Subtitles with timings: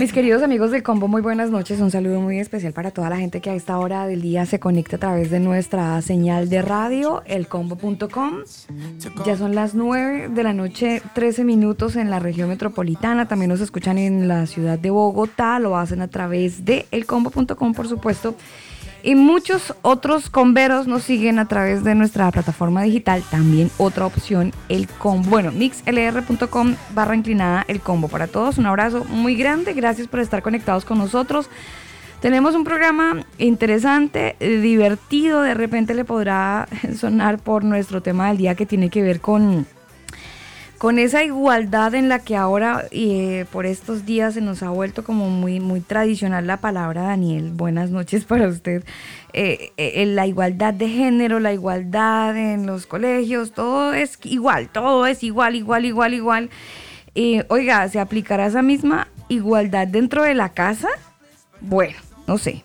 [0.00, 1.80] Mis queridos amigos del combo, muy buenas noches.
[1.80, 4.58] Un saludo muy especial para toda la gente que a esta hora del día se
[4.58, 8.44] conecta a través de nuestra señal de radio, elcombo.com.
[9.26, 13.28] Ya son las 9 de la noche, 13 minutos en la región metropolitana.
[13.28, 15.58] También nos escuchan en la ciudad de Bogotá.
[15.58, 18.34] Lo hacen a través de elcombo.com, por supuesto.
[19.06, 23.22] Y muchos otros comberos nos siguen a través de nuestra plataforma digital.
[23.30, 25.28] También otra opción, el combo.
[25.28, 28.08] Bueno, mixlr.com barra inclinada el combo.
[28.08, 29.74] Para todos, un abrazo muy grande.
[29.74, 31.50] Gracias por estar conectados con nosotros.
[32.22, 35.42] Tenemos un programa interesante, divertido.
[35.42, 36.66] De repente le podrá
[36.98, 39.66] sonar por nuestro tema del día que tiene que ver con
[40.78, 45.04] con esa igualdad en la que ahora eh, por estos días se nos ha vuelto
[45.04, 48.84] como muy, muy tradicional la palabra, Daniel, buenas noches para usted,
[49.32, 55.06] eh, eh, la igualdad de género, la igualdad en los colegios, todo es igual, todo
[55.06, 56.50] es igual, igual, igual, igual.
[57.48, 60.88] oiga, ¿se aplicará esa misma igualdad dentro de la casa?
[61.60, 62.64] Bueno, no sé,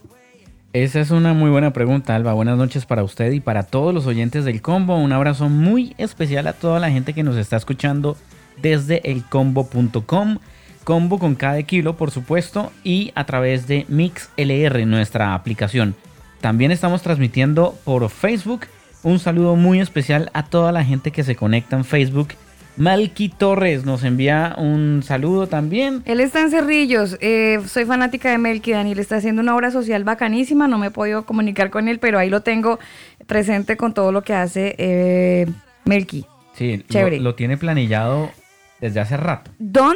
[0.74, 2.34] esa es una muy buena pregunta, Alba.
[2.34, 4.98] Buenas noches para usted y para todos los oyentes del combo.
[4.98, 8.18] Un abrazo muy especial a toda la gente que nos está escuchando
[8.62, 10.38] desde elcombo.com.
[10.84, 15.96] Combo con cada kilo, por supuesto, y a través de MixLR, nuestra aplicación.
[16.40, 18.68] También estamos transmitiendo por Facebook.
[19.02, 22.30] Un saludo muy especial a toda la gente que se conecta en Facebook
[22.78, 26.02] Malky Torres nos envía un saludo también.
[26.06, 27.18] Él está en Cerrillos.
[27.20, 28.72] Eh, soy fanática de Melky.
[28.72, 30.68] Daniel está haciendo una obra social bacanísima.
[30.68, 32.80] No me he podido comunicar con él, pero ahí lo tengo
[33.28, 35.48] presente con todo lo que hace eh,
[35.86, 36.26] Melky.
[36.54, 37.20] Sí, Chévere.
[37.20, 38.32] Lo, tiene planillado
[38.80, 39.52] desde hace rato.
[39.60, 39.96] Don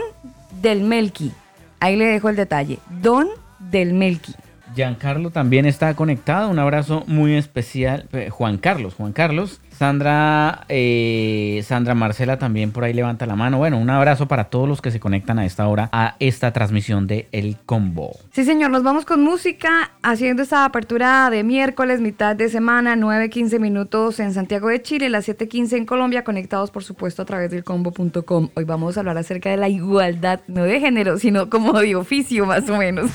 [0.61, 1.31] del Melky.
[1.79, 2.79] Ahí le dejo el detalle.
[3.01, 3.27] Don
[3.59, 4.33] del Melky.
[4.75, 6.49] Giancarlo también está conectado.
[6.49, 8.07] Un abrazo muy especial.
[8.13, 9.61] Eh, Juan Carlos, Juan Carlos.
[9.83, 13.57] Sandra, eh, Sandra Marcela también por ahí levanta la mano.
[13.57, 17.05] Bueno, un abrazo para todos los que se conectan a esta hora a esta transmisión
[17.05, 18.13] de El Combo.
[18.31, 23.59] Sí, señor, nos vamos con música, haciendo esta apertura de miércoles, mitad de semana, 9.15
[23.59, 27.65] minutos en Santiago de Chile, las 7.15 en Colombia, conectados por supuesto a través del
[27.65, 28.51] combo.com.
[28.55, 32.45] Hoy vamos a hablar acerca de la igualdad, no de género, sino como de oficio
[32.45, 33.11] más o menos.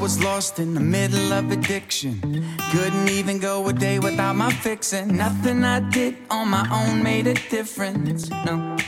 [0.00, 2.18] Was lost in the middle of addiction.
[2.70, 5.14] Couldn't even go a day without my fixing.
[5.14, 8.30] Nothing I did on my own made a difference.
[8.30, 8.78] No.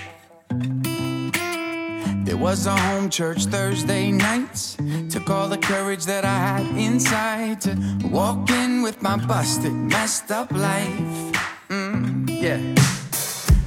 [2.25, 4.79] There was a home church Thursday nights.
[5.11, 7.77] Took all the courage that I had inside to
[8.11, 11.33] walk in with my busted, messed up life.
[11.69, 13.02] Mm, yeah.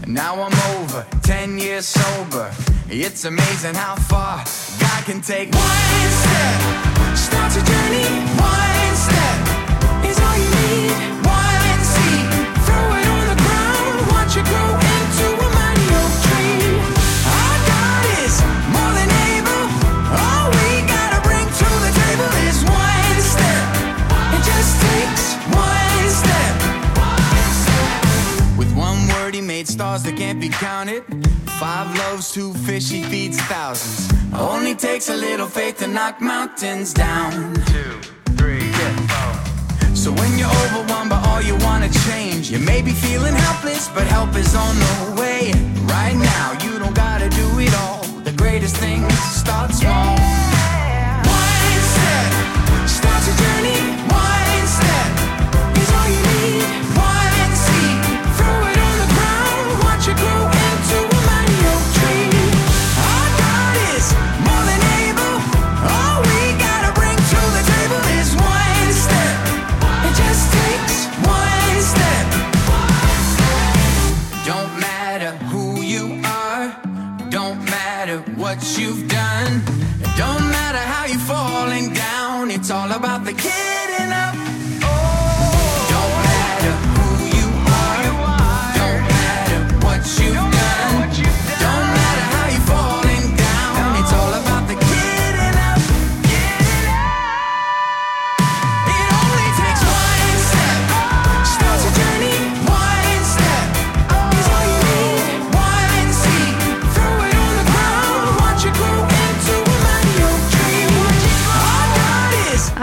[0.08, 2.52] Now I'm over, 10 years sober.
[2.90, 4.38] It's amazing how far
[4.80, 7.18] God can take one step.
[7.18, 8.06] Starts a journey,
[8.38, 9.38] one step
[10.06, 10.94] is all you need.
[11.26, 12.30] One seed,
[12.66, 14.65] throw it on the ground, watch it grow
[29.66, 31.03] made stars that can't be counted.
[31.59, 34.12] Five loaves, two fish, He feeds thousands.
[34.34, 37.31] Only takes a little faith to knock mountains down.
[37.66, 38.00] Two,
[38.38, 38.96] three, yeah.
[39.12, 39.96] four.
[39.96, 44.06] So when you're overwhelmed by all you wanna change, you may be feeling helpless, but
[44.08, 45.52] help is on the way.
[45.96, 48.04] Right now, you don't gotta do it all.
[48.24, 49.12] The greatest things
[49.42, 50.16] start small.
[51.42, 52.28] One step
[52.98, 53.80] starts a journey.
[54.13, 54.35] One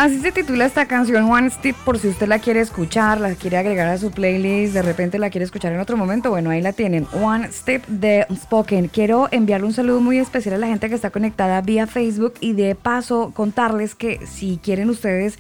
[0.03, 3.57] Así se titula esta canción One Step por si usted la quiere escuchar, la quiere
[3.57, 6.73] agregar a su playlist, de repente la quiere escuchar en otro momento, bueno, ahí la
[6.73, 7.07] tienen.
[7.13, 8.89] One Step de Spoken.
[8.89, 12.55] Quiero enviarle un saludo muy especial a la gente que está conectada vía Facebook y
[12.55, 15.39] de paso contarles que si quieren ustedes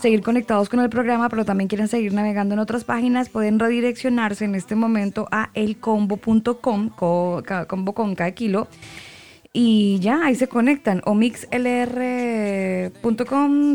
[0.00, 4.44] seguir conectados con el programa, pero también quieren seguir navegando en otras páginas, pueden redireccionarse
[4.44, 6.90] en este momento a elcombo.com,
[7.66, 8.68] combo con cada kilo
[9.56, 11.00] y ya, ahí se conectan.
[11.04, 11.78] O mixlr.com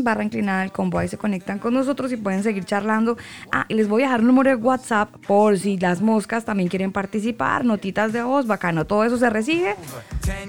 [0.04, 0.98] barra inclinada el combo.
[0.98, 3.16] Ahí se conectan con nosotros y pueden seguir charlando.
[3.50, 6.68] Ah, y les voy a dejar un número de WhatsApp por si las moscas también
[6.68, 7.64] quieren participar.
[7.64, 8.84] Notitas de voz, bacano.
[8.84, 9.74] Todo eso se recibe.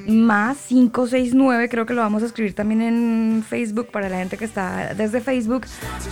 [0.06, 4.44] Más 569, creo que lo vamos a escribir también en Facebook para la gente que
[4.44, 5.66] está desde Facebook.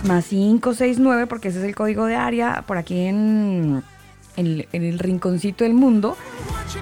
[0.04, 3.82] Más 569, porque ese es el código de área por aquí en
[4.40, 6.16] en, el rinconcito del mundo,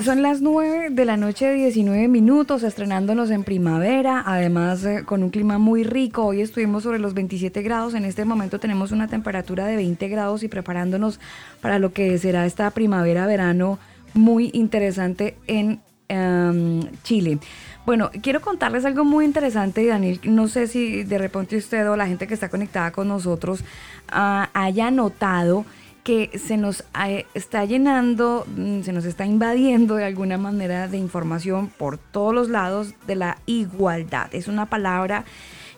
[0.03, 5.29] Son las 9 de la noche, 19 minutos, estrenándonos en primavera, además eh, con un
[5.29, 6.25] clima muy rico.
[6.25, 10.43] Hoy estuvimos sobre los 27 grados, en este momento tenemos una temperatura de 20 grados
[10.43, 11.19] y preparándonos
[11.61, 13.79] para lo que será esta primavera-verano
[14.13, 17.39] muy interesante en em, Chile.
[17.85, 20.19] Bueno, quiero contarles algo muy interesante, Daniel.
[20.23, 23.63] No sé si de repente usted o la gente que está conectada con nosotros
[24.09, 25.65] ah, haya notado
[26.05, 30.97] que se nos eh, está llenando, mm, se nos está invadiendo de alguna manera de
[30.97, 34.27] información por todos los lados de la igualdad.
[34.31, 35.25] Es una palabra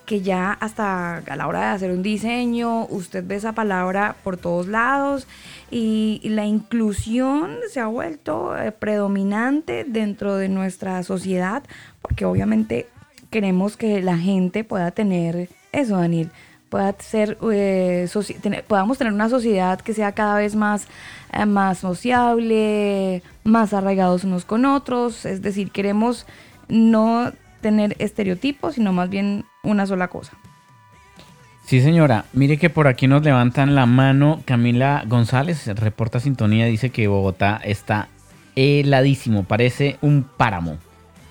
[0.05, 4.35] que ya hasta a la hora de hacer un diseño, usted ve esa palabra por
[4.35, 5.27] todos lados
[5.71, 11.63] y, la inclusión se ha vuelto eh, predominante dentro de nuestra sociedad
[12.01, 12.87] porque obviamente
[13.29, 16.31] queremos que la gente pueda tener eso, Daniel,
[16.69, 18.07] pueda ser, eh,
[18.67, 20.87] podamos tener una sociedad que sea cada vez más,
[21.33, 26.25] eh, más sociable, más arraigados unos con otros, es decir, queremos
[26.67, 27.31] no
[27.61, 30.33] tener estereotipos, sino más bien una sola cosa.
[31.65, 32.25] Sí, señora.
[32.31, 34.41] Mire que por aquí nos levantan la mano.
[34.45, 38.07] Camila González, reporta sintonía, dice que Bogotá está
[38.55, 40.77] heladísimo, parece un páramo.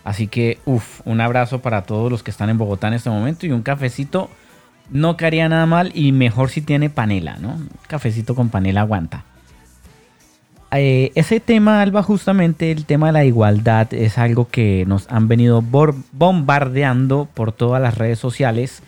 [0.05, 3.47] Así que, uff, un abrazo para todos los que están en Bogotá en este momento
[3.47, 4.29] y un cafecito
[4.91, 7.59] no caería nada mal y mejor si tiene panela, ¿no?
[7.89, 9.25] Cafecito con panela aguanta.
[10.73, 15.29] Eh, ese tema, Alba, justamente el tema de la igualdad es algo que nos han
[15.29, 18.83] venido bombardeando por todas las redes sociales,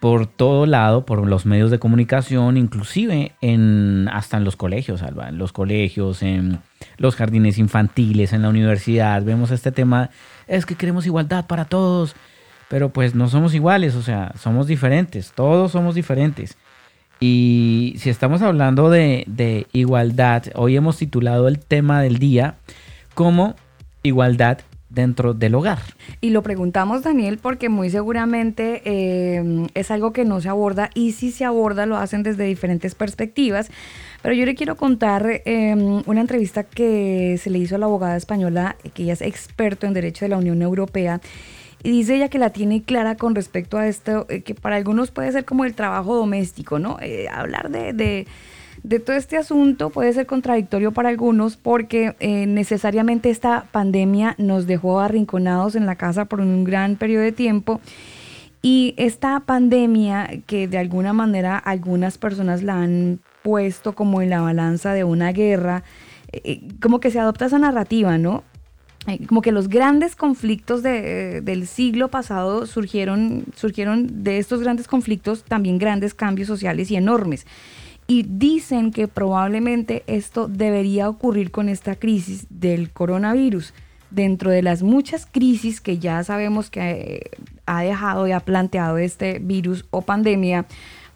[0.00, 5.30] por todo lado, por los medios de comunicación, inclusive en, hasta en los colegios, Alba,
[5.30, 6.58] en los colegios, en
[6.98, 9.22] los jardines infantiles, en la universidad.
[9.22, 10.10] Vemos este tema,
[10.46, 12.14] es que queremos igualdad para todos
[12.68, 16.56] pero pues no somos iguales, o sea, somos diferentes, todos somos diferentes.
[17.20, 22.56] Y si estamos hablando de, igualdad, hoy hemos titulado el tema del día
[23.14, 23.54] como
[24.02, 24.58] igualdad
[24.90, 25.78] dentro del hogar.
[26.20, 31.12] Y lo preguntamos, Daniel, porque muy seguramente eh, es algo que no se aborda y
[31.12, 33.70] si se aborda lo hacen desde diferentes perspectivas.
[34.22, 35.74] Pero yo le quiero contar eh,
[36.06, 39.94] una entrevista que se le hizo a la abogada española, que ella es experto en
[39.94, 41.20] Derecho de la Unión Europea
[41.84, 45.10] y dice ella que la tiene clara con respecto a esto, eh, que para algunos
[45.10, 46.96] puede ser como el trabajo doméstico, ¿no?
[47.02, 48.26] Eh, hablar de,
[48.82, 54.66] de, todo este asunto puede ser contradictorio para algunos porque eh, necesariamente esta pandemia nos
[54.66, 57.82] dejó arrinconados en la casa por un gran periodo de tiempo.
[58.62, 64.40] Y esta pandemia que de alguna manera algunas personas la han puesto como en la
[64.40, 65.84] balanza de una guerra,
[66.80, 68.42] como que se adopta esa narrativa, ¿no?
[69.06, 74.88] Eh, como que los grandes conflictos de, del siglo pasado surgieron, surgieron de estos grandes
[74.88, 77.46] conflictos también grandes cambios sociales y enormes.
[78.06, 83.72] Y dicen que probablemente esto debería ocurrir con esta crisis del coronavirus.
[84.10, 87.30] Dentro de las muchas crisis que ya sabemos que eh,
[87.66, 90.66] ha dejado y ha planteado este virus o pandemia,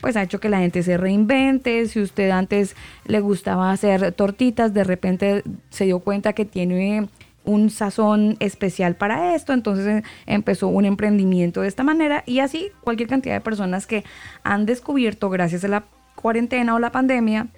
[0.00, 1.87] pues ha hecho que la gente se reinvente.
[1.88, 2.75] Si usted antes
[3.07, 7.09] le gustaba hacer tortitas, de repente se dio cuenta que tiene
[7.49, 12.71] un sazón especial para esto, entonces eh, empezó un emprendimiento de esta manera y así
[12.83, 14.05] cualquier cantidad de personas que
[14.45, 17.49] han descubierto gracias a la cuarentena o la pandemia,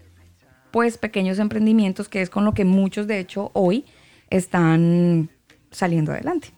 [0.70, 3.84] pues pequeños emprendimientos que es con lo que muchos de hecho hoy
[4.30, 5.28] están
[5.72, 6.48] saliendo adelante.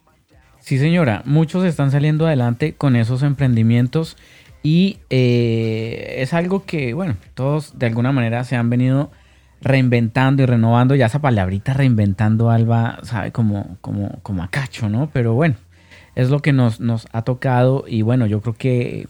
[0.60, 4.16] Sí señora, muchos están saliendo adelante con esos emprendimientos
[4.62, 9.10] y eh, es algo que, bueno, todos de alguna manera se han venido
[9.62, 10.94] reinventando y renovando.
[10.94, 15.10] Ya esa palabrita reinventando, Alba, sabe como, como, como a cacho, ¿no?
[15.12, 15.54] Pero bueno,
[16.14, 19.08] es lo que nos, nos ha tocado y bueno, yo creo que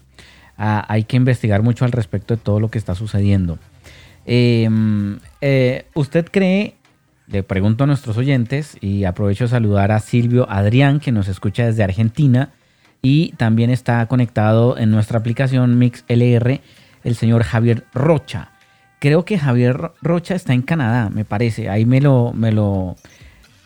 [0.57, 3.59] ah, hay que investigar mucho al respecto de todo lo que está sucediendo.
[4.25, 6.77] Em, eh, ¿Usted cree,
[7.27, 11.67] le pregunto a nuestros oyentes y aprovecho de saludar a Silvio Adrián que nos escucha
[11.67, 12.51] desde Argentina
[13.01, 16.61] y también está conectado en nuestra aplicación MixLR
[17.05, 18.51] el señor Javier Rocha.
[19.03, 21.69] Creo que Javier Rocha está en Canadá, me parece.
[21.69, 22.95] Ahí me lo, me lo,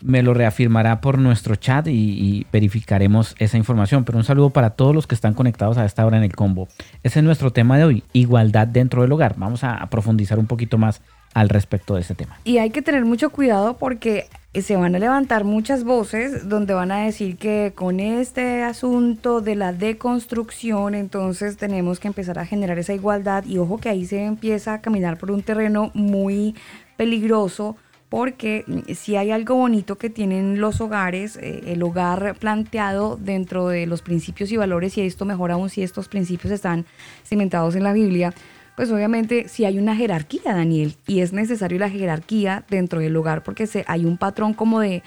[0.01, 4.05] me lo reafirmará por nuestro chat y, verificaremos esa información.
[4.05, 6.69] Pero un saludo para todos los que están conectados a esta hora en el combo.
[7.03, 9.35] Ese es nuestro tema de hoy, igualdad dentro del hogar.
[9.37, 11.03] Vamos a, a profundizar un poquito más
[11.35, 12.41] al respecto de ese tema.
[12.45, 14.29] Y hay que tener mucho cuidado porque
[14.63, 19.55] se van a levantar muchas voces donde van a decir que con este asunto de
[19.55, 23.45] la deconstrucción entonces tenemos que empezar a generar esa igualdad.
[23.45, 26.55] Y ojo que ahí se empieza a caminar por un terreno muy
[26.97, 27.77] peligroso
[28.09, 33.87] porque si hay algo bonito que tienen los hogares, eh, el hogar planteado dentro de
[33.87, 36.87] los principios y valores y esto mejor aún si estos principios están
[37.25, 38.33] cimentados en la Biblia,
[38.77, 43.43] pues obviamente si hay una jerarquía, Daniel, y es necesario la jerarquía dentro del hogar
[43.43, 45.03] porque se, hay un patrón como de,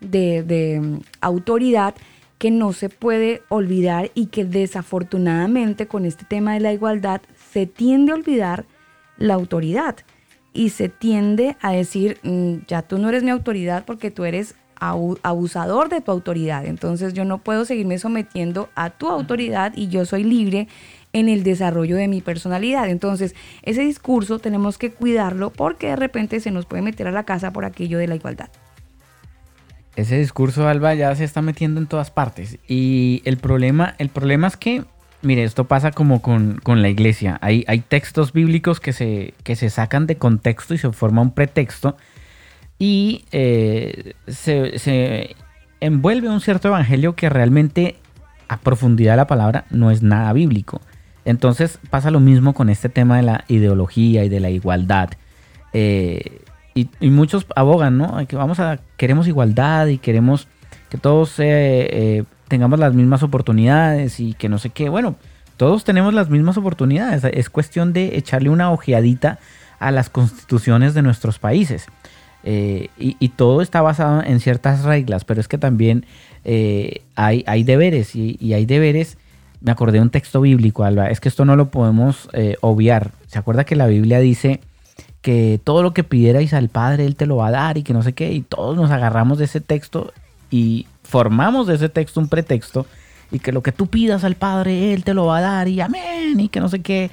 [0.00, 1.94] de, mm, autoridad
[2.38, 7.66] que no se puede olvidar y que desafortunadamente con este tema de la igualdad se
[7.66, 8.64] tiende a olvidar
[9.16, 9.96] la autoridad
[10.52, 14.56] y se tiende a decir, mm, ya tú no eres mi autoridad porque tú eres
[14.74, 20.04] abusador de tu autoridad, entonces yo no puedo seguirme sometiendo a tu autoridad y yo
[20.04, 20.66] soy libre
[21.12, 22.88] en el desarrollo de mi personalidad.
[22.88, 27.24] Entonces, ese discurso tenemos que cuidarlo porque de repente se nos puede meter a la
[27.24, 28.48] casa por aquello de la igualdad.
[29.94, 32.58] Ese discurso, Alba, ya se está metiendo en todas partes.
[32.66, 34.84] Y el problema, el problema es que,
[35.20, 37.38] mire, esto pasa como con, la iglesia.
[37.42, 41.32] Hay, hay textos bíblicos que se, que se sacan de contexto y se forma un
[41.32, 41.96] pretexto.
[42.78, 45.36] Y eh, se, se
[45.80, 47.96] envuelve un cierto evangelio que realmente
[48.48, 50.80] a profundidad de la palabra no es nada bíblico.
[51.24, 55.10] Entonces pasa lo mismo con este tema de la ideología y de la igualdad.
[55.72, 56.40] Eh,
[56.74, 58.26] y, muchos abogan, ¿no?
[58.26, 60.48] Que vamos a, queremos igualdad y queremos
[60.88, 64.88] que todos eh, eh, tengamos las mismas oportunidades y que no sé qué.
[64.88, 65.16] Bueno,
[65.56, 67.24] todos tenemos las mismas oportunidades.
[67.24, 69.38] Es cuestión de echarle una ojeadita
[69.78, 71.86] a las constituciones de nuestros países.
[72.44, 76.06] y, todo está basado en ciertas reglas, pero es que también
[76.44, 79.18] hay, hay, deberes y, hay deberes
[79.62, 81.08] me acordé de un texto bíblico, Alba.
[81.08, 83.12] Es que esto no lo podemos eh, obviar.
[83.26, 84.60] ¿Se acuerda que la Biblia dice
[85.20, 87.92] que todo lo que pidierais al Padre, Él te lo va a dar y que
[87.92, 88.32] no sé qué?
[88.32, 90.12] Y todos nos agarramos de ese texto
[90.50, 92.86] y formamos de ese texto un pretexto
[93.30, 95.80] y que lo que tú pidas al Padre, Él te lo va a dar y
[95.80, 97.10] amén y que no sé qué.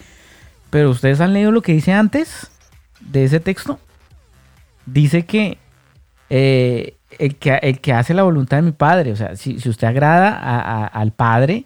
[0.69, 2.49] Pero ustedes han leído lo que dice antes
[2.99, 3.79] de ese texto.
[4.85, 5.59] Dice que
[6.29, 9.87] eh, el, que, el que hace la voluntad de mi Padre, o sea, si, usted
[9.87, 11.65] agrada al Padre,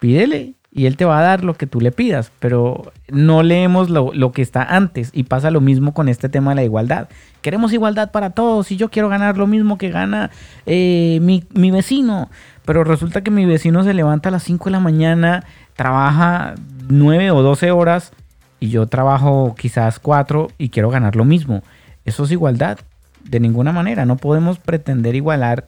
[0.00, 3.88] pídele y él te va a dar lo que tú le pidas, pero no leemos
[3.90, 7.08] lo, que está antes y pasa lo mismo con este tema de la igualdad.
[7.40, 10.30] Queremos igualdad para todos y yo quiero ganar lo mismo que gana
[10.66, 12.30] eh, mi, mi, vecino,
[12.64, 16.54] pero resulta que mi vecino se levanta a las 5 de la mañana, trabaja
[16.88, 18.12] 9 o 12 horas
[18.60, 21.62] y yo trabajo quizás 4 y quiero ganar lo mismo.
[22.04, 22.78] Eso es igualdad.
[23.24, 25.66] De ninguna manera, no podemos pretender igualar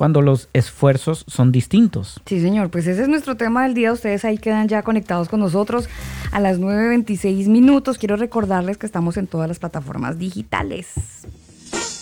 [0.00, 2.22] cuando los esfuerzos son distintos.
[2.24, 3.92] Sí, señor, pues ese es nuestro tema del día.
[3.92, 5.90] Ustedes ahí quedan ya conectados con nosotros
[6.32, 7.98] a las 9.26 minutos.
[7.98, 10.86] Quiero recordarles que estamos en todas las plataformas digitales.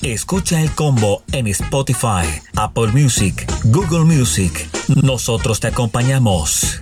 [0.01, 2.23] Escucha el combo en Spotify,
[2.55, 4.69] Apple Music, Google Music.
[5.03, 6.81] Nosotros te acompañamos.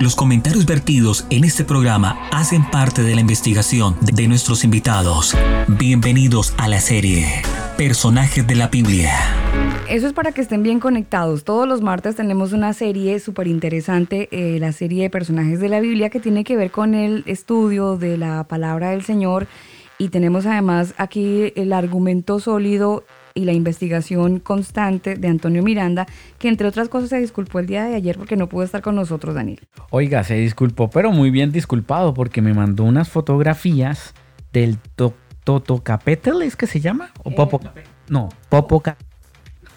[0.00, 5.36] Los comentarios vertidos en este programa hacen parte de la investigación de nuestros invitados.
[5.68, 7.26] Bienvenidos a la serie
[7.76, 9.12] Personajes de la Biblia.
[9.90, 11.44] Eso es para que estén bien conectados.
[11.44, 15.80] Todos los martes tenemos una serie súper interesante, eh, la serie de personajes de la
[15.80, 19.48] Biblia que tiene que ver con el estudio de la palabra del Señor.
[19.98, 23.04] Y tenemos además aquí el argumento sólido
[23.40, 26.06] y la investigación constante de Antonio Miranda,
[26.38, 28.94] que entre otras cosas se disculpó el día de ayer porque no pudo estar con
[28.94, 29.60] nosotros, Daniel.
[29.90, 34.14] Oiga, se disculpó, pero muy bien disculpado porque me mandó unas fotografías
[34.52, 34.78] del
[35.44, 37.10] Totocapetel, ¿es que se llama?
[37.24, 37.60] ¿O Popo?
[38.08, 38.96] No, Popoca.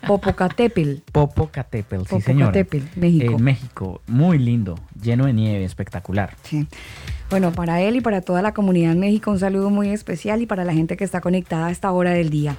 [0.06, 1.02] Popocatépetl.
[1.12, 2.54] Popocatépetl, sí señor.
[2.96, 3.36] México.
[3.36, 6.36] En México, muy lindo, lleno de nieve, espectacular.
[6.44, 6.68] Sí.
[7.30, 10.46] Bueno, para él y para toda la comunidad en México un saludo muy especial y
[10.46, 12.58] para la gente que está conectada a esta hora del día.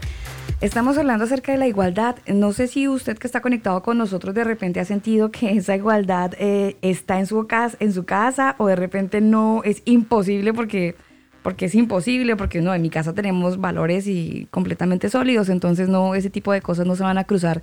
[0.65, 2.17] Estamos hablando acerca de la igualdad.
[2.27, 5.77] No sé si usted que está conectado con nosotros de repente ha sentido que esa
[5.77, 10.55] igualdad eh, está en su, casa, en su casa o de repente no es imposible
[10.55, 10.97] porque
[11.43, 16.15] porque es imposible, porque no, en mi casa tenemos valores y completamente sólidos, entonces no,
[16.15, 17.61] ese tipo de cosas no se van a cruzar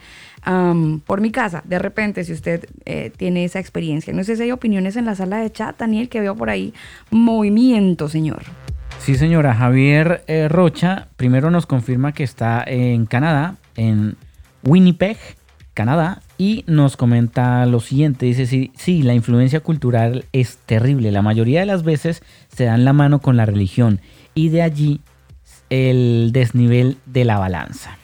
[1.07, 1.63] por mi casa.
[1.65, 5.15] De repente, si usted eh, tiene esa experiencia, no sé si hay opiniones en la
[5.15, 6.75] sala de chat, Daniel, que veo por ahí
[7.09, 8.43] movimiento, señor.
[9.01, 9.55] Sí, señora.
[9.55, 14.15] Javier eh, Rocha primero nos confirma que está en Canadá, en
[14.63, 15.17] Winnipeg,
[15.73, 18.27] Canadá, y nos comenta lo siguiente.
[18.27, 21.11] Dice, sí, sí, la influencia cultural es terrible.
[21.11, 22.21] La mayoría de las veces
[22.55, 24.01] se dan la mano con la religión
[24.35, 25.01] y de allí
[25.71, 27.97] el desnivel de la balanza.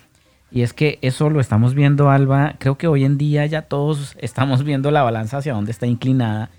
[0.50, 2.56] Y es que eso lo estamos viendo, Alba.
[2.58, 6.50] Creo que hoy en día ya todos estamos viendo la balanza hacia dónde está inclinada.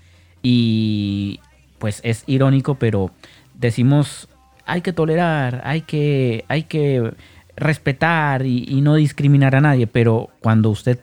[0.41, 1.41] Y
[1.77, 3.11] pues es irónico, pero
[3.59, 4.27] decimos
[4.65, 7.11] hay que tolerar, hay que, hay que
[7.55, 10.99] respetar y, no discriminar a nadie, pero cuando usted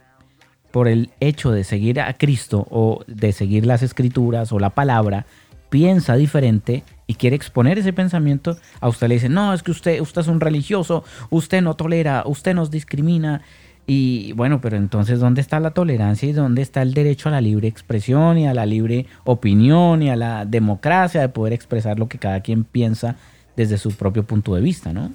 [0.71, 5.27] por el hecho de seguir a Cristo o de seguir las escrituras o la palabra,
[5.69, 10.01] piensa diferente y quiere exponer ese pensamiento, a usted le dice, no, es que usted,
[10.01, 13.43] usted es un religioso, usted no tolera, usted nos discrimina.
[13.87, 17.40] Y bueno, pero entonces, ¿dónde está la tolerancia y dónde está el derecho a la
[17.40, 22.09] libre expresión y a la libre opinión y a la democracia de poder expresar lo
[22.09, 23.16] que cada quien piensa
[23.57, 25.11] desde su propio punto de vista, ¿no?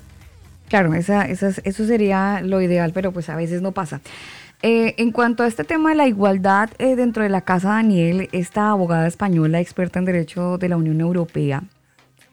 [0.70, 4.00] Claro, esa, eso sería lo ideal, pero pues a veces no pasa.
[4.62, 8.30] Eh, en cuanto a este tema de la igualdad eh, dentro de la Casa Daniel,
[8.32, 11.64] esta abogada española experta en derecho de la Unión Europea,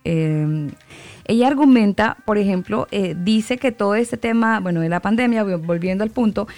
[0.05, 0.71] eh,
[1.27, 6.11] ella argumenta, por ejemplo, dice que todo este tema, bueno, de la pandemia, volviendo al
[6.11, 6.49] punto,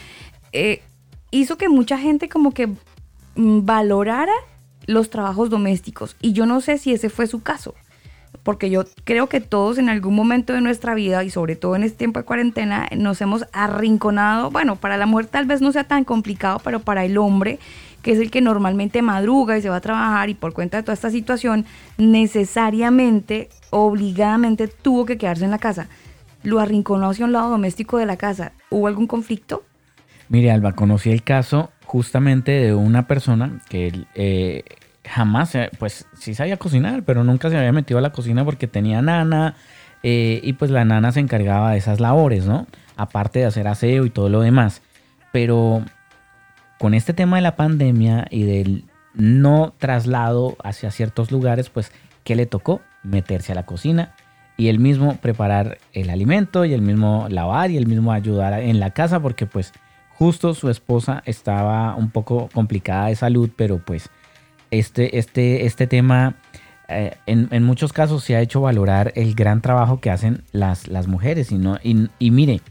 [1.30, 4.32] hizo que mucha gente como que mm, valorara
[4.86, 6.16] los trabajos domésticos.
[6.20, 7.74] Y yo no sé si ese fue su caso
[8.42, 11.82] porque yo creo que todos en algún momento de nuestra vida y sobre todo en
[11.82, 15.84] este tiempo de cuarentena nos hemos arrinconado, bueno, para la mujer tal vez no sea
[15.84, 17.58] tan complicado, pero para el hombre,
[18.02, 20.82] que es el que normalmente madruga y se va a trabajar y por cuenta de
[20.82, 21.66] toda esta situación,
[21.98, 25.88] necesariamente, obligadamente tuvo que quedarse en la casa.
[26.42, 28.52] Lo arrinconó hacia un lado doméstico de la casa.
[28.70, 29.64] ¿Hubo algún conflicto?
[30.28, 34.64] Mire, Alba, conocí el caso justamente de una persona que eh,
[35.04, 39.02] jamás, pues sí sabía cocinar, pero nunca se había metido a la cocina porque tenía
[39.02, 39.56] nana
[40.02, 42.66] eh, y pues la nana se encargaba de esas labores, ¿no?
[42.96, 44.82] Aparte de hacer aseo y todo lo demás.
[45.32, 45.82] Pero
[46.80, 51.92] con este tema de la pandemia y del no traslado hacia ciertos lugares, pues,
[52.24, 52.80] ¿qué le tocó?
[53.02, 54.14] Meterse a la cocina
[54.56, 58.80] y él mismo preparar el alimento y el mismo lavar y el mismo ayudar en
[58.80, 59.72] la casa porque pues
[60.10, 64.08] justo su esposa estaba un poco complicada de salud, pero pues
[64.70, 66.36] este, este, este tema
[66.88, 71.08] eh, en, muchos casos se ha hecho valorar el gran trabajo que hacen las, las
[71.08, 71.52] mujeres.
[71.52, 72.62] Y, no, y, mire,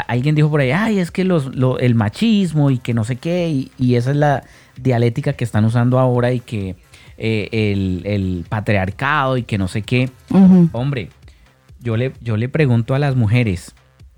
[0.00, 3.68] alguien dijo por ahí, ay, es que los, el machismo y que no sé qué,
[3.78, 4.44] y, esa es la
[4.80, 6.76] dialéctica que están usando ahora y que
[7.18, 7.72] eh,
[8.04, 10.10] el, patriarcado y que no sé qué.
[10.72, 11.10] Hombre,
[11.80, 13.74] yo le, yo le pregunto a las mujeres,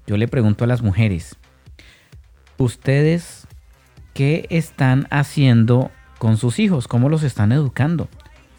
[0.06, 1.36] yo le pregunto a las mujeres,
[2.56, 3.46] ¿ustedes
[4.14, 8.08] qué están haciendo con sus hijos, cómo los están educando.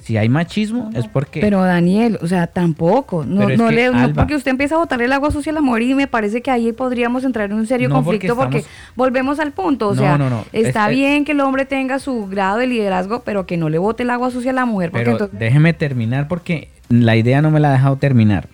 [0.09, 1.39] Si hay machismo es porque...
[1.39, 3.23] Pero Daniel, o sea, tampoco.
[3.23, 5.93] No, no, le, no porque usted empieza a botar el agua sucia al amor y
[5.93, 9.87] me parece que ahí podríamos entrar en un serio conflicto porque, volvemos al punto.
[9.87, 10.17] O sea,
[10.51, 14.01] está bien que el hombre tenga su grado de liderazgo, pero que no le bote
[14.01, 14.89] el agua sucia a la mujer.
[14.89, 18.47] Porque pero déjeme terminar porque la idea no me la ha dejado terminar.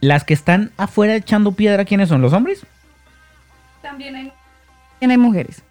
[0.00, 2.22] Las que están afuera echando piedra, ¿quiénes son?
[2.22, 2.64] ¿Los hombres?
[3.82, 4.32] También hay,
[5.00, 5.64] también hay mujeres.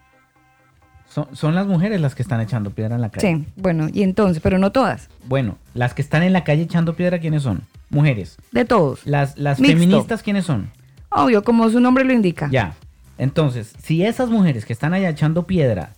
[1.34, 3.38] Son, las mujeres las que están echando piedra en la calle.
[3.38, 5.10] Sí, bueno, y entonces, pero no todas.
[5.26, 7.64] Bueno, las que están en la calle echando piedra, ¿quiénes son?
[7.90, 8.38] Mujeres.
[8.52, 9.06] De todos.
[9.06, 10.70] Las, las feministas, ¿quiénes son?
[11.10, 12.50] Obvio, como su nombre lo indica.
[12.52, 12.76] Ya.
[13.18, 15.94] Entonces, si esas mujeres que están allá echando piedra,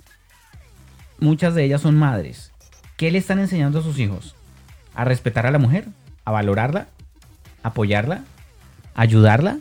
[1.19, 2.53] muchas de ellas son madres,
[2.95, 4.35] ¿qué le están enseñando a sus hijos?
[4.95, 5.87] ¿A respetar a la mujer?
[6.23, 6.87] ¿A valorarla?
[7.61, 8.23] ¿Apoyarla?
[8.95, 9.59] ¿Ayudarla?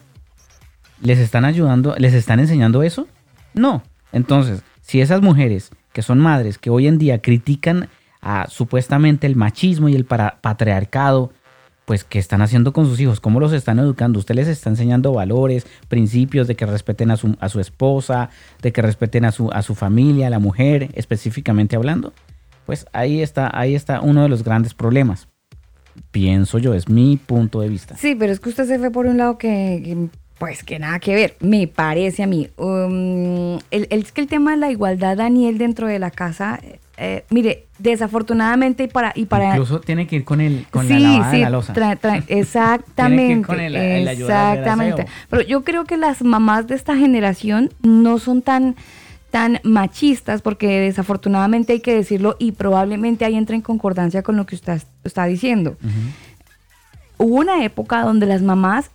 [1.01, 1.97] ¿Les están ayudando?
[1.99, 3.09] ¿Les están enseñando eso?
[3.55, 3.83] No.
[4.13, 7.91] Entonces, si esas mujeres que son madres, que hoy en día critican
[8.23, 11.31] a supuestamente el machismo y el patriarcado,
[11.85, 15.13] pues qué están haciendo con sus hijos, cómo los están educando, usted les está enseñando
[15.13, 18.31] valores, principios de que respeten a su, esposa,
[18.63, 22.15] de que respeten a su, a su familia, a la mujer, específicamente hablando.
[22.65, 25.29] Pues ahí está, ahí está uno de los grandes problemas.
[26.13, 27.95] Pienso yo, es mi punto de vista.
[27.99, 31.15] Sí, pero es que usted se fue por un lado que pues que nada que
[31.15, 32.49] ver, me parece a mí.
[32.57, 36.61] Um, el, es que el tema de la igualdad, Daniel, dentro de la casa,
[36.97, 39.13] eh, mire, desafortunadamente y para...
[39.15, 41.75] Y para Incluso tiene que ir con, el, con la lavada de la losa.
[42.29, 43.47] exactamente.
[43.47, 45.07] con el, exactamente.
[45.29, 48.77] Pero yo creo que las mamás de esta generación no son tan
[49.31, 54.47] tan machistas, porque desafortunadamente hay que decirlo y probablemente ahí entra en concordancia con lo
[54.47, 55.77] que usted está diciendo
[57.19, 58.91] hubo una época donde las mamás,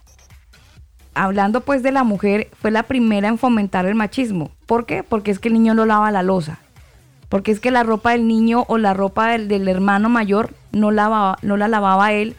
[1.14, 4.50] hablando pues de la mujer, fue la primera en fomentar el machismo.
[4.66, 5.02] ¿Por qué?
[5.02, 6.58] Porque es que el niño no lava la losa.
[7.28, 11.38] Porque es que la ropa del niño o la ropa del, hermano mayor no, lavaba,
[11.42, 12.36] no la lavaba él.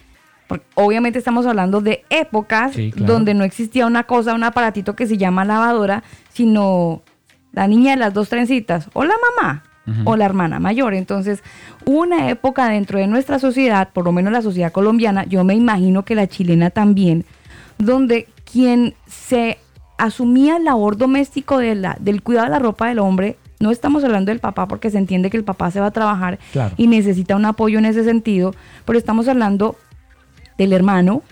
[0.76, 5.44] obviamente estamos hablando de épocas donde no existía una cosa, un aparatito que se llama
[5.44, 7.02] lavadora, sino
[7.52, 9.64] la niña de las dos trencitas o la mamá
[10.04, 10.94] o la hermana mayor.
[10.94, 11.44] Entonces,
[11.86, 16.04] una época dentro de nuestra sociedad, por lo menos la sociedad colombiana, yo me imagino
[16.04, 17.26] que la chilena también,
[17.78, 19.58] donde quien se
[19.98, 24.04] asumía el labor doméstico de la, del cuidado de la ropa del hombre, no estamos
[24.04, 26.40] hablando del papá porque se entiende que el papá se va a trabajar
[26.78, 28.54] y necesita un apoyo en ese sentido,
[28.86, 29.78] pero estamos hablando
[30.58, 31.24] del hermano,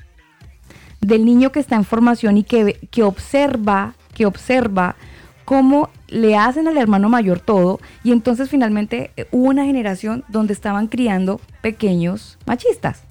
[1.02, 4.96] del niño que está en formación y que, que observa, que observa
[5.44, 10.54] cómo le hacen al hermano mayor todo y entonces finalmente eh, hubo una generación donde
[10.54, 13.04] estaban criando pequeños machistas.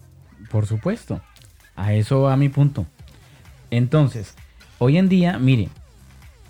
[0.50, 1.20] Por supuesto,
[1.76, 2.86] a eso va mi punto.
[3.72, 4.34] Entonces,
[4.78, 5.70] hoy en día, mire,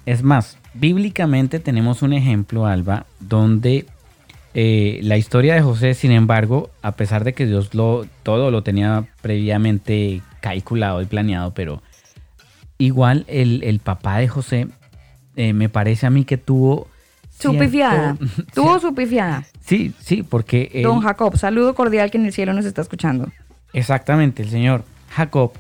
[0.06, 3.86] es más, bíblicamente tenemos un ejemplo, Alba, donde
[4.54, 8.64] eh, la historia de José, sin embargo, a pesar de que Dios lo, todo lo
[8.64, 11.80] tenía previamente calculado y planeado, pero
[12.76, 14.66] igual el, el papá de José
[15.36, 16.88] eh, me parece a mí que tuvo...
[17.30, 18.16] Su pifiada.
[18.54, 19.44] Tuvo su pifiada.
[19.60, 20.80] Sí, sí, porque...
[20.82, 23.28] Don Jacob, saludo cordial que en el cielo nos está escuchando.
[23.72, 25.52] Exactamente, el señor Jacob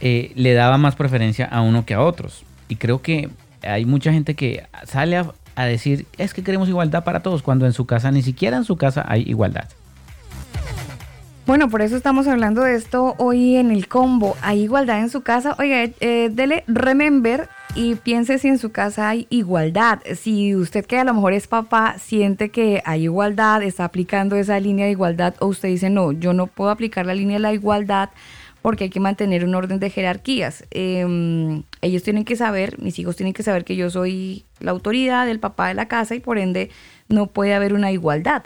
[0.00, 2.44] eh, le daba más preferencia a uno que a otros.
[2.68, 3.30] Y creo que
[3.62, 5.22] hay mucha gente que sale
[5.56, 8.64] a, decir, es que queremos igualdad para todos, cuando en su casa, ni siquiera en
[8.64, 9.68] su casa hay igualdad.
[11.46, 14.34] Bueno, por eso estamos hablando de esto hoy en el combo.
[14.40, 15.54] ¿Hay igualdad en su casa?
[15.58, 20.00] Oiga, eh, dele remember y piense si en su casa hay igualdad.
[20.16, 24.58] Si usted que a lo mejor es papá siente que hay igualdad, está aplicando esa
[24.58, 27.52] línea de igualdad o usted dice, no, yo no puedo aplicar la línea de la
[27.52, 28.08] igualdad
[28.64, 30.64] porque hay que mantener un orden de jerarquías.
[30.70, 35.26] Em, ellos tienen que saber, mis hijos tienen que saber que yo soy la autoridad
[35.26, 36.70] del papá de la casa y por ende
[37.10, 38.42] no puede haber una igualdad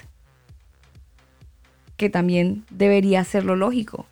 [1.97, 4.07] que también debería ser lo lógico,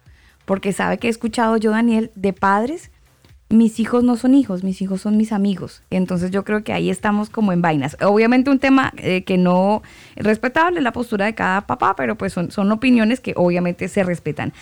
[0.45, 2.93] porque sabe que he escuchado yo, Daniel, de padres,
[3.49, 5.83] mis hijos no son hijos, mis hijos son mis amigos.
[5.91, 7.97] Entonces yo creo que ahí estamos como en vainas.
[8.01, 9.83] Obviamente un tema eh, que no
[10.15, 14.53] es respetable la postura de cada papá, pero pues son opiniones que obviamente se respetan.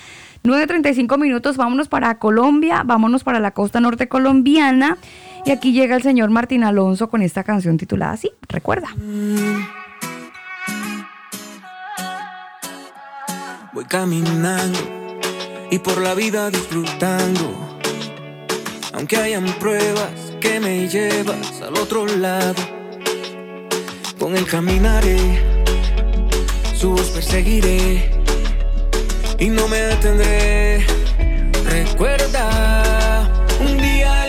[0.46, 4.98] 9.35 minutos, vámonos para Colombia, vámonos para la costa norte colombiana.
[5.46, 8.88] Y aquí llega el señor Martín Alonso con esta canción titulada así, recuerda.
[13.72, 14.78] Voy caminando
[15.70, 17.78] y por la vida disfrutando.
[18.92, 22.62] Aunque hayan pruebas que me llevas al otro lado,
[24.18, 25.18] con el caminaré,
[26.74, 28.13] su voz perseguiré
[29.38, 30.86] y no me detendré.
[31.64, 33.28] Recuerda,
[33.60, 34.23] un día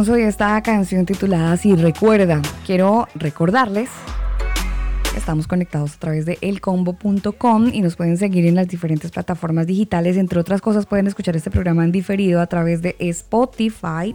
[0.00, 2.40] Alonso esta canción titulada Si Recuerda.
[2.64, 3.90] Quiero recordarles
[5.14, 10.16] Estamos conectados a través de elcombo.com y nos pueden seguir en las diferentes plataformas digitales.
[10.16, 14.14] Entre otras cosas, pueden escuchar este programa en diferido a través de Spotify.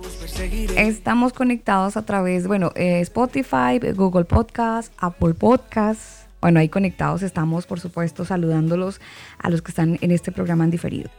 [0.76, 6.28] Estamos conectados a través, bueno, eh, Spotify, Google Podcast, Apple Podcast.
[6.42, 9.00] Bueno, ahí conectados estamos, por supuesto, saludándolos
[9.38, 11.12] a los que están en este programa en diferido.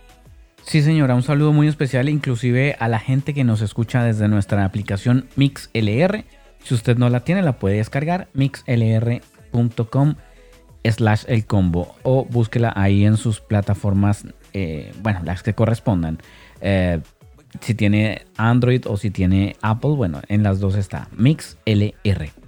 [0.67, 4.65] Sí, señora, un saludo muy especial, inclusive a la gente que nos escucha desde nuestra
[4.65, 6.25] aplicación MixLR.
[6.65, 10.17] Si usted no la tiene, la puede descargar, mixlr.com
[10.83, 16.19] slash el combo o búsquela ahí en sus plataformas, eh, bueno, las que correspondan.
[16.61, 16.99] Eh,
[17.61, 22.46] si tiene Android o si tiene Apple, bueno, en las dos está MixLR.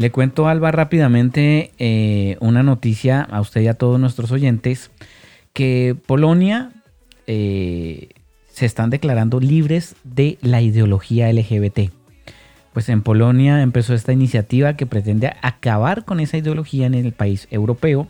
[0.00, 4.90] Le cuento, Alba, rápidamente eh, una noticia a usted y a todos nuestros oyentes,
[5.52, 6.70] que Polonia
[7.26, 8.08] eh,
[8.48, 11.90] se están declarando libres de la ideología LGBT.
[12.72, 17.46] Pues en Polonia empezó esta iniciativa que pretende acabar con esa ideología en el país
[17.50, 18.08] europeo.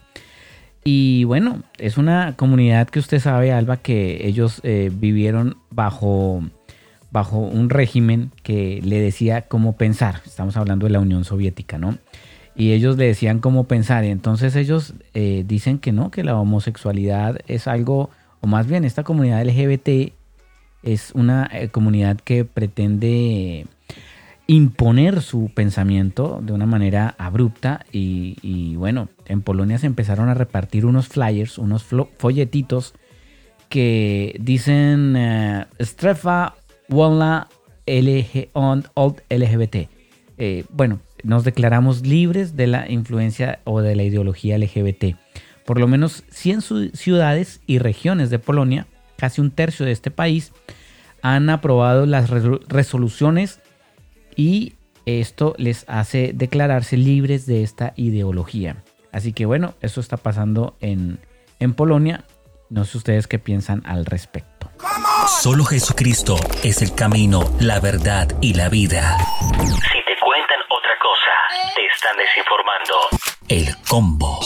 [0.85, 6.45] Y bueno, es una comunidad que usted sabe, Alba, que ellos eh, vivieron bajo
[7.11, 10.21] bajo un régimen que le decía cómo pensar.
[10.25, 11.99] Estamos hablando de la Unión Soviética, ¿no?
[12.55, 14.05] Y ellos le decían cómo pensar.
[14.05, 18.85] Y entonces ellos eh, dicen que no, que la homosexualidad es algo, o más bien
[18.85, 20.13] esta comunidad LGBT
[20.83, 23.67] es una eh, comunidad que pretende
[24.47, 30.87] imponer su pensamiento de una manera abrupta y, bueno, en Polonia se empezaron a repartir
[30.87, 31.87] unos flyers, unos
[32.19, 32.95] folletitos
[33.69, 36.57] que dicen uh, Strefa
[36.91, 37.49] Walla
[37.87, 38.51] LG,
[39.29, 39.89] LGBT.
[40.39, 45.17] Eh, bueno, nos declaramos libres de la influencia o de la ideología LGBT.
[45.65, 46.63] Por lo menos 100
[46.95, 50.53] ciudades y regiones de Polonia, casi un tercio de este país,
[51.23, 53.61] han aprobado las resoluciones
[54.35, 54.75] y
[55.05, 58.83] esto les hace declararse libres de esta ideología.
[59.13, 61.19] Así que bueno, eso está pasando en,
[61.59, 62.25] en Polonia.
[62.71, 64.50] No sé ustedes qué piensan al respecto.
[65.43, 69.17] Solo Jesucristo es el camino, la verdad y la vida.
[69.51, 73.09] Si te cuentan otra cosa, te están desinformando.
[73.49, 74.41] El combo.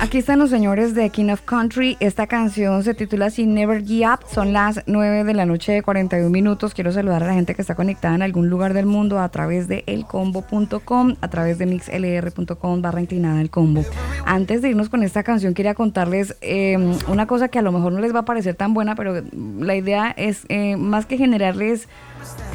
[0.00, 1.96] Aquí están los señores de King of Country.
[1.98, 4.20] Esta canción se titula así Never Give Up.
[4.32, 6.72] Son las 9 de la noche de 41 minutos.
[6.72, 9.66] Quiero saludar a la gente que está conectada en algún lugar del mundo a través
[9.66, 13.84] de elcombo.com, a través de mixlr.com barra inclinada el combo.
[14.24, 17.92] Antes de irnos con esta canción, quería contarles em, una cosa que a lo mejor
[17.92, 19.24] no les va a parecer tan buena, pero
[19.58, 21.88] la idea es eh, más que generarles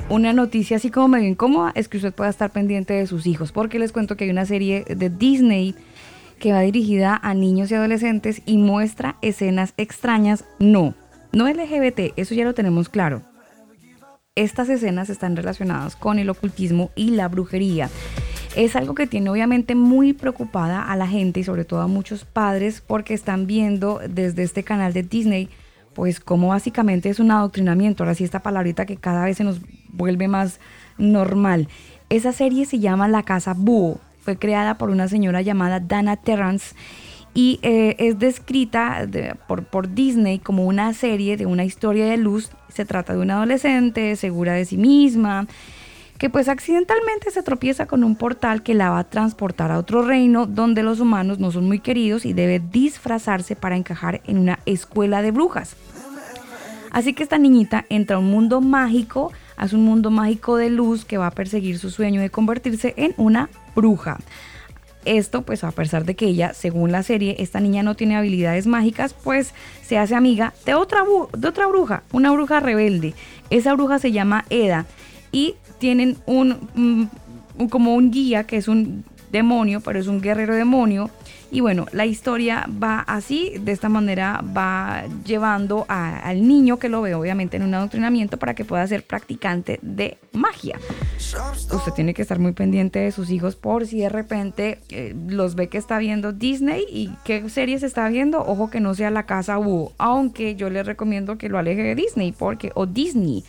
[0.10, 3.52] una noticia así como medio incómoda, es que usted pueda estar pendiente de sus hijos,
[3.52, 5.76] porque les cuento que hay una serie de Disney
[6.44, 10.44] que va dirigida a niños y adolescentes y muestra escenas extrañas.
[10.60, 10.94] No,
[11.32, 13.22] no LGBT, eso ya lo tenemos claro.
[14.36, 17.90] Estas escenas están relacionadas con el ocultismo y la brujería.
[18.58, 22.26] Es algo que tiene obviamente muy preocupada a la gente y sobre todo a muchos
[22.26, 25.48] padres porque están viendo desde este canal de Disney
[25.94, 29.62] pues como básicamente es un adoctrinamiento, ahora sí esta palabrita que cada vez se nos
[29.88, 30.60] vuelve más
[30.98, 31.70] normal.
[32.10, 36.76] Esa serie se llama La Casa Búho fue creada por una señora llamada Dana Terrance
[37.34, 39.08] y eh, es descrita
[39.48, 42.52] por, por Disney como una serie de una historia de luz.
[42.70, 45.48] Se trata de una adolescente segura de sí misma
[46.18, 50.04] que pues accidentalmente se tropieza con un portal que la va a transportar a otro
[50.04, 54.60] reino donde los humanos no son muy queridos y debe disfrazarse para encajar en una
[54.66, 55.76] escuela de brujas.
[56.92, 61.06] Así que esta niñita entra a un mundo mágico, hace un mundo mágico de luz
[61.06, 64.18] que va a perseguir su sueño de convertirse en una bruja.
[65.06, 68.68] Esto, pues a pesar de que ella, según la serie, esta niña no tiene habilidades
[68.68, 69.54] mágicas, pues
[69.86, 71.04] se hace amiga de otra,
[71.38, 73.14] de otra bruja, una bruja rebelde.
[73.50, 74.86] Esa bruja se llama Eda
[75.32, 77.10] y tienen un,
[77.58, 81.10] un como un guía que es un demonio, pero es un guerrero demonio
[81.54, 87.04] y bueno, la historia va así, de esta manera va llevando al niño que lo
[87.04, 90.80] ve obviamente en un adoctrinamiento para que pueda ser practicante de magia.
[91.72, 95.54] Usted tiene que estar muy pendiente de sus hijos por si de repente eh, los
[95.54, 98.40] ve que está viendo Disney y qué series está viendo.
[98.40, 101.94] Ojo que no sea la casa U, aunque yo le recomiendo que lo aleje de
[101.94, 103.44] Disney porque o Disney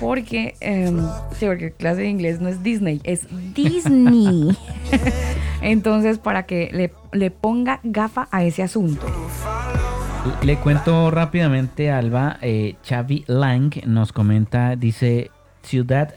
[0.00, 0.92] porque, eh,
[1.38, 4.56] sí, porque clase de inglés no es Disney, es Disney.
[5.62, 9.06] Entonces, para que le, le ponga gafa a ese asunto.
[10.42, 12.38] Le cuento rápidamente, Alba.
[12.40, 15.30] Eh, Xavi Lang nos comenta, dice,
[15.62, 16.14] Ciudad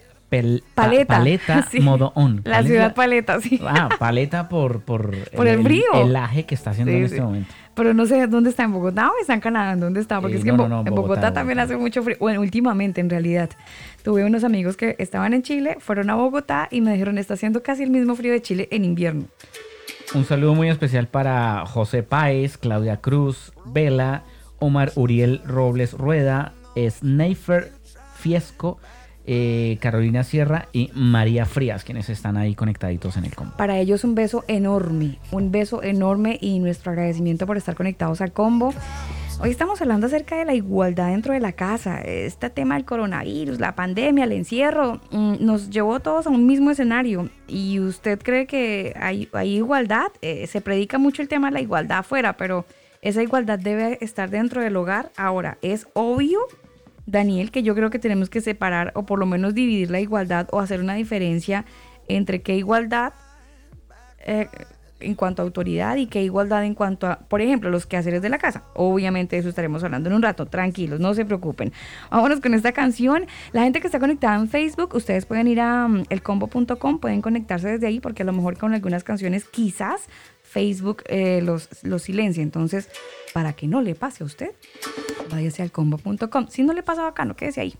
[0.75, 2.41] paleta, modo on.
[2.43, 3.59] La ciudad paleta, sí.
[3.65, 5.15] Ah, paleta por, por,
[5.47, 5.85] el, frío.
[5.93, 7.53] El, aje que está haciendo en este momento.
[7.77, 10.43] Pero no sé dónde está, en Bogotá o está en Canadá, dónde está, porque es
[10.43, 12.17] que en, Bogotá, también hace mucho frío.
[12.19, 13.51] Bueno, últimamente en realidad.
[14.03, 17.61] Tuve unos amigos que estaban en Chile, fueron a Bogotá y me dijeron, está haciendo
[17.61, 19.25] casi el mismo frío de Chile en invierno.
[20.15, 24.23] Un saludo muy especial para José Páez, Claudia Cruz, Vela,
[24.57, 27.71] Omar Uriel Robles Rueda, Sneifer
[28.15, 28.79] Fiesco,
[29.27, 33.57] eh, Carolina Sierra y María Frías, quienes están ahí conectaditos en el combo.
[33.57, 38.31] Para ellos un beso enorme, un beso enorme y nuestro agradecimiento por estar conectados al
[38.31, 38.73] combo.
[39.39, 41.99] Hoy estamos hablando acerca de la igualdad dentro de la casa.
[41.99, 46.71] Este tema del coronavirus, la pandemia, el encierro, mm, nos llevó todos a un mismo
[46.71, 47.29] escenario.
[47.47, 50.07] ¿Y usted cree que hay, igualdad?
[50.21, 52.65] Eh, se predica mucho el tema de la igualdad afuera, pero
[53.03, 55.11] esa igualdad debe estar dentro del hogar.
[55.17, 56.39] Ahora, es obvio
[57.07, 60.47] Daniel, que yo creo que tenemos que separar o por lo menos dividir la igualdad
[60.51, 61.65] o hacer una diferencia
[62.07, 63.13] entre qué igualdad
[64.25, 64.47] eh,
[64.99, 68.29] en cuanto a autoridad y qué igualdad en cuanto a, por ejemplo, los quehaceres de
[68.29, 68.63] la casa.
[68.75, 71.71] Obviamente eso estaremos hablando en un rato, tranquilos, no se preocupen.
[72.11, 73.25] Vámonos con esta canción.
[73.51, 77.69] La gente que está conectada en Facebook, ustedes pueden ir a um, elcombo.com, pueden conectarse
[77.69, 80.07] desde ahí porque a lo mejor con algunas canciones quizás
[80.57, 82.41] Facebook eh, los, los silencia.
[82.41, 82.89] Entonces,
[83.31, 84.55] para que no le pase a usted,
[85.29, 86.47] váyase al combo.com.
[86.49, 87.75] Si no le pasa bacano, quédese ahí.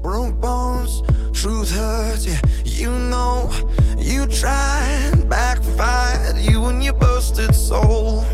[0.00, 2.28] bones, truth hurts,
[2.64, 3.50] you know.
[3.98, 8.24] You tried, backfired, you and your busted soul.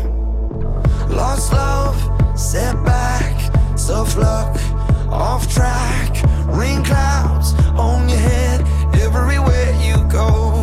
[1.09, 1.97] Lost love,
[2.35, 3.35] setback,
[3.75, 4.55] tough luck,
[5.09, 6.21] off track.
[6.45, 8.61] Rain clouds on your head,
[9.01, 10.53] everywhere you go.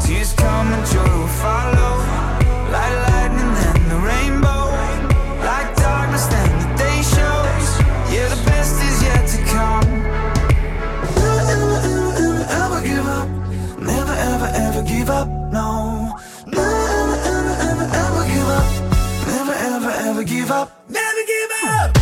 [0.00, 1.71] Tears come and joy follow,
[15.02, 16.16] give up, no.
[16.46, 18.66] Never, ever, ever, ever give up.
[19.26, 20.88] Never, ever, ever give up.
[20.88, 22.01] Never give up.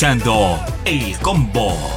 [0.00, 1.89] Escuchando El Combo.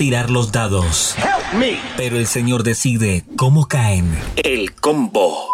[0.00, 1.14] Tirar los dados.
[1.98, 4.18] Pero el Señor decide cómo caen.
[4.36, 5.49] El combo.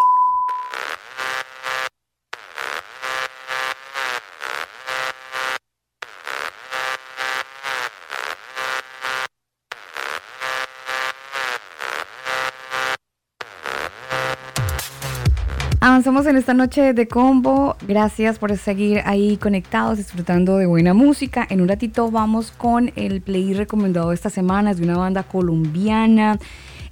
[16.07, 17.77] Avanzamos en esta noche de combo.
[17.85, 21.45] Gracias por seguir ahí conectados, disfrutando de buena música.
[21.51, 24.71] En un ratito vamos con el play recomendado esta semana.
[24.71, 26.39] Es de una banda colombiana.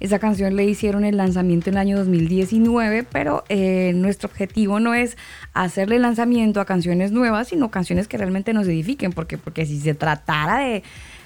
[0.01, 4.93] Esa canción le hicieron el lanzamiento en el año 2019, pero eh, nuestro objetivo no
[4.93, 5.15] es
[5.53, 9.93] hacerle lanzamiento a canciones nuevas, sino canciones que realmente nos edifiquen, porque, porque si se
[9.93, 10.83] tratara de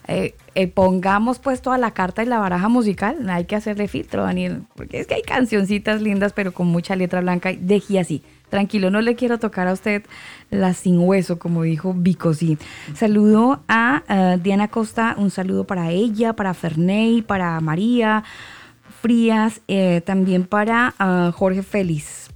[0.10, 4.24] eh, eh, pongamos pues toda la carta y la baraja musical, hay que hacerle filtro,
[4.24, 8.24] Daniel, porque es que hay cancioncitas lindas, pero con mucha letra blanca, deje así.
[8.50, 10.04] Tranquilo, no le quiero tocar a usted
[10.50, 12.58] la sin hueso, como dijo Vico, sí.
[12.96, 18.24] Saludo a eh, Diana Costa, un saludo para ella, para Ferney, para María
[19.02, 19.62] Frías,
[20.04, 20.94] también para
[21.34, 22.29] Jorge Félix.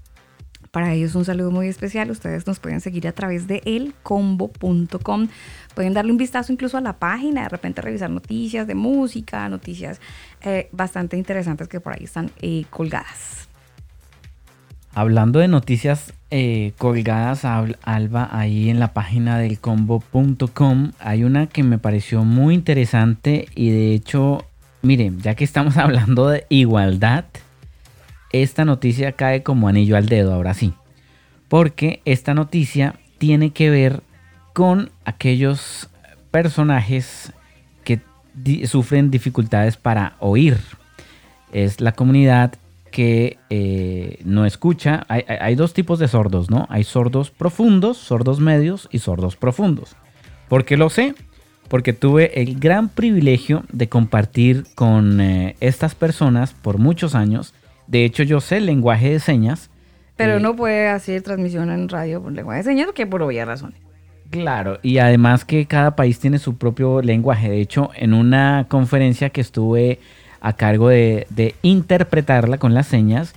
[0.73, 2.09] Para ellos un saludo muy especial.
[2.09, 5.27] Ustedes nos pueden seguir a través de elcombo.com.
[5.75, 10.01] Pueden darle un vistazo incluso a la página, de repente revisar noticias de música, noticias
[10.41, 13.47] eh, bastante interesantes que por ahí están eh, colgadas.
[14.95, 21.61] Hablando de noticias eh, colgadas, Alba, ahí en la página del combo.com hay una que
[21.61, 24.43] me pareció muy interesante y de hecho,
[24.81, 27.25] miren, ya que estamos hablando de igualdad,
[28.33, 30.73] esta noticia cae como anillo al dedo, ahora sí.
[31.47, 34.01] Porque esta noticia tiene que ver
[34.51, 35.89] con aquellos
[36.31, 37.31] personajes
[37.83, 38.01] que
[38.67, 40.57] sufren dificultades para oír.
[41.51, 42.55] Es la comunidad
[42.93, 45.05] que eh, no escucha.
[45.09, 46.67] Hay, dos tipos de sordos, ¿no?
[46.69, 49.95] Hay sordos profundos, sordos medios y sordos profundos.
[50.47, 51.15] ¿Por qué lo sé?
[51.67, 57.53] Porque tuve el gran privilegio de compartir con eh, estas personas por muchos años.
[57.93, 59.69] De hecho, yo sé lenguaje de señas.
[60.15, 63.47] Pero eh, no puede hacer transmisión en radio por lenguaje de señas, que por obvias
[63.47, 63.79] razones.
[64.31, 67.51] Claro, y además que cada país tiene su propio lenguaje.
[67.51, 69.99] De hecho, en una conferencia que estuve
[70.41, 73.35] a cargo de, interpretarla con las señas,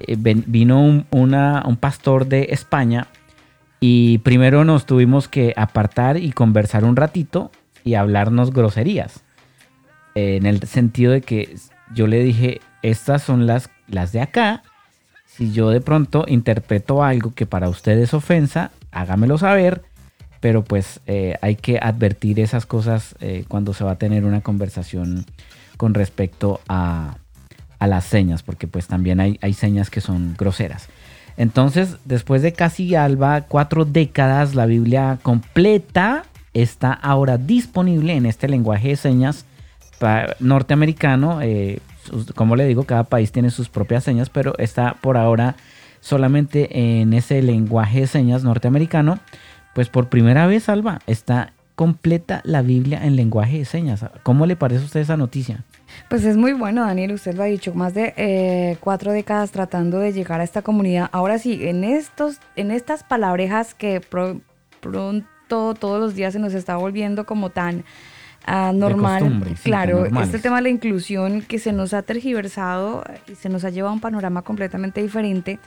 [0.00, 3.06] eh, vino un, un pastor de España
[3.80, 7.50] y primero nos tuvimos que apartar y conversar un ratito
[7.84, 9.24] y hablarnos groserías.
[10.14, 11.56] en el sentido de que
[11.94, 14.62] yo le dije, estas son las, las de acá.
[15.26, 19.82] Si yo de pronto interpreto algo que para usted es ofensa, hágamelo saber
[20.44, 24.42] pero pues eh, hay que advertir esas cosas eh, cuando se va a tener una
[24.42, 25.24] conversación
[25.78, 27.16] con respecto a,
[27.80, 30.88] las señas, porque pues también hay, hay, señas que son groseras.
[31.38, 38.46] Entonces, después de casi alba cuatro décadas, la Biblia completa está ahora disponible en este
[38.46, 39.46] lenguaje de señas
[40.40, 41.40] norteamericano.
[41.42, 41.80] Eh,
[42.34, 45.56] como le digo, cada país tiene sus propias señas, pero está por ahora
[46.00, 49.18] solamente en ese lenguaje de señas norteamericano
[49.74, 54.04] pues por primera vez, Alba, está completa la Biblia en lenguaje de señas.
[54.22, 55.64] ¿Cómo le parece a usted esa noticia?
[56.08, 59.98] Pues es muy bueno, Daniel, usted lo ha dicho, más de eh, cuatro décadas tratando
[59.98, 61.10] de llegar a esta comunidad.
[61.12, 64.00] Ahora sí, en, estos, en estas palabrejas que
[64.80, 67.84] pronto todos los días se nos está volviendo como tan
[68.46, 69.56] normal.
[69.62, 73.70] claro, este tema de la inclusión que se nos ha tergiversado y se nos ha
[73.70, 75.58] llevado a un panorama completamente diferente,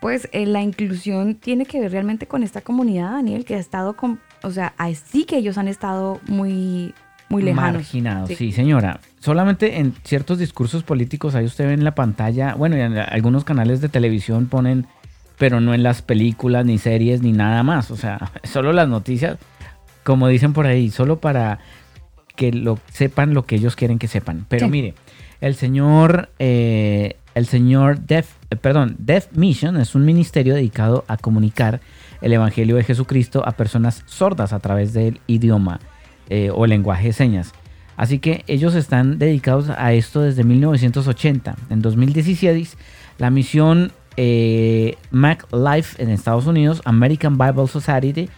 [0.00, 3.96] pues eh, la inclusión tiene que ver realmente con esta comunidad, Daniel, que ha estado
[3.96, 4.74] con, o sea,
[5.10, 6.94] sí que ellos han estado muy
[7.30, 7.74] muy lejanos.
[7.74, 8.52] Marginados, sí.
[8.52, 9.00] señora.
[9.20, 13.80] Solamente en ciertos discursos políticos, ahí usted ve en la pantalla, bueno, en algunos canales
[13.80, 14.86] de televisión ponen,
[15.38, 17.92] pero no en las películas, ni series, ni nada más.
[17.92, 19.38] O sea, solo las noticias,
[20.02, 21.60] como dicen por ahí, solo para
[22.40, 24.46] que lo sepan lo que ellos quieren que sepan.
[24.48, 24.94] Pero mire,
[25.42, 31.18] el señor, eh, el señor Deaf, eh, perdón, Deaf Mission es un ministerio dedicado a
[31.18, 31.82] comunicar
[32.22, 35.80] el evangelio de Jesucristo a personas sordas a través del idioma
[36.30, 37.52] eh, o lenguaje de señas.
[37.98, 41.56] Así que ellos están dedicados a esto desde 1980.
[41.68, 42.78] En 2016,
[43.18, 43.92] la misión
[45.10, 48.30] Mac Life en Estados Unidos, American Bible Society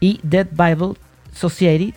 [0.00, 0.94] y Dead Bible
[1.32, 1.94] Society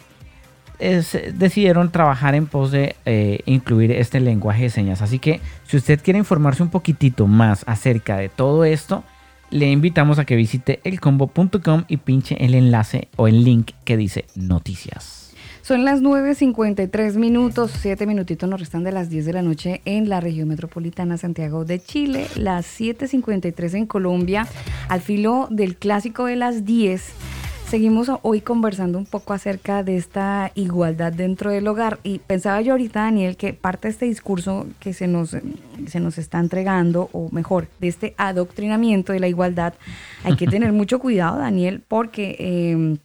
[0.80, 5.02] decidieron trabajar en pos de eh, incluir este lenguaje de señas.
[5.02, 9.04] Así que si usted quiere informarse un poquitito más acerca de todo esto,
[9.50, 14.26] le invitamos a que visite elcombo.com y pinche el enlace o el link que dice
[14.36, 15.34] noticias.
[15.62, 20.08] Son las 9.53 minutos, 7 minutitos nos restan de las 10 de la noche en
[20.08, 24.48] la región metropolitana Santiago de Chile, las 7.53 en Colombia,
[24.88, 27.37] al filo del clásico de las 10
[27.68, 32.72] Seguimos hoy conversando un poco acerca de esta igualdad dentro del hogar y pensaba yo
[32.72, 35.36] ahorita, Daniel, que parte de este discurso que se nos,
[35.88, 39.74] se nos está entregando, o mejor, de este adoctrinamiento de la igualdad,
[40.24, 43.00] hay que tener mucho cuidado, Daniel, porque em,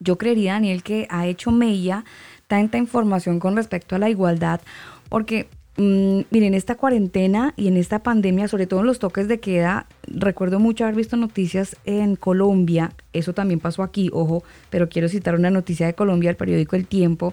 [0.00, 2.06] yo creería, Daniel, que ha hecho mella
[2.46, 4.62] tanta información con respecto a la igualdad,
[5.10, 9.38] porque Mm, miren, esta cuarentena y en esta pandemia, sobre todo en los toques de
[9.38, 15.08] queda, recuerdo mucho haber visto noticias en Colombia, eso también pasó aquí, ojo, pero quiero
[15.08, 17.32] citar una noticia de Colombia, el periódico El Tiempo.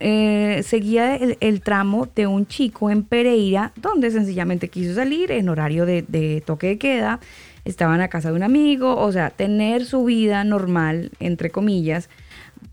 [0.00, 5.84] Eh, seguía el, tramo de un chico en Pereira, donde sencillamente quiso salir en horario
[5.84, 7.20] de, de toque de queda,
[7.66, 12.08] estaba en la casa de un amigo, o sea, tener su vida normal, entre comillas,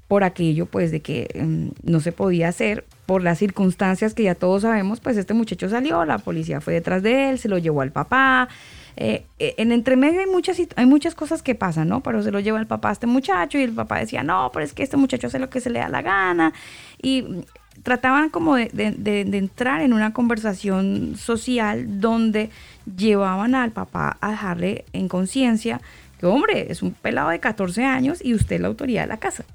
[0.10, 4.36] por aquello pues de que mm, no se podía hacer por las circunstancias que ya
[4.36, 7.82] todos sabemos, pues este muchacho salió, la policía fue detrás de él, se lo llevó
[7.82, 8.49] al papá.
[8.97, 12.01] Eh, eh, en entremedio hay muchas, hay muchas cosas que pasan, ¿no?
[12.01, 14.66] Pero se lo lleva el papá a este muchacho y el papá decía, no, pero
[14.66, 16.53] es que este muchacho hace lo que se le da la gana.
[16.99, 17.43] Y mm,
[17.84, 22.49] trataban como de, de entrar en una conversación social donde
[22.97, 25.82] llevaban al papá a dejarle en conciencia
[26.20, 29.18] que, hombre, es un pelado de 14 años y usted es la autoridad de la
[29.18, 29.45] casa.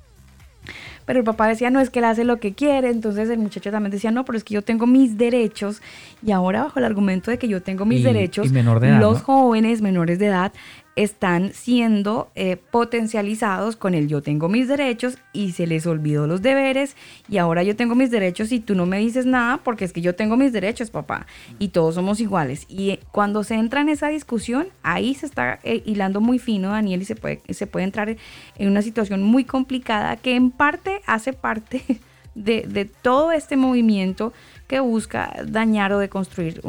[1.06, 2.90] Pero el papá decía, no, es que él hace lo que quiere.
[2.90, 5.82] Entonces el muchacho también decía, no, pero es que yo tengo mis derechos.
[6.24, 10.26] Y ahora bajo el argumento de que yo tengo mis derechos, los jóvenes menores de
[10.26, 10.52] edad
[10.96, 16.40] están siendo eh, potencializados con el yo tengo mis derechos y se les olvidó los
[16.40, 16.96] deberes
[17.28, 20.00] y ahora yo tengo mis derechos y tú no me dices nada porque es que
[20.00, 21.26] yo tengo mis derechos, papá,
[21.58, 22.66] y todos somos iguales.
[22.68, 27.02] Y cuando se entra en esa discusión, ahí se está eh, hilando muy fino, Daniel,
[27.02, 28.16] y se puede, se puede entrar
[28.56, 31.82] en una situación muy complicada que en parte hace parte
[32.34, 34.32] de, de todo este movimiento
[34.68, 36.60] que busca dañar o deconstruir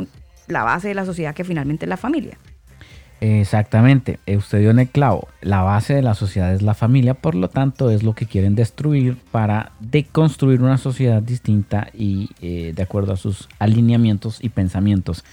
[0.47, 2.37] la base de la sociedad que finalmente es la familia.
[3.27, 5.29] Exactamente, eh, usted dio en el clavo.
[5.41, 8.53] La base de la sociedad es la familia, por lo tanto es lo que quieren
[8.53, 15.23] destruir para deconstruir una sociedad distinta y eh, de acuerdo a sus alineamientos y pensamientos.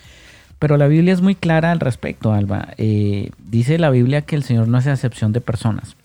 [0.59, 2.68] Pero la Biblia es muy clara al respecto, Alba.
[2.78, 5.97] Eh, dice la Biblia que el Señor no hace excepción de personas,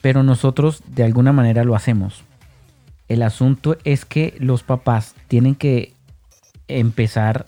[0.00, 2.22] pero nosotros de alguna manera lo hacemos.
[3.08, 5.92] El asunto es que los papás tienen que
[6.68, 7.46] empezar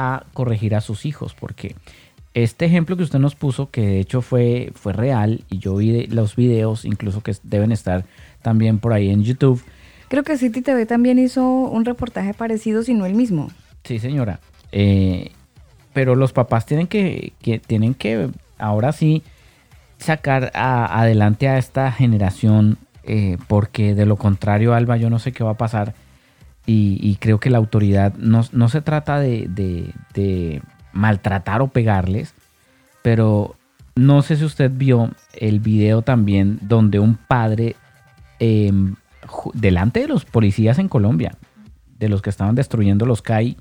[0.00, 1.74] a corregir a sus hijos, porque
[2.32, 6.06] este ejemplo que usted nos puso, que de hecho fue, fue real, y yo vi
[6.06, 8.04] los videos, incluso que deben estar
[8.40, 9.60] también por ahí en YouTube.
[10.08, 13.50] Creo que City TV también hizo un reportaje parecido, si no el mismo.
[13.82, 14.38] Sí, señora.
[14.70, 15.32] Eh,
[15.92, 17.32] pero los papás tienen que,
[17.66, 19.24] tienen que ahora sí
[19.98, 25.42] sacar adelante a esta generación, eh, porque de lo contrario, Alba, yo no sé qué
[25.42, 25.94] va a pasar
[26.70, 30.60] y, creo que la autoridad no, se trata de,
[30.92, 32.34] maltratar o pegarles,
[33.02, 33.56] pero
[33.94, 37.74] no sé si usted vio el video también donde un padre
[38.38, 38.96] em,
[39.54, 41.36] delante de los policías en Colombia,
[41.98, 43.56] de los que estaban destruyendo los CAI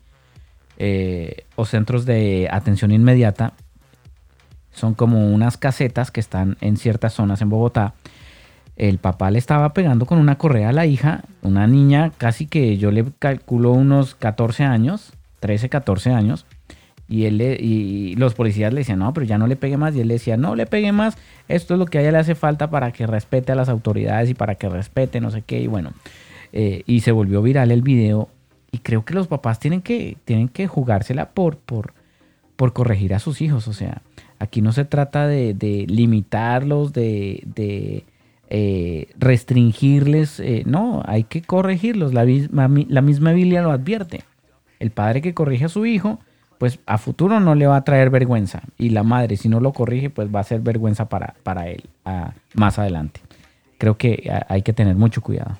[0.78, 3.54] eh, o centros de atención inmediata,
[4.74, 7.94] son como unas casetas que están en ciertas zonas en Bogotá
[8.78, 12.78] el papá le estaba pegando con una correa a la hija, una niña casi que
[12.78, 16.46] yo le calculo unos 14 años, 13, 14 años,
[17.10, 20.02] y él y los policías le decían, no, pero ya no le pegue más, y
[20.02, 21.18] él le decía, no le pegue más,
[21.48, 24.30] esto es lo que a ella le hace falta para que respete a las autoridades
[24.30, 25.92] y para que respete no sé qué, y bueno,
[26.54, 28.30] eh, y se volvió viral el video,
[28.72, 31.94] y creo que los papás tienen que, tienen que jugársela por, por,
[32.56, 34.04] por corregir a sus hijos, o sea,
[34.38, 38.04] aquí no se trata de, de limitarlos, de
[38.50, 42.14] eh, restringirles, eh, no, hay que corregirlos.
[42.14, 44.24] La misma, la misma Biblia lo advierte.
[44.80, 46.20] El padre que corrige a su hijo,
[46.58, 48.62] pues a futuro no le va a traer vergüenza.
[48.78, 51.84] Y la madre, si no lo corrige, pues va a ser vergüenza para, para él
[52.54, 53.22] más adelante.
[53.78, 55.58] Creo que hay que tener mucho cuidado.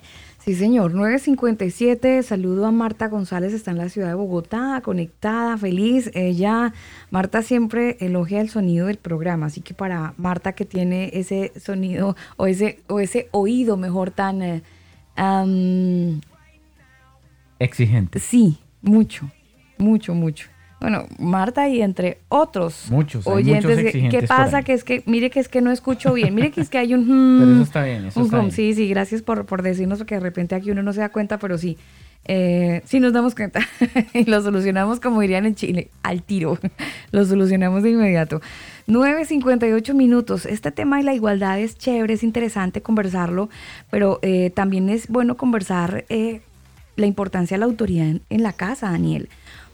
[0.48, 0.94] Sí, señor.
[0.94, 2.22] 957.
[2.22, 6.10] Saludo a Marta González, está en la ciudad de Bogotá, conectada, feliz.
[6.14, 6.72] Ella,
[7.10, 12.16] Marta siempre elogia el sonido del programa, así que para Marta que tiene ese sonido
[12.38, 14.40] o ese, o ese oído mejor tan...
[14.40, 14.62] Eh,
[17.58, 18.18] Exigente.
[18.18, 19.30] Sí, mucho,
[19.76, 20.48] mucho, mucho.
[20.80, 23.92] Bueno, Marta y entre otros muchos, oyentes.
[23.92, 24.62] ¿Qué pasa?
[24.62, 26.34] Que es que, mire que es que no escucho bien.
[26.34, 27.04] Mire que es que hay un...
[27.40, 28.52] pero eso está bien, eso está bien.
[28.52, 31.38] Sí, sí, gracias por, por decirnos que de repente aquí uno no se da cuenta,
[31.38, 31.76] pero sí.
[32.30, 33.60] Eh, sí nos damos cuenta
[34.12, 36.58] y lo solucionamos como dirían en Chile, al tiro.
[37.10, 38.40] lo solucionamos de inmediato.
[38.86, 40.46] 9.58 minutos.
[40.46, 43.48] Este tema de la igualdad es chévere, es interesante conversarlo,
[43.90, 46.42] pero eh, también es bueno conversar eh,
[46.96, 49.28] la importancia de la autoridad en la casa, Daniel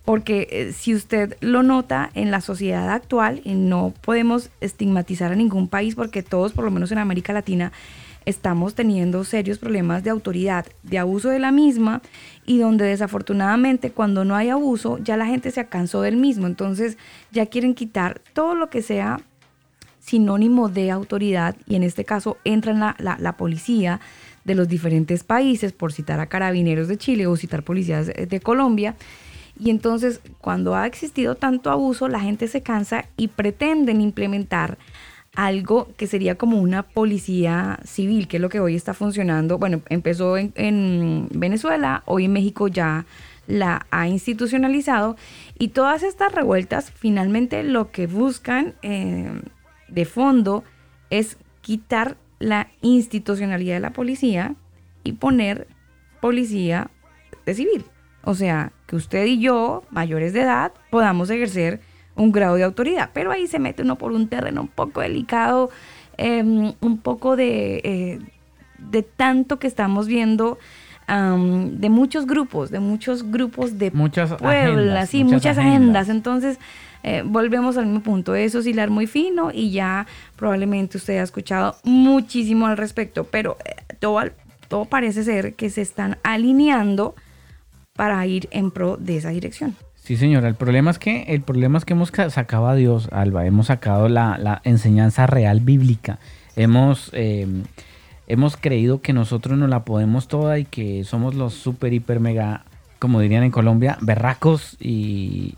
[0.04, 5.36] porque eh, si usted lo nota en la sociedad actual, y no podemos estigmatizar a
[5.36, 7.72] ningún país porque todos, por lo menos en América Latina,
[8.26, 12.00] estamos teniendo serios problemas de autoridad, de abuso de la misma
[12.46, 16.96] y donde desafortunadamente cuando no hay abuso ya la gente se cansó del mismo, entonces
[17.32, 19.20] ya quieren quitar todo lo que sea
[20.00, 24.00] sinónimo de autoridad y en este caso entra la, la, policía
[24.44, 28.96] de los diferentes países, por citar a carabineros de Chile o citar policías de Colombia.
[29.58, 34.78] Y entonces cuando ha existido tanto abuso, la gente se cansa y pretenden implementar
[35.34, 39.58] algo que sería como una policía civil, que es lo que hoy está funcionando.
[39.58, 43.06] Bueno, empezó en, Venezuela, hoy en México ya
[43.46, 45.16] la ha institucionalizado
[45.58, 49.42] y todas estas revueltas finalmente lo que buscan eh,
[49.88, 50.64] de fondo
[51.10, 54.54] es quitar la institucionalidad de la policía
[55.02, 55.66] y poner
[56.20, 56.90] policía
[57.44, 57.84] de civil.
[58.24, 61.80] O sea, que usted y yo, mayores de edad, podamos ejercer
[62.16, 63.10] un grado de autoridad.
[63.12, 65.70] Pero ahí se mete uno por un terreno un poco delicado,
[66.16, 68.18] em, un poco de, eh,
[68.78, 70.58] de tanto que estamos viendo.
[71.06, 76.08] de muchos grupos, de muchos grupos de muchas Puebla, sí, muchas, agendas.
[76.08, 76.58] Entonces,
[77.02, 80.06] eh, volvemos al mismo punto, es oscilar muy fino y ya
[80.36, 84.18] probablemente usted ha escuchado muchísimo al respecto, pero eh, todo,
[84.68, 87.14] todo parece ser que se están alineando
[87.94, 89.76] para ir en pro de esa dirección.
[90.04, 90.48] Sí, señora.
[90.48, 93.46] El problema es que el problema es que hemos sacado a Dios, Alba.
[93.46, 96.18] Hemos sacado la, enseñanza real bíblica.
[96.56, 97.62] Hemos, em,
[98.26, 102.64] hemos creído que nosotros nos la podemos toda y que somos los super, hiper, mega,
[102.98, 105.54] como dirían en Colombia, berracos y,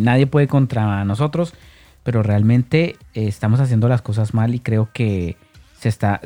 [0.00, 1.54] nadie puede contra nosotros.
[2.02, 5.36] Pero realmente eh, estamos haciendo las cosas mal y creo que
[5.78, 6.20] se está,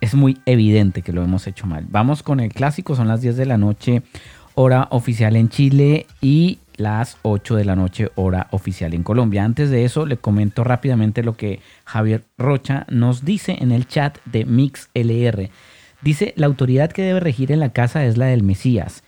[0.00, 1.86] es muy evidente que lo hemos hecho mal.
[1.88, 4.02] Vamos con el clásico, son las 10 de la noche,
[4.54, 9.44] hora oficial en Chile y las 8 de la noche hora oficial en Colombia.
[9.44, 14.18] Antes de eso, le comento rápidamente lo que Javier Rocha nos dice en el chat
[14.24, 15.50] de MixLR.
[16.02, 19.04] Dice, la autoridad que debe regir en la casa es la del Mesías,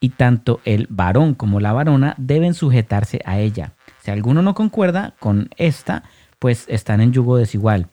[0.00, 3.72] y tanto el varón como la varona deben sujetarse a ella.
[4.02, 6.04] Si alguno no concuerda con esta,
[6.38, 7.88] pues están en yugo desigual.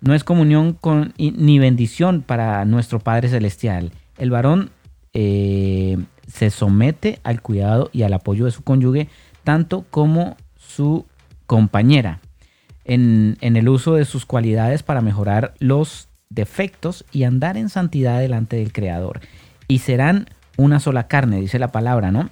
[0.00, 0.78] No es comunión
[1.18, 3.90] ni bendición para nuestro Padre Celestial.
[4.18, 4.70] El varón
[5.14, 9.08] eh, se somete al cuidado y al apoyo de su cónyuge,
[9.44, 11.06] tanto como su
[11.46, 12.20] compañera,
[12.84, 18.56] en, el uso de sus cualidades para mejorar los defectos y andar en santidad delante
[18.56, 19.20] del Creador.
[19.68, 22.30] Y serán una sola carne, dice la palabra, ¿no?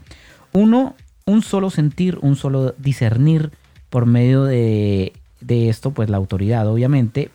[0.53, 0.95] Uno,
[1.27, 3.51] un solo sentir, un solo discernir
[3.91, 5.13] por medio de,
[5.49, 7.31] esto, pues la autoridad, obviamente,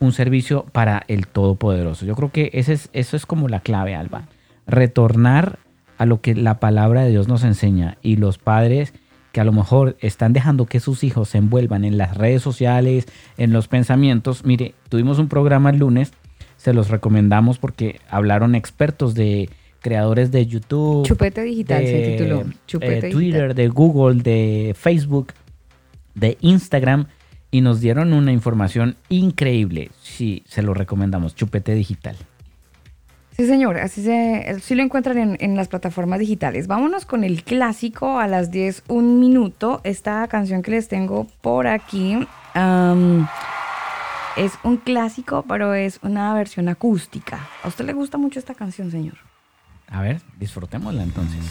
[0.00, 2.04] un servicio para el Todopoderoso.
[2.04, 4.26] Yo creo que ese es, eso es como la clave, Alba.
[4.66, 5.58] Retornar
[5.98, 8.92] a lo que la palabra de Dios nos enseña y los padres
[9.32, 13.06] que a lo mejor están dejando que sus hijos se envuelvan en las redes sociales,
[13.36, 14.44] en los pensamientos.
[14.44, 16.12] Mire, tuvimos un programa el lunes,
[16.56, 23.08] se los recomendamos porque hablaron expertos de creadores de YouTube, Chupete Digital se tituló, Chupete
[23.08, 25.32] eh, Twitter, de Google, de Facebook,
[26.14, 27.08] de Instagram
[27.50, 29.90] y nos dieron una información increíble.
[30.00, 32.16] Sí, se lo recomendamos, Chupete Digital.
[33.36, 36.68] Sí, señor, así se, sí lo encuentran en, las plataformas digitales.
[36.68, 39.80] Vámonos con el clásico a las 10, un minuto.
[39.82, 42.28] Esta canción que les tengo por aquí
[44.36, 47.48] es un clásico, pero es una versión acústica.
[47.64, 49.16] ¿A usted le gusta mucho esta canción, señor?
[49.88, 51.44] A ver, disfrutémosla entonces.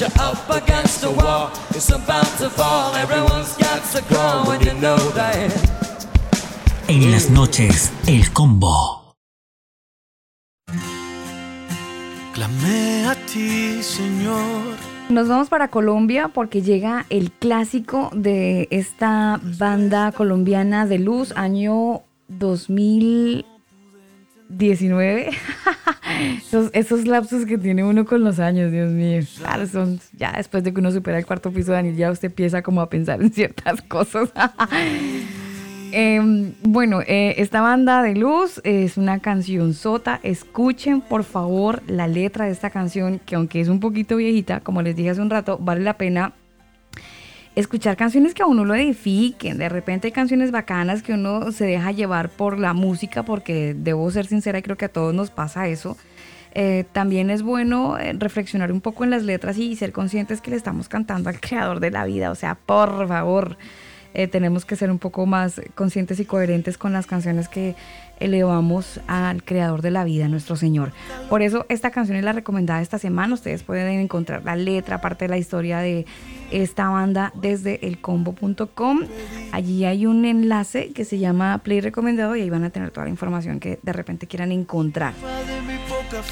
[0.00, 1.50] Know that you're up against the wall.
[1.70, 2.94] It's about to fall.
[2.94, 5.52] Everyone's got to crawl when you know that.
[6.88, 9.14] En las noches, el combo.
[12.34, 14.76] Clamé a ti, Señor.
[15.08, 22.02] Nos vamos para Colombia porque llega el clásico de esta banda colombiana de luz, año
[24.48, 25.30] 2019.
[26.38, 29.20] esos, esos lapsos que tiene uno con los años, Dios mío.
[29.38, 32.62] Claro, son ya después de que uno supera el cuarto piso, Daniel, ya usted empieza
[32.62, 34.32] como a pensar en ciertas cosas.
[35.96, 40.18] Em, bueno, eh, esta banda de luz es una canción sota.
[40.24, 44.82] Escuchen por favor la letra de esta canción, que aunque es un poquito viejita, como
[44.82, 46.32] les dije hace un rato, vale la pena
[47.54, 49.58] escuchar canciones que a uno lo edifiquen.
[49.58, 54.10] De repente hay canciones bacanas que uno se deja llevar por la música, porque debo
[54.10, 55.96] ser sincera y creo que a todos nos pasa eso.
[56.56, 60.50] Eh, también es bueno eh, reflexionar un poco en las letras y ser conscientes que
[60.50, 62.30] le estamos cantando al creador de la vida.
[62.30, 63.56] O sea, por favor,
[64.14, 67.74] eh, tenemos que ser un poco más conscientes y coherentes con las canciones que
[68.24, 70.92] elevamos al creador de la vida, nuestro Señor.
[71.28, 73.34] Por eso esta canción es la recomendada esta semana.
[73.34, 76.06] Ustedes pueden encontrar la letra, parte de la historia de
[76.50, 79.00] esta banda desde elcombo.com.
[79.52, 83.04] Allí hay un enlace que se llama Play Recomendado y ahí van a tener toda
[83.04, 85.14] la información que de repente quieran encontrar.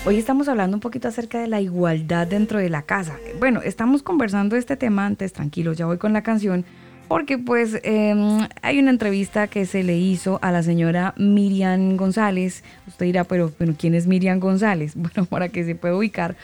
[0.07, 3.17] Hoy estamos hablando un poquito acerca de la igualdad dentro de la casa.
[3.39, 6.65] Bueno, estamos conversando este tema antes, tranquilos, ya voy con la canción
[7.13, 8.15] porque pues eh,
[8.63, 12.65] hay una entrevista que se le hizo a la señora Miriam González.
[12.89, 14.95] Usted dirá, pero, pero ¿quién es Miriam González?
[14.97, 16.37] Bueno, para que se pueda ubicar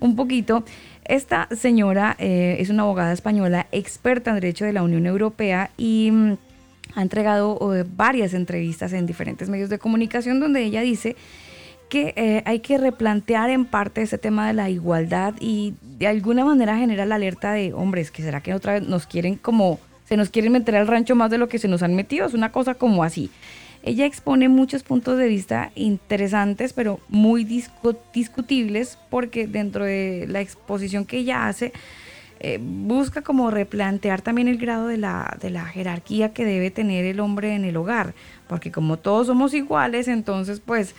[0.00, 0.64] un poquito.
[1.04, 6.08] Esta señora eh, es una abogada española experta en derecho de la Unión Europea y
[6.10, 6.38] mm,
[6.94, 7.58] ha entregado
[7.94, 11.16] varias entrevistas en diferentes medios de comunicación donde ella dice
[11.90, 16.46] que eh, hay que replantear en parte ese tema de la igualdad y de alguna
[16.46, 20.16] manera genera la alerta de, hombres, que será que otra vez nos quieren como se
[20.16, 22.52] nos quieren meter al rancho más de lo que se nos han metido, es una
[22.52, 23.30] cosa como así.
[23.82, 30.40] Ella expone muchos puntos de vista interesantes, pero muy discu discutibles, porque dentro de la
[30.40, 31.72] exposición que ella hace,
[32.40, 37.04] eh, busca como replantear también el grado de la, de la jerarquía que debe tener
[37.04, 38.14] el hombre en el hogar,
[38.48, 40.94] porque como todos somos iguales, entonces pues...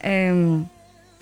[0.00, 0.62] Eh,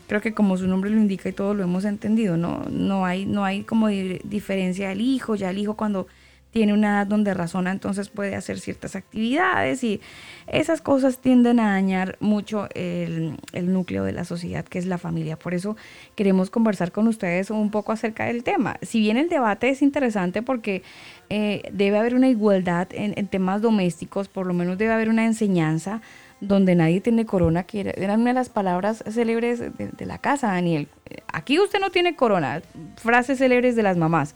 [0.07, 3.26] creo que como su nombre lo indica y todos lo hemos entendido, no, no hay,
[3.26, 6.07] no hay como di diferencia del hijo, ya el hijo cuando
[6.51, 10.01] tiene una edad donde razona, entonces puede hacer ciertas actividades y
[10.47, 15.38] esas cosas tienden a dañar mucho el, núcleo de la sociedad que es la familia.
[15.38, 15.76] Por eso
[16.14, 18.76] queremos conversar con ustedes un poco acerca del tema.
[18.80, 20.82] Si bien el debate es interesante porque
[21.28, 26.01] eh, debe haber una igualdad en, temas domésticos, por lo menos debe haber una enseñanza
[26.40, 30.49] donde nadie tiene corona, que era una de las palabras célebres de, de la casa,
[30.49, 30.88] Daniel.
[31.32, 32.62] Aquí usted no tiene corona,
[32.97, 34.34] frases célebres de las mamás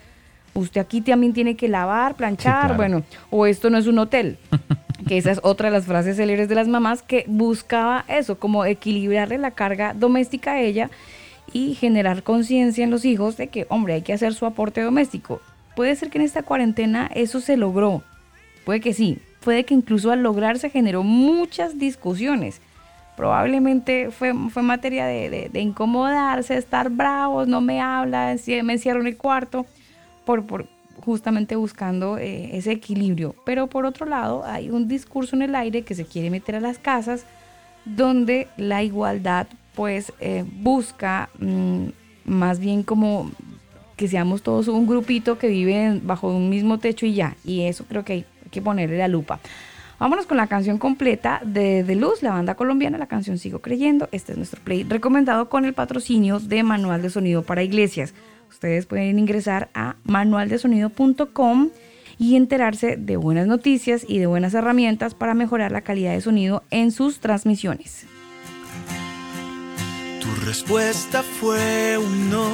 [0.54, 4.38] usted aquí también tiene que lavar, planchar, bueno, o esto no es un hotel.
[5.06, 8.64] que esa es otra de las frases célebres de las mamás que buscaba eso, como
[8.64, 10.90] equilibrarle la carga doméstica a ella
[11.52, 15.40] y generar conciencia en los hijos de que, hombre, hay que hacer su aporte doméstico.
[15.74, 18.02] Puede ser que en esta cuarentena eso se logró,
[18.64, 22.60] puede que sí, puede que incluso al lograrse generó muchas discusiones.
[23.16, 29.08] Probablemente fue, fue materia de, de, incomodarse, estar bravos, no me habla, me encierro en
[29.08, 29.66] el cuarto
[31.04, 33.34] justamente buscando eh, ese equilibrio.
[33.44, 36.60] Pero por otro lado, hay un discurso en el aire que se quiere meter a
[36.60, 37.24] las casas
[37.84, 41.86] donde la igualdad pues eh, busca mm,
[42.24, 43.30] más bien como
[43.96, 47.36] que seamos todos un grupito que vive bajo un mismo techo y ya.
[47.44, 49.40] Y eso creo que hay que ponerle la lupa.
[49.98, 54.08] Vámonos con la canción completa de The Luz, la banda colombiana, la canción Sigo Creyendo.
[54.12, 58.14] Este es nuestro play recomendado con el patrocinio de Manual de Sonido para Iglesias.
[58.50, 61.70] Ustedes pueden ingresar a manualdesonido.com
[62.18, 66.64] y enterarse de buenas noticias y de buenas herramientas para mejorar la calidad de sonido
[66.70, 68.06] en sus transmisiones.
[70.20, 72.48] Tu respuesta fue un no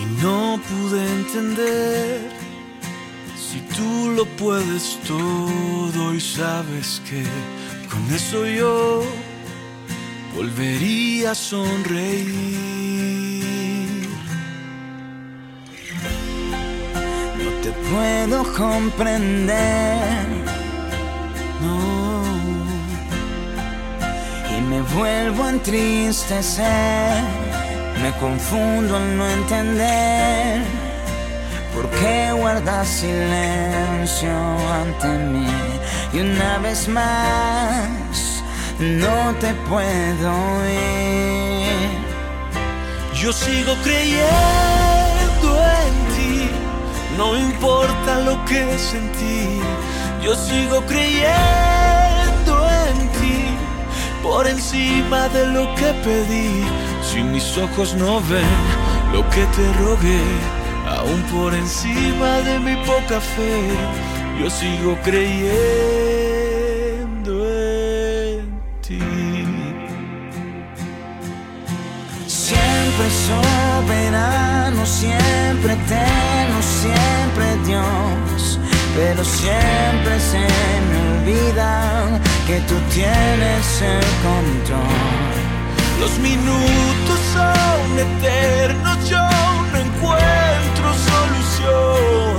[0.00, 2.20] y no pude entender
[3.36, 7.22] si tú lo puedes todo y sabes que
[7.88, 9.02] con eso yo
[10.34, 12.78] volvería a sonreír.
[17.70, 19.96] Puedo comprender.
[21.60, 22.22] No.
[24.56, 27.22] Y me vuelvo a entristecer.
[28.02, 30.62] Me confundo al no entender.
[31.74, 34.30] ¿Por qué guardas silencio
[34.82, 35.46] ante mí?
[36.12, 38.42] Y una vez más,
[38.80, 40.32] no te puedo
[40.66, 41.08] ir.
[43.14, 45.07] Yo sigo creyendo en
[47.18, 49.60] no importa lo que sentí,
[50.24, 52.54] yo sigo creyendo
[52.86, 53.38] en ti.
[54.22, 56.64] Por encima de lo que pedí,
[57.02, 58.58] si mis ojos no ven
[59.12, 60.24] lo que te rogué,
[60.96, 63.62] aún por encima de mi poca fe,
[64.40, 65.48] yo sigo creyendo
[67.52, 69.00] en ti.
[72.28, 78.58] Siempre soberano, siempre eterno, siempre Dios,
[78.94, 80.44] pero siempre se
[80.88, 85.34] me olvida que tú tienes el control.
[86.00, 89.24] Los minutos son eternos, yo
[89.72, 92.38] no encuentro solución,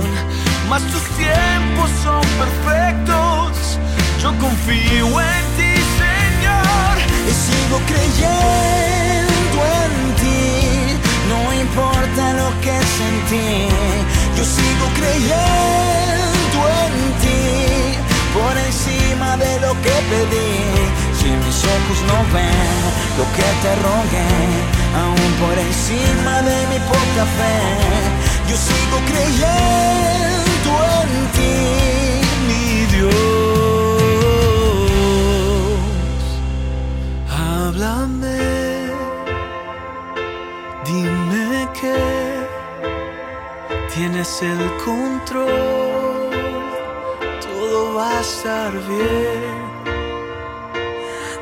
[0.70, 3.78] mas tus tiempos son perfectos,
[4.22, 5.72] yo confío en ti,
[6.04, 6.94] Señor,
[7.28, 10.40] y sigo creyendo en ti,
[11.28, 14.00] no importa lo que sentí
[14.40, 17.42] yo sigo creyendo en ti,
[18.32, 20.52] por encima de lo que pedí.
[21.18, 22.80] Si mis ojos no ven
[23.18, 24.32] lo que te rogué,
[25.02, 27.56] aún por encima de mi poca fe,
[28.48, 30.72] yo sigo creyendo
[31.02, 31.54] en ti,
[32.48, 32.64] mi
[32.94, 33.20] Dios.
[37.28, 38.40] Háblame,
[40.86, 42.29] dime que
[44.00, 46.30] tienes el control,
[47.42, 49.60] todo va a estar bien.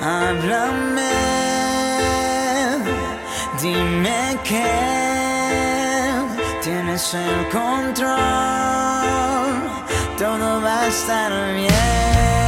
[0.01, 1.15] Háblame,
[3.63, 4.67] dime que
[6.61, 8.19] tienes el control,
[10.19, 12.48] todo va a estar bien.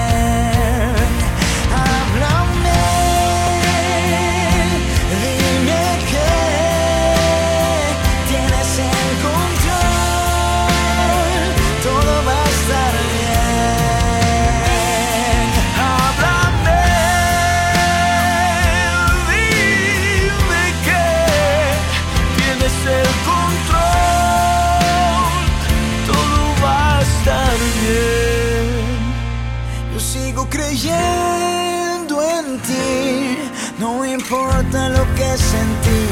[35.37, 36.03] Sentí.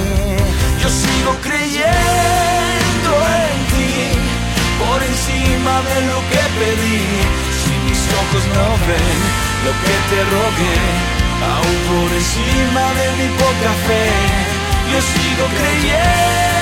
[0.82, 3.10] Yo sigo creyendo
[3.42, 3.90] en ti,
[4.82, 7.02] por encima de lo que pedí.
[7.60, 9.18] Si mis ojos no ven
[9.66, 10.78] lo que te rogué,
[11.52, 14.06] aún por encima de mi poca fe,
[14.92, 16.57] yo sigo creyendo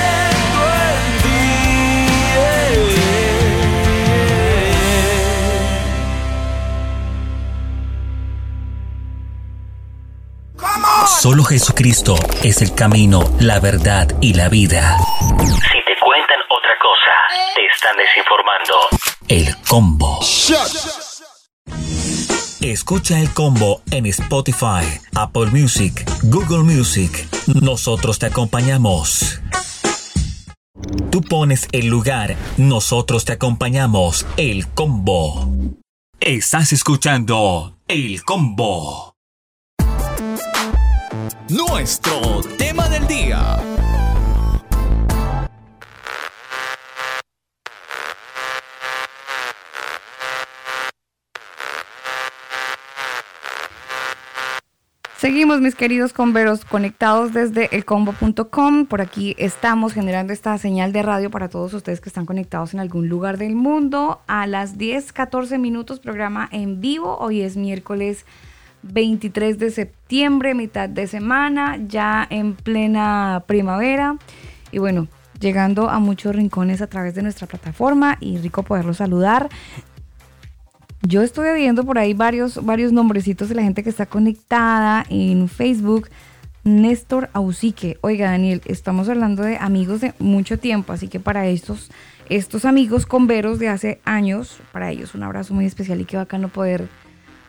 [11.27, 14.97] Solo Jesucristo es el camino, la verdad y la vida.
[15.19, 17.11] Si te cuentan otra cosa,
[17.53, 18.87] te están desinformando.
[19.27, 20.21] El combo.
[22.61, 27.27] Escucha el combo en Spotify, Apple Music, Google Music.
[27.61, 29.41] Nosotros te acompañamos.
[31.11, 34.25] Tú pones el lugar, nosotros te acompañamos.
[34.37, 35.45] El combo.
[36.21, 39.16] Estás escuchando El combo.
[41.49, 43.57] Nuestro tema del día.
[55.17, 58.85] Seguimos, mis queridos converos, conectados desde elcombo.com.
[58.85, 62.81] Por aquí estamos generando esta señal de radio para todos ustedes que están conectados en
[62.81, 64.19] algún lugar del mundo.
[64.27, 67.17] A las 10, 14 minutos, programa en vivo.
[67.19, 68.25] Hoy es miércoles
[68.91, 74.17] 23 de septiembre, mitad de semana, ya en plena primavera.
[74.71, 75.07] Y bueno,
[75.39, 79.49] llegando a muchos rincones a través de nuestra plataforma y rico poderlos saludar.
[81.01, 85.47] Yo estoy viendo por ahí varios, varios nombrecitos de la gente que está conectada en
[85.47, 86.09] Facebook.
[86.67, 87.97] Néstor Ausique.
[88.01, 91.89] Oiga, Daniel, estamos hablando de amigos de mucho tiempo, así que para estos,
[92.27, 96.49] estos amigos converos de hace años, para ellos un abrazo muy especial y qué bacano
[96.49, 96.89] poder,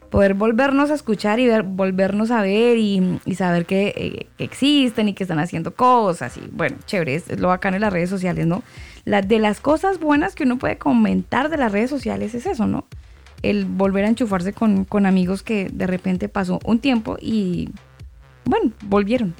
[0.08, 5.08] poder volvernos a escuchar y ver, volvernos a ver y, saber que, eh, que, existen
[5.08, 6.36] y que están haciendo cosas.
[6.36, 8.62] Y bueno, chévere, es lo bacano en las redes sociales, ¿no?
[9.04, 12.66] La, de las cosas buenas que uno puede comentar de las redes sociales es eso,
[12.66, 12.86] ¿no?
[13.42, 17.70] el volver a enchufarse con, amigos que de repente pasó un tiempo y,
[18.44, 19.34] bueno, volvieron.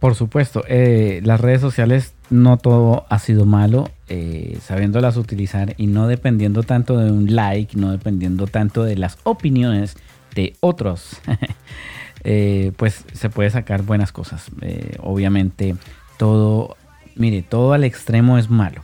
[0.00, 5.86] Por supuesto, eh, las redes sociales no todo ha sido malo, eh, sabiéndolas utilizar y
[5.86, 9.96] no dependiendo tanto de un like, no dependiendo tanto de las opiniones
[10.34, 11.20] de otros,
[12.24, 14.50] eh, pues se puede sacar buenas cosas.
[15.00, 15.76] obviamente
[16.18, 16.76] todo,
[17.16, 18.82] mire, todo al extremo es malo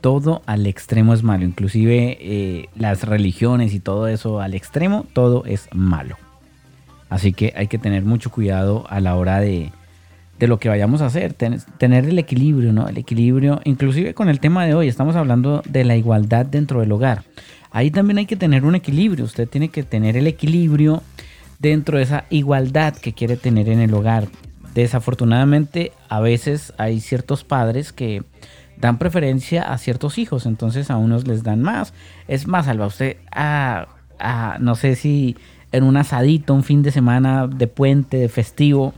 [0.00, 1.44] todo al extremo es malo.
[1.44, 6.16] Inclusive eh, las religiones y todo eso al extremo, todo es malo.
[7.08, 9.72] Así que hay que tener mucho cuidado a la hora de,
[10.46, 11.34] lo que vayamos a hacer.
[11.34, 12.88] tener el equilibrio, ¿no?
[12.88, 16.92] El equilibrio, inclusive con el tema de hoy, estamos hablando de la igualdad dentro del
[16.92, 17.24] hogar.
[17.70, 19.24] Ahí también hay que tener un equilibrio.
[19.24, 21.02] Usted tiene que tener el equilibrio
[21.58, 24.28] dentro de esa igualdad que quiere tener en el hogar.
[24.74, 28.22] Desafortunadamente, a veces hay ciertos padres que
[28.80, 31.92] dan preferencia a ciertos hijos, entonces a unos les dan más.
[32.28, 33.88] Es más, Alba, usted, a,
[34.60, 35.36] no sé si
[35.72, 38.94] en un asadito, un fin de semana de puente, de festivo,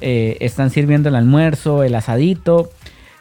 [0.00, 2.70] eh, están sirviendo el almuerzo, el asadito,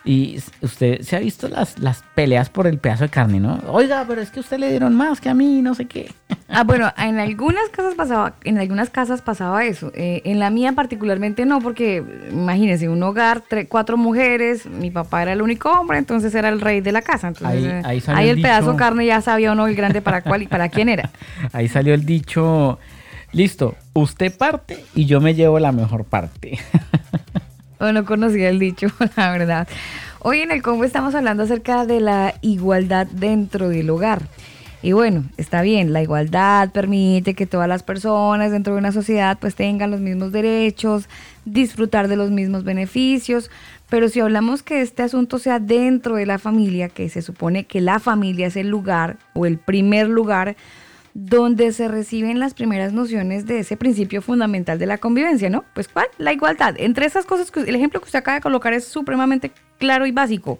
[0.05, 3.59] y usted se ha visto las, las peleas por el pedazo de carne, ¿no?
[3.67, 6.11] Oiga, pero es que usted le dieron más que a mí, no sé qué.
[6.47, 9.91] Ah, bueno, en algunas casas pasaba, en algunas casas pasaba eso.
[9.95, 15.33] Eh, en la mía particularmente no, porque imagínense, un hogar, cuatro mujeres, mi papá era
[15.33, 17.29] el único hombre, entonces era el rey de la casa.
[17.29, 20.47] Entonces, ahí, ahí, el, pedazo de carne ya sabía uno el grande para cuál y
[20.47, 21.09] para quién era.
[21.51, 22.79] Ahí salió el dicho,
[23.35, 26.57] listo, usted parte y yo me llevo la mejor parte.
[27.79, 29.67] no conocía el dicho, la verdad.
[30.19, 34.23] Hoy en el combo estamos hablando acerca de la igualdad dentro del hogar.
[34.81, 39.37] Y bueno, está bien, la igualdad permite que todas las personas dentro de una sociedad
[39.39, 41.09] pues tengan los mismos derechos,
[41.43, 43.49] disfrutar de los mismos beneficios,
[43.89, 47.81] pero si hablamos que este asunto sea dentro de la familia, que se supone que
[47.81, 50.55] la familia es el lugar o el primer lugar
[51.15, 55.63] donde se reciben las primeras nociones de ese principio fundamental de la convivencia, ¿no?
[55.73, 56.07] Pues ¿cuál?
[56.17, 56.75] La igualdad.
[56.77, 60.59] Entre esas cosas, el ejemplo que usted acaba de colocar es supremamente claro y básico.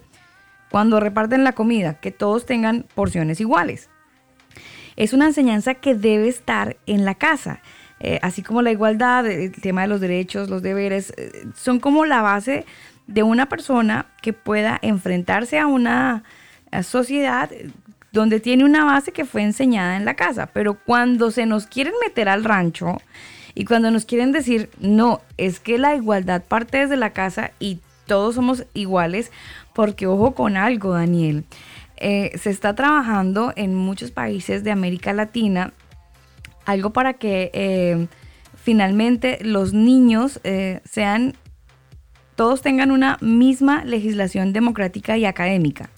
[0.70, 3.90] Cuando reparten la comida, que todos tengan porciones iguales.
[4.96, 7.60] Es una enseñanza que debe estar en la casa.
[8.00, 12.06] Eh, así como la igualdad, el tema de los derechos, los deberes, eh, son como
[12.06, 12.64] la base
[13.06, 16.24] de una persona que pueda enfrentarse a una
[16.82, 17.50] sociedad
[18.16, 20.46] donde tiene una base que fue enseñada en la casa.
[20.46, 22.96] Pero cuando se nos quieren meter al rancho
[23.54, 27.78] y cuando nos quieren decir, no, es que la igualdad parte desde la casa y
[28.06, 29.32] todos somos iguales,
[29.74, 31.44] porque ojo con algo, Daniel.
[31.98, 35.72] Eh, se está trabajando en muchos países de América Latina
[36.64, 38.06] algo para que eh,
[38.54, 41.34] finalmente los niños eh, sean,
[42.34, 45.90] todos tengan una misma legislación democrática y académica.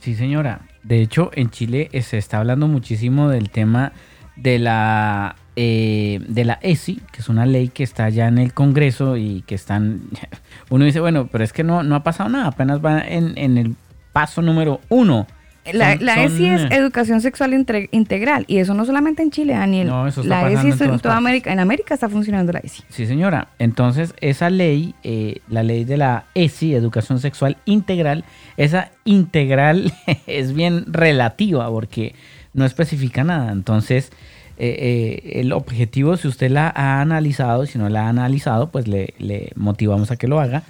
[0.00, 0.60] Sí, señora.
[0.82, 3.92] De hecho, en Chile eh, se está hablando muchísimo del tema
[4.36, 8.52] de la eh, de la ESI, que es una ley que está ya en el
[8.52, 10.02] Congreso y que están...
[10.70, 13.56] Uno dice, bueno, pero es que no, no ha pasado nada, apenas va en, en
[13.56, 13.74] el
[14.12, 15.26] paso número uno.
[15.72, 17.52] La, ESI es educación sexual
[17.90, 19.88] integral y eso no solamente en Chile, Daniel.
[19.88, 21.52] No, eso está la ESI es en, toda América.
[21.52, 22.82] En América está funcionando la ESI.
[22.88, 23.48] Sí, señora.
[23.58, 28.24] Entonces, esa ley, eh, la ley de la ESI, educación sexual integral,
[28.56, 29.92] esa integral
[30.26, 32.14] es bien relativa porque
[32.54, 33.52] no especifica nada.
[33.52, 34.12] Entonces,
[34.58, 38.86] eh, eh, el objetivo, si usted la ha analizado, si no la ha analizado, pues
[38.88, 39.14] le,
[39.56, 40.62] motivamos a que lo haga.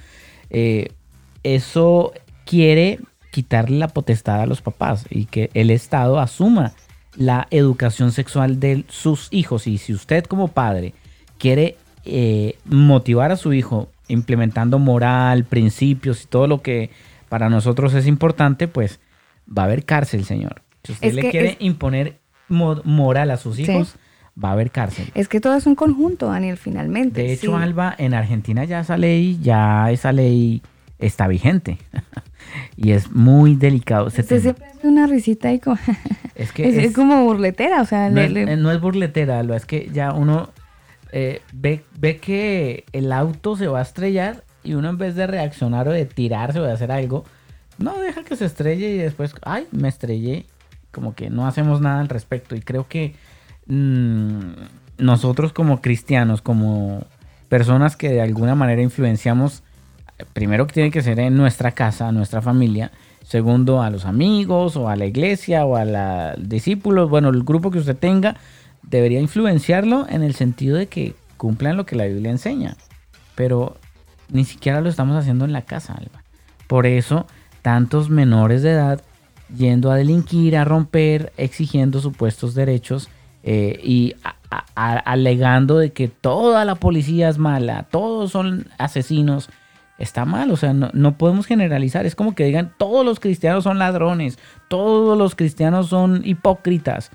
[1.42, 2.12] eso
[2.44, 3.00] quiere
[3.36, 6.72] quitarle la potestad a los papás y que el Estado asuma
[7.16, 9.66] la educación sexual de sus hijos.
[9.66, 10.94] Y si usted como padre
[11.36, 11.76] quiere
[12.06, 16.88] eh, motivar a su hijo implementando moral, principios y todo lo que
[17.28, 19.00] para nosotros es importante, pues
[19.46, 20.62] va a haber cárcel, señor.
[20.84, 22.16] Si usted le quiere imponer
[22.48, 23.96] moral a sus hijos,
[24.42, 25.10] va a haber cárcel.
[25.14, 27.20] Es que todo es un conjunto, Daniel, finalmente.
[27.20, 30.62] De hecho, Alba, en Argentina ya esa ley, ya esa ley
[30.98, 31.78] está vigente.
[32.76, 34.10] y es muy delicado.
[34.10, 35.78] Se siempre hace una risita y como...
[36.34, 38.10] es, que es, como burletera, o sea...
[38.10, 38.20] No,
[38.70, 40.50] es, burletera, lo es que ya uno
[41.12, 45.26] eh, ve, ve que el auto se va a estrellar y uno en vez de
[45.26, 47.24] reaccionar o de tirarse o de hacer algo,
[47.78, 50.46] no deja que se estrelle y después, ay, me estrellé.
[50.90, 52.56] Como que no hacemos nada al respecto.
[52.56, 53.14] Y creo que
[53.66, 54.38] mm,
[54.98, 57.04] nosotros como cristianos, como
[57.48, 59.62] personas que de alguna manera influenciamos
[60.32, 62.90] primero que tiene que ser en nuestra casa, nuestra familia.
[63.22, 67.70] Segundo, a los amigos o a la iglesia o a los discípulos, bueno, el grupo
[67.70, 68.36] que usted tenga,
[68.82, 72.76] debería influenciarlo en el sentido de que cumplan lo que la Biblia enseña.
[73.34, 73.76] Pero
[74.30, 76.22] ni siquiera lo estamos haciendo en la casa, Alba.
[76.66, 77.26] Por eso,
[77.62, 79.02] tantos menores de edad
[79.54, 83.08] yendo a delinquir, a romper, exigiendo supuestos derechos
[83.42, 84.14] eh, y
[84.74, 89.50] alegando de que toda la policía es mala, todos son asesinos
[89.98, 92.06] está mal, o sea, no, podemos generalizar.
[92.06, 94.38] Es como que digan, todos los cristianos son ladrones,
[94.68, 97.10] todos los cristianos son hipócritas.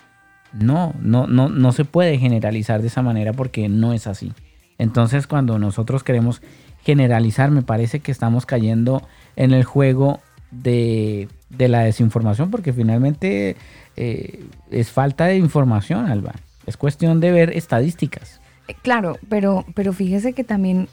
[0.54, 4.34] No, no, no, no se puede generalizar de esa manera porque no es así.
[4.78, 6.42] Entonces, cuando nosotros queremos
[6.84, 10.20] generalizar, me parece que estamos cayendo en el juego
[10.52, 13.56] de, la desinformación, porque finalmente
[13.96, 16.34] eh, es falta de información, Alba.
[16.66, 18.41] Es cuestión de ver estadísticas.
[18.82, 20.88] Claro, pero, pero fíjese que también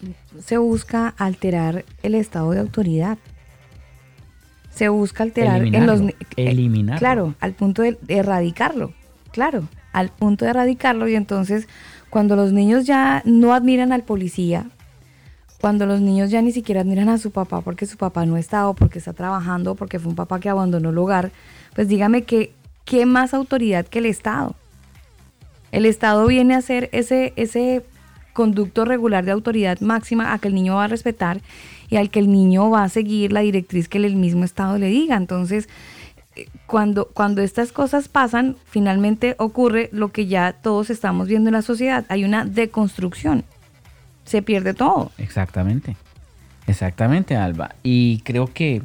[0.44, 3.18] se busca alterar el estado de autoridad.
[4.70, 6.02] Se busca alterar en los
[6.36, 6.98] eliminar.
[6.98, 8.92] Claro, al punto de erradicarlo.
[9.32, 11.08] Claro, al punto de erradicarlo.
[11.08, 11.68] Y entonces,
[12.10, 14.66] cuando los niños ya no admiran al policía,
[15.60, 18.68] cuando los niños ya ni siquiera admiran a su papá porque su papá no está
[18.68, 21.32] o porque está trabajando o porque fue un papá que abandonó el hogar,
[21.74, 22.52] pues dígame que
[22.84, 24.54] qué más autoridad que el Estado.
[25.72, 27.84] El Estado viene a ser ese, ese
[28.32, 31.40] conducto regular de autoridad máxima a que el niño va a respetar
[31.90, 34.88] y al que el niño va a seguir la directriz que el mismo Estado le
[34.88, 35.16] diga.
[35.16, 35.68] Entonces,
[36.36, 41.54] eh, cuando, cuando estas cosas pasan, finalmente ocurre lo que ya todos estamos viendo en
[41.54, 42.04] la sociedad.
[42.08, 43.44] Hay una deconstrucción.
[44.24, 45.10] Se pierde todo.
[45.18, 45.96] Exactamente.
[46.66, 47.74] Exactamente, Alba.
[47.82, 48.82] Y creo que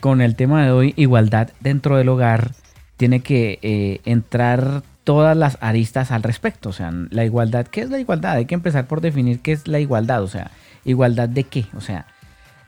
[0.00, 2.52] con el tema de hoy, igualdad dentro del hogar,
[2.96, 6.68] tiene que eh, entrar todas las aristas al respecto.
[6.68, 8.32] O sea, la igualdad, ¿qué es la igualdad?
[8.32, 10.22] Hay que empezar por definir qué es la igualdad.
[10.22, 10.50] O sea,
[10.84, 11.64] ¿igualdad de qué?
[11.74, 12.04] O sea,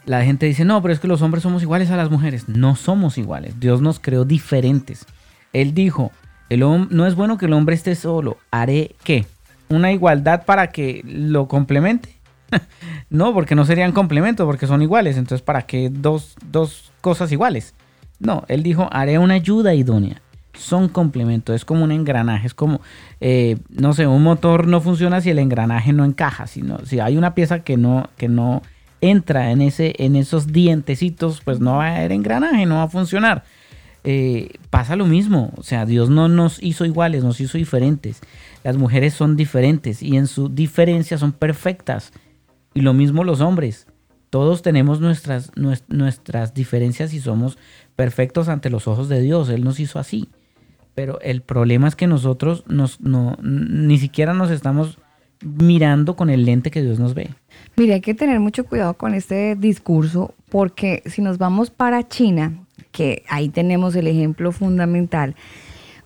[0.06, 2.48] la gente dice, no, pero es que los hombres somos iguales a las mujeres.
[2.48, 3.60] No somos iguales.
[3.60, 5.04] Dios nos creó diferentes.
[5.52, 6.12] Él dijo,
[6.48, 8.38] el no es bueno que el hombre esté solo.
[8.50, 9.26] ¿Haré qué?
[9.68, 12.08] ¿Una igualdad para que lo complemente?
[13.10, 15.18] no, porque no serían complementos, porque son iguales.
[15.18, 17.74] Entonces, ¿para qué dos, dos cosas iguales?
[18.18, 20.22] No, él dijo, haré una ayuda idónea
[20.60, 22.80] son complementos, es como un engranaje, es como,
[23.20, 27.16] eh, no sé, un motor no funciona si el engranaje no encaja, sino si hay
[27.16, 28.62] una pieza que no, que no
[29.00, 32.88] entra en, ese, en esos dientecitos, pues no va a haber engranaje, no va a
[32.88, 33.44] funcionar.
[34.02, 38.20] Eh, pasa lo mismo, o sea, Dios no nos hizo iguales, nos hizo diferentes.
[38.64, 42.12] Las mujeres son diferentes y en su diferencia son perfectas.
[42.74, 43.86] Y lo mismo los hombres.
[44.30, 45.50] Todos tenemos nuestras,
[45.88, 47.58] nuestras diferencias y somos
[47.96, 49.48] perfectos ante los ojos de Dios.
[49.48, 50.28] Él nos hizo así.
[50.94, 54.98] Pero el problema es que nosotros nos, no, ni siquiera nos estamos
[55.42, 57.30] mirando con el lente que Dios nos ve.
[57.76, 62.66] Mire, hay que tener mucho cuidado con este discurso porque si nos vamos para China,
[62.92, 65.34] que ahí tenemos el ejemplo fundamental,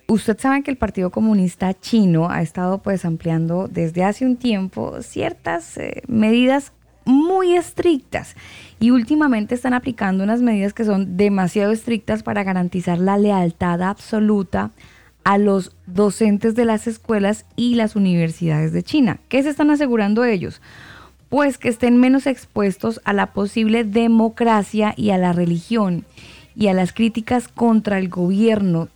[0.06, 5.02] usted sabe que el Partido Comunista Chino ha estado pues ampliando desde hace un tiempo
[5.02, 6.72] ciertas eh, medidas
[7.04, 8.34] muy estrictas
[8.80, 14.70] y últimamente están aplicando unas medidas que son demasiado estrictas para garantizar la lealtad absoluta
[15.24, 19.18] a los docentes de las escuelas y las universidades de China.
[19.28, 20.60] ¿Qué se están asegurando ellos?
[21.30, 26.04] Pues que estén menos expuestos a la posible democracia y a la religión
[26.54, 28.88] y a las críticas contra el gobierno.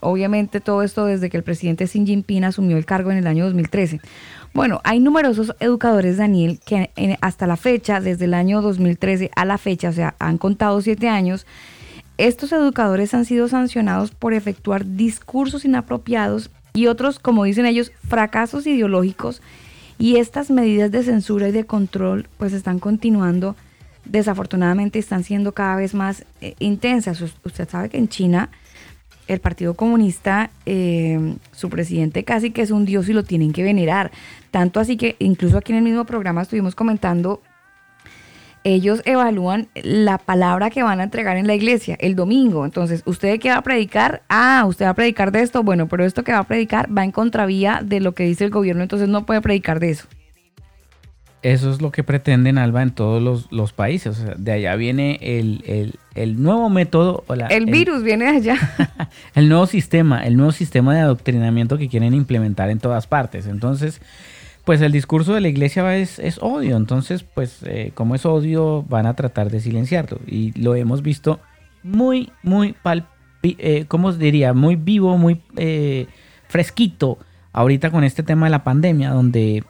[0.00, 3.44] Obviamente todo esto desde que el presidente Xi Jinping asumió el cargo en el año
[3.44, 4.00] 2013.
[4.54, 6.88] Bueno, hay numerosos educadores, Daniel, que
[7.20, 11.08] hasta la fecha, desde el año 2013 a la fecha, o sea, han contado siete
[11.08, 11.44] años,
[12.18, 18.64] estos educadores han sido sancionados por efectuar discursos inapropiados y otros, como dicen ellos, fracasos
[18.68, 19.42] ideológicos.
[19.98, 23.56] Y estas medidas de censura y de control pues están continuando,
[24.04, 27.20] desafortunadamente están siendo cada vez más eh, intensas.
[27.20, 28.50] Usted sabe que en China
[29.28, 33.62] el Partido Comunista, eh, su presidente casi que es un dios y lo tienen que
[33.62, 34.10] venerar.
[34.50, 37.40] Tanto así que incluso aquí en el mismo programa estuvimos comentando,
[38.64, 42.64] ellos evalúan la palabra que van a entregar en la iglesia el domingo.
[42.64, 44.22] Entonces, ¿usted qué va a predicar?
[44.28, 45.62] Ah, usted va a predicar de esto.
[45.62, 48.50] Bueno, pero esto que va a predicar va en contravía de lo que dice el
[48.50, 50.06] gobierno, entonces no puede predicar de eso.
[51.44, 54.24] Eso es lo que pretenden, Alba, en todos los, países.
[54.38, 57.22] de allá viene el, nuevo método.
[57.50, 58.56] el virus viene de allá.
[59.34, 63.46] el nuevo sistema, el nuevo sistema de adoctrinamiento que quieren implementar en todas partes.
[63.46, 64.00] Entonces,
[64.64, 66.78] pues el discurso de la iglesia es, es odio.
[66.78, 70.20] Entonces, pues eh, como es odio, van a tratar de silenciarlo.
[70.26, 71.40] Y lo hemos visto
[71.82, 72.74] muy, muy,
[73.42, 74.54] eh, ¿cómo diría?
[74.54, 76.06] Muy vivo, muy eh,
[76.48, 77.18] fresquito
[77.52, 79.62] ahorita con este tema de la pandemia, donde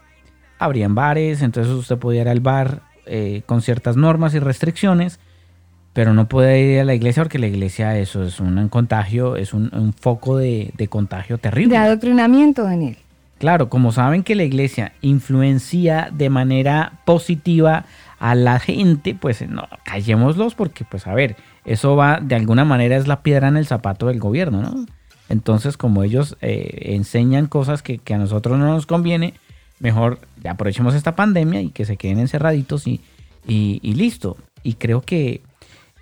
[0.64, 5.20] habrían bares, entonces usted podía ir al bar eh, con ciertas normas y restricciones,
[5.92, 9.54] pero no puede ir a la iglesia porque la iglesia eso es un contagio, es
[9.54, 11.74] un, foco de, contagio terrible.
[11.74, 12.96] De adoctrinamiento, Daniel.
[13.38, 17.84] Claro, como saben que la iglesia influencia de manera positiva
[18.18, 22.96] a la gente, pues no, callémoslos porque, pues a ver, eso va, de alguna manera
[22.96, 24.86] es la piedra en el zapato del gobierno, ¿no?
[25.28, 29.34] Entonces, como ellos eh, enseñan cosas que, que, a nosotros no nos conviene,
[29.78, 30.18] mejor
[30.48, 33.00] aprovechemos esta pandemia y que se queden encerraditos y,
[33.46, 34.36] y, listo.
[34.62, 35.42] Y creo que,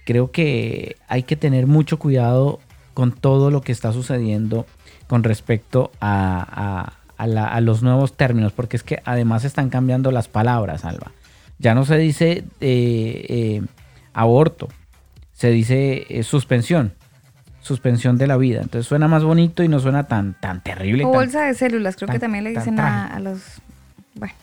[0.04, 2.60] creo que hay que tener mucho cuidado
[2.94, 4.66] con todo lo que está sucediendo
[5.06, 10.84] con respecto a, a, los nuevos términos, porque es que además están cambiando las palabras,
[10.84, 11.12] Alba.
[11.58, 13.62] Ya no se dice eh, eh,
[14.12, 14.68] aborto,
[15.32, 16.94] se dice eh, suspensión
[17.62, 18.60] suspensión de la vida.
[18.60, 21.04] Entonces suena más bonito y no suena tan, tan terrible.
[21.04, 23.62] O bolsa de células, creo que también le dicen a, los...
[24.14, 24.34] Bueno.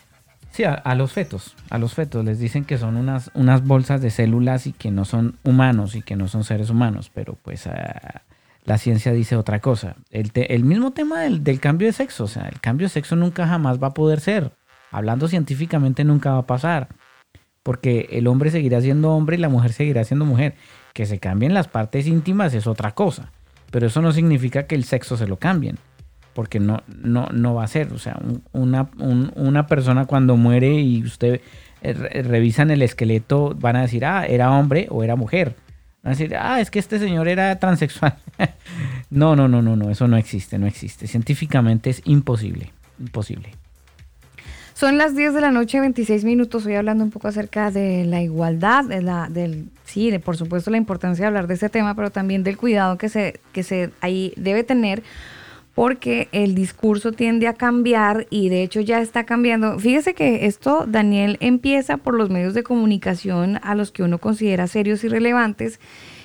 [0.52, 4.10] Sí, a, los fetos, a los fetos les dicen que son unas, unas bolsas de
[4.10, 8.24] células y que no son humanos y que no son seres humanos, pero pues ah,
[8.66, 9.96] la ciencia dice otra cosa.
[10.10, 13.16] El, el mismo tema del, del cambio de sexo, o sea, el cambio de sexo
[13.16, 14.52] nunca jamás va a poder ser.
[14.92, 16.88] Hablando científicamente nunca va a pasar,
[17.64, 20.56] porque el hombre seguirá siendo hombre y la mujer seguirá siendo mujer.
[20.94, 23.32] Que se cambien las partes íntimas es otra cosa,
[23.72, 25.78] pero eso no significa que el sexo se lo cambien,
[26.34, 27.94] porque no, no, no va a ser.
[27.94, 28.20] O sea,
[28.52, 31.42] una, una persona cuando muere y usted
[31.82, 35.56] eh, revisan el esqueleto, van a decir, ah, era hombre o era mujer.
[36.04, 38.16] Van a decir, ah, es que este señor era transexual.
[39.10, 41.08] no, no, no, no, no, eso no existe, no existe.
[41.08, 43.52] Científicamente es imposible, imposible.
[44.80, 46.66] Son las 10 de la noche, 26 minutos.
[46.66, 50.72] Hoy hablando un poco acerca de la igualdad, de la, del, sí, de por supuesto
[50.72, 53.90] la importancia de hablar de este tema, pero también del cuidado que se, que se
[54.00, 55.04] ahí debe tener
[55.76, 59.78] porque el discurso tiende a cambiar y de hecho ya está cambiando.
[59.80, 64.68] Fíjese que esto, Daniel, empieza por los medios de comunicación a los que uno considera
[64.68, 65.82] serios y relevantes.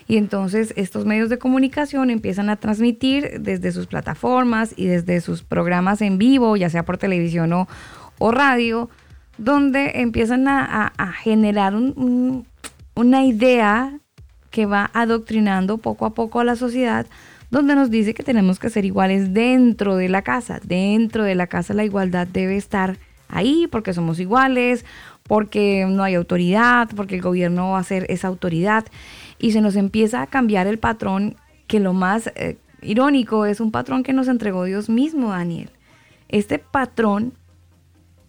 [0.07, 5.43] Y entonces estos medios de comunicación empiezan a transmitir desde sus plataformas y desde sus
[5.43, 7.69] programas en vivo, ya sea por televisión o,
[8.19, 8.91] o radio,
[9.39, 10.93] donde empiezan a,
[11.23, 13.99] generar una idea
[14.51, 17.07] que va adoctrinando poco a poco a la sociedad,
[17.51, 20.61] donde nos dice que tenemos que ser iguales dentro de la casa.
[20.63, 22.97] Dentro de la casa la igualdad debe estar
[23.29, 24.85] ahí porque somos iguales,
[25.25, 28.85] porque no hay autoridad, porque el gobierno va a ser esa autoridad.
[29.39, 31.37] Y se nos empieza a cambiar el patrón
[31.67, 35.71] que lo más eh, irónico es un patrón que nos entregó Dios mismo, Daniel.
[36.29, 37.33] Este patrón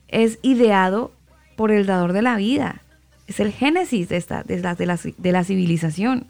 [0.07, 1.11] es ideado
[1.56, 2.82] por el dador de la vida.
[3.27, 6.27] Es el génesis de, esta, de, la, de, la, civilización.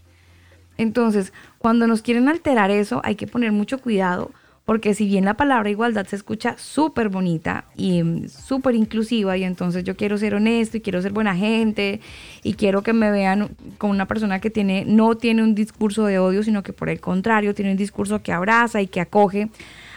[0.78, 4.32] Entonces, cuando nos quieren alterar eso, hay que poner mucho cuidado,
[4.66, 9.44] porque si bien la palabra igualdad se escucha súper bonita y mm, súper inclusiva, y
[9.44, 12.00] entonces yo quiero ser honesto y quiero ser buena gente
[12.44, 16.20] y quiero que me vean como una persona que tiene, no tiene un discurso de
[16.20, 19.50] odio, sino que por el contrario tiene un discurso que abraza y que acoge,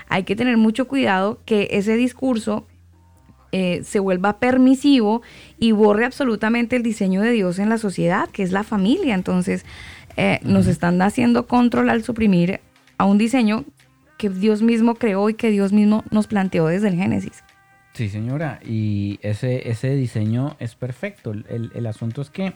[0.08, 2.66] hay que tener mucho cuidado que ese discurso
[3.52, 5.22] eh, se vuelva permisivo
[5.58, 9.14] y borre absolutamente el diseño de Dios en la sociedad, que es la familia.
[9.14, 9.64] Entonces,
[10.16, 12.60] eh, nos están haciendo control al suprimir
[12.98, 13.64] a un diseño
[14.18, 17.44] que Dios mismo creó y que Dios mismo nos planteó desde el Génesis.
[17.94, 21.32] Sí, señora, y ese, ese diseño es perfecto.
[21.32, 22.52] El, asunto es que,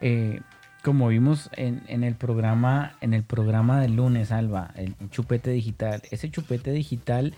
[0.00, 0.40] eh,
[0.82, 6.30] como vimos en, el programa, en el programa del lunes, Alba, el chupete digital, ese
[6.30, 7.34] chupete digital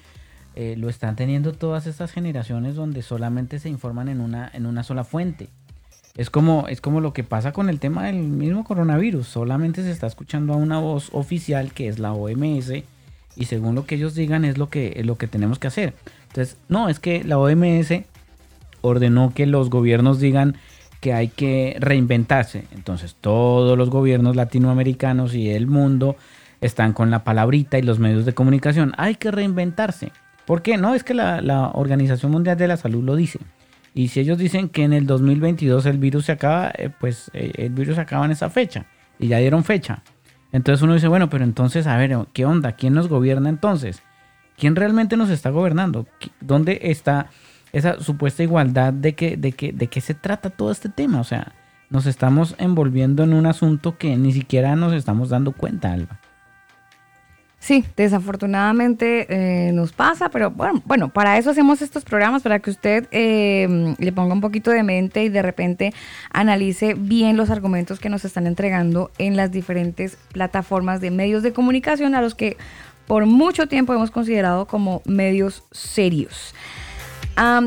[0.60, 4.82] eh, lo están teniendo todas estas generaciones donde solamente se informan en una, en una
[4.82, 5.50] sola fuente.
[6.16, 9.28] Es como, es como lo que pasa con el tema del mismo coronavirus.
[9.28, 12.72] Solamente se está escuchando a una voz oficial que es la OMS
[13.36, 15.94] y según lo que ellos digan es lo que, es lo que tenemos que hacer.
[16.26, 17.92] Entonces, no, es que la OMS
[18.80, 20.56] ordenó que los gobiernos digan
[21.00, 22.64] que hay que reinventarse.
[22.72, 26.16] Entonces, todos los gobiernos latinoamericanos y el mundo
[26.60, 28.92] están con la palabrita y los medios de comunicación.
[28.96, 30.10] Hay que reinventarse.
[30.48, 30.78] ¿Por qué?
[30.78, 33.38] No, es que la, la Organización Mundial de la Salud lo dice.
[33.92, 37.52] Y si ellos dicen que en el 2022 el virus se acaba, eh, pues eh,
[37.56, 38.86] el virus se acaba en esa fecha.
[39.18, 40.02] Y ya dieron fecha.
[40.50, 42.72] Entonces uno dice, bueno, pero entonces, a ver, ¿qué onda?
[42.72, 44.00] ¿Quién nos gobierna entonces?
[44.56, 46.06] ¿Quién realmente nos está gobernando?
[46.40, 47.26] ¿Dónde está
[47.74, 51.20] esa supuesta igualdad de que, de que, de qué se trata todo este tema?
[51.20, 51.52] O sea,
[51.90, 56.20] nos estamos envolviendo en un asunto que ni siquiera nos estamos dando cuenta, Alba.
[57.60, 62.70] Sí, desafortunadamente eh, nos pasa, pero bueno, bueno, para eso hacemos estos programas, para que
[62.70, 65.92] usted eh, le ponga un poquito de mente y de repente
[66.30, 71.52] analice bien los argumentos que nos están entregando en las diferentes plataformas de medios de
[71.52, 72.56] comunicación a los que
[73.08, 76.54] por mucho tiempo hemos considerado como medios serios.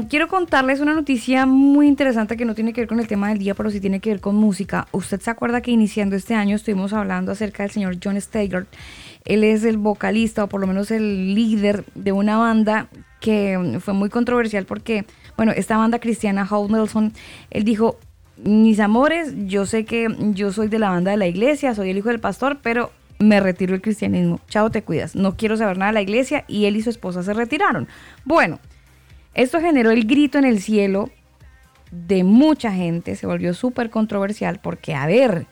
[0.09, 3.39] quiero contarles una noticia muy interesante que no tiene que ver con el tema del
[3.39, 4.87] día, pero sí tiene que ver con música.
[4.91, 8.67] Usted se acuerda que iniciando este año estuvimos hablando acerca del señor John Steger
[9.25, 12.87] él es el vocalista o por lo menos el líder de una banda
[13.19, 15.05] que fue muy controversial porque,
[15.37, 17.13] bueno, esta banda cristiana, Howe Nelson,
[17.51, 17.99] él dijo,
[18.43, 21.97] mis amores, yo sé que yo soy de la banda de la iglesia, soy el
[21.97, 24.39] hijo del pastor, pero me retiro del cristianismo.
[24.47, 25.15] Chao, te cuidas.
[25.15, 27.87] No quiero saber nada de la iglesia y él y su esposa se retiraron.
[28.25, 28.59] Bueno,
[29.35, 31.09] esto generó el grito en el cielo
[31.91, 35.45] de mucha gente, se volvió súper controversial porque, a ver,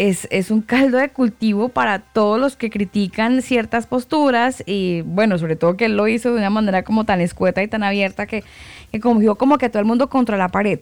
[0.00, 5.56] es, un caldo de cultivo para todos los que critican ciertas posturas y bueno, sobre
[5.56, 8.42] todo que él lo hizo de una manera como tan escueta y tan abierta que,
[8.90, 10.80] que convió como que todo el mundo contra la pared.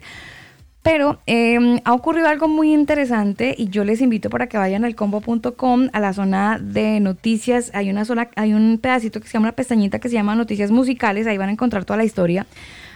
[0.83, 4.95] Pero em, ha ocurrido algo muy interesante y yo les invito para que vayan al
[4.95, 7.73] combo.com a la zona de noticias.
[7.75, 10.71] Hay una zona, hay un pedacito que se llama una pestañita que se llama Noticias
[10.71, 11.27] Musicales.
[11.27, 12.47] Ahí van a encontrar toda la historia.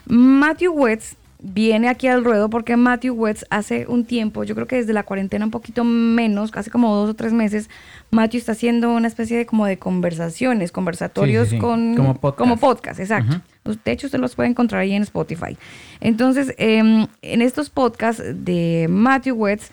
[0.07, 4.77] Matthew Wetz, viene aquí al ruedo porque Matthew Wetz hace un tiempo, yo creo que
[4.77, 7.69] desde la cuarentena un poquito menos, casi como dos o tres meses,
[8.11, 13.01] Matthew está haciendo una especie de como de conversaciones, conversatorios con como podcast, como podcast
[13.01, 13.41] exacto.
[13.85, 15.57] De hecho, usted los puede encontrar ahí en Spotify.
[16.01, 19.71] Entonces, em, en estos podcasts de Matthew Wetz,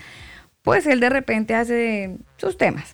[0.64, 2.94] pues él de repente hace sus temas.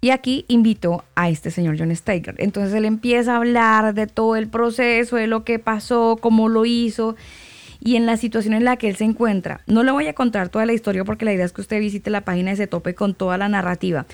[0.00, 2.34] Y aquí invito a este señor John Steiger.
[2.36, 6.66] Entonces él empieza a hablar de todo el proceso, de lo que pasó, cómo lo
[6.66, 7.16] hizo
[7.84, 9.60] y en la situación en la que él se encuentra.
[9.66, 12.08] No le voy a contar toda la historia porque la idea es que usted visite
[12.10, 14.06] la página y se tope con toda la narrativa.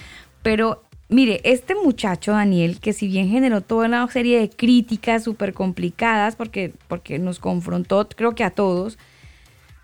[0.42, 5.54] Pero mire, este muchacho Daniel, que si bien generó toda una serie de críticas súper
[5.54, 8.98] complicadas porque, porque nos confrontó, creo que a todos,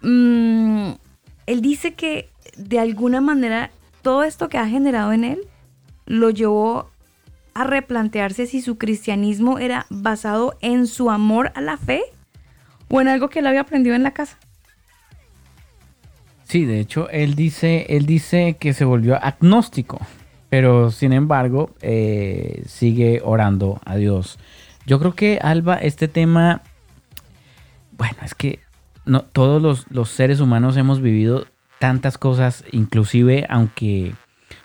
[0.03, 0.91] mm,
[1.47, 3.71] él dice que de alguna manera
[4.03, 5.41] todo esto que ha generado en él
[6.07, 6.91] lo llevó
[7.55, 12.03] a replantearse si su cristianismo era basado en su amor a la fe
[12.89, 14.39] o en algo que él había aprendido en la casa.
[16.45, 20.01] Sí, de hecho, él dice, él dice que se volvió agnóstico,
[20.49, 24.39] pero sin embargo eh, sigue orando a Dios.
[24.87, 26.63] Yo creo que, Alba, este tema,
[27.99, 28.61] bueno, es que
[29.05, 31.47] no, todos los, los seres humanos hemos vivido
[31.81, 34.15] tantas cosas, inclusive aunque,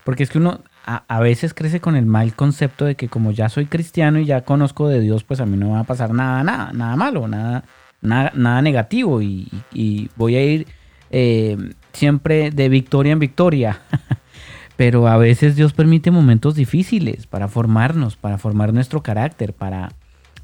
[0.03, 3.31] porque es que uno a, a, veces crece con el mal concepto de que como
[3.31, 5.85] ya soy cristiano y ya conozco de Dios, pues a mí no me va a
[5.85, 7.63] pasar nada, nada, nada malo, nada,
[8.01, 10.67] nada, negativo y, voy a ir
[11.09, 11.57] eh,
[11.93, 13.81] siempre de victoria en victoria.
[14.77, 19.91] Pero a veces Dios permite momentos difíciles para formarnos, para formar nuestro carácter, para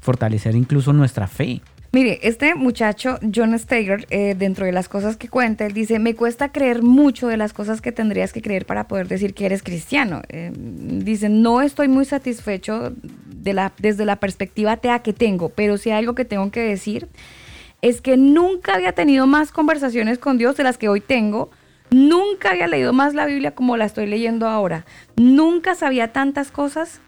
[0.00, 1.60] fortalecer incluso nuestra fe.
[1.90, 6.14] Mire, este muchacho, John Steger, eh, dentro de las cosas que cuenta, él dice, me
[6.14, 9.62] cuesta creer mucho de las cosas que tendrías que creer para poder decir que eres
[9.62, 10.20] cristiano.
[10.28, 12.92] Eh, dice, no estoy muy satisfecho
[13.26, 16.60] de la, desde la perspectiva atea que tengo, pero si hay algo que tengo que
[16.60, 17.08] decir
[17.82, 21.50] es que nunca había tenido más conversaciones con Dios de las que hoy tengo.
[21.90, 24.84] Nunca había leído más la Biblia como la estoy leyendo ahora.
[25.16, 27.00] Nunca sabía tantas cosas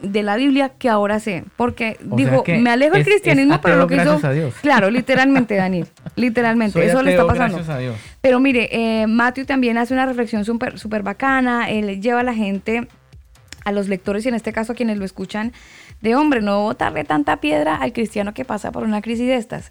[0.00, 1.44] de la Biblia que ahora sé.
[1.56, 4.20] Porque dijo, me alejo del cristianismo, pero lo que hizo.
[4.60, 5.86] Claro, literalmente, Daniel.
[6.16, 6.84] Literalmente.
[6.84, 7.60] eso le está pasando.
[8.20, 11.70] Pero mire, eh, Matthew también hace una reflexión súper super bacana.
[11.70, 12.88] Él lleva a la gente,
[13.64, 15.52] a los lectores y en este caso a quienes lo escuchan,
[16.00, 19.70] de hombre, no botarle tanta piedra al cristiano que pasa por una crisis de estas.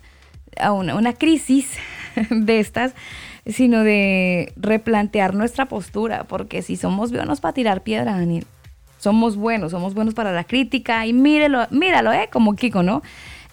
[0.60, 1.78] A una, crisis
[2.30, 2.94] de estas
[3.48, 8.46] sino de replantear nuestra postura, porque si somos buenos para tirar piedra, Daniel,
[9.00, 12.30] somos buenos, somos buenos para la crítica y míralo, míralo, ¿eh?
[12.32, 13.02] Como Kiko, ¿no?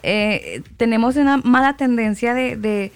[0.03, 2.93] Eh, tenemos una mala tendencia de,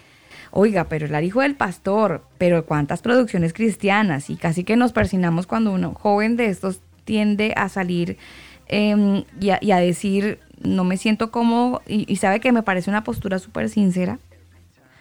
[0.50, 5.46] oiga, pero el hijo del pastor, pero cuántas producciones cristianas y casi que nos persinamos
[5.46, 8.18] cuando uno joven de estos tiende a salir
[8.68, 13.38] em, y, a, decir, no me siento cómodo y, sabe que me parece una postura
[13.38, 14.18] súper sincera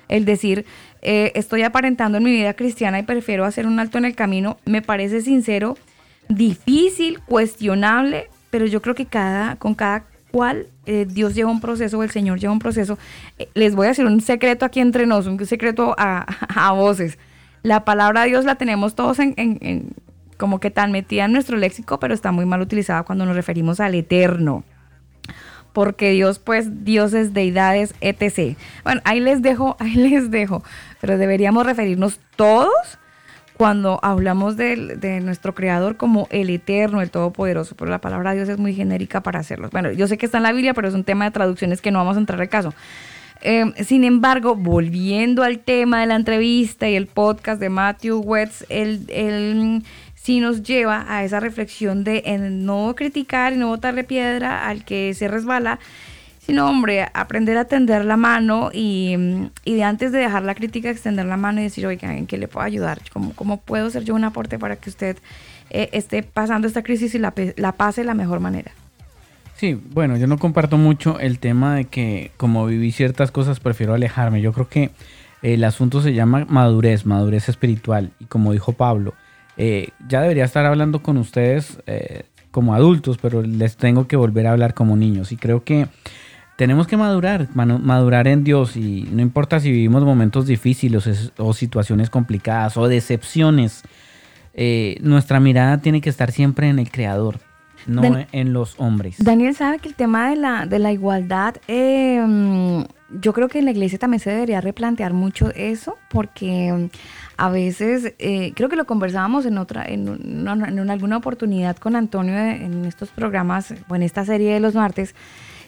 [0.07, 0.65] el decir,
[1.01, 4.57] eh, estoy aparentando en mi vida cristiana y prefiero hacer un alto en el camino,
[4.65, 5.77] me parece sincero,
[6.27, 12.01] difícil, cuestionable, pero yo creo que cada, con cada cual eh, Dios lleva un proceso,
[12.03, 12.97] el Señor lleva un proceso.
[13.38, 17.17] Eh, les voy a decir un secreto aquí entre nosotros, un secreto a, voces.
[17.63, 19.93] La palabra Dios la tenemos todos en,
[20.38, 23.79] como que tan metida en nuestro léxico, pero está muy mal utilizada cuando nos referimos
[23.79, 24.63] al eterno
[25.73, 28.57] porque Dios, pues, dioses, deidades, etc.
[28.84, 30.64] Bueno, ahí les dejo, ahí les dejo,
[30.99, 32.72] pero deberíamos referirnos todos
[33.61, 38.57] cuando hablamos de, nuestro creador como el eterno, el todopoderoso, pero la palabra Dios es
[38.57, 39.69] muy genérica para hacerlo.
[39.72, 41.91] Bueno, yo sé que está en la Biblia, pero es un tema de traducciones que
[41.91, 42.73] no vamos a entrar al caso.
[43.43, 48.65] Eh, sin embargo, volviendo al tema de la entrevista y el podcast de Matthew Wetz,
[48.69, 49.84] el, el
[50.22, 55.14] sí nos lleva a esa reflexión de no criticar y no botarle piedra al que
[55.15, 55.80] se resbala,
[56.45, 59.15] sino, hombre, aprender a tender la mano y,
[59.65, 62.48] de antes de dejar la crítica, extender la mano y decir, oiga, ¿en qué le
[62.48, 62.99] puedo ayudar?
[63.11, 65.18] ¿Cómo, cómo puedo ser yo un aporte para que usted
[65.69, 68.72] eh, esté pasando esta crisis y la, pase de la mejor manera?
[69.56, 73.93] Sí, bueno, yo no comparto mucho el tema de que como viví ciertas cosas prefiero
[73.93, 74.41] alejarme.
[74.41, 74.91] Yo creo que
[75.41, 78.11] el asunto se llama madurez, madurez espiritual.
[78.19, 79.14] Y como dijo Pablo,
[79.63, 84.47] eh, ya debería estar hablando con ustedes eh, como adultos, pero les tengo que volver
[84.47, 85.31] a hablar como niños.
[85.31, 85.88] Y creo que
[86.55, 88.75] tenemos que madurar, madurar en Dios.
[88.75, 93.83] Y no importa si vivimos momentos difíciles o situaciones complicadas o decepciones,
[94.55, 97.38] eh, nuestra mirada tiene que estar siempre en el Creador.
[97.85, 99.15] No en los hombres.
[99.19, 101.55] Daniel sabe que el tema de la, de la igualdad,
[103.19, 106.89] yo creo que en la iglesia también se debería replantear mucho eso, porque
[107.38, 110.47] a veces, eh, creo que lo conversábamos en otra, en,
[110.89, 115.15] alguna oportunidad con Antonio en estos programas o en esta serie de los martes,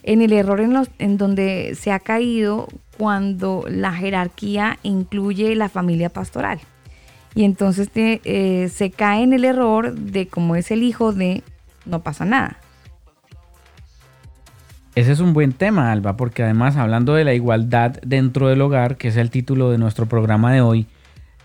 [0.03, 2.67] en el error en, los, en donde se ha caído
[2.97, 6.59] cuando la jerarquía incluye la familia pastoral.
[7.35, 11.41] Y entonces eh, se cae en el error de como es el hijo de
[11.85, 12.57] no pasa nada.
[14.95, 18.95] Ese es un buen tema, Alba, porque además hablando de la igualdad dentro del hogar,
[18.95, 20.85] que es el título de nuestro programa de hoy,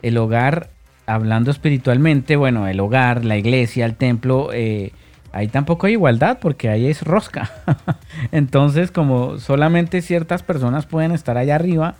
[0.02, 0.68] el hogar,
[1.06, 4.92] hablando espiritualmente, bueno, el hogar, la iglesia, el templo, eh,
[5.32, 7.50] ahí tampoco hay igualdad porque ahí es rosca.
[8.32, 11.94] Entonces, como solamente ciertas personas pueden estar allá arriba,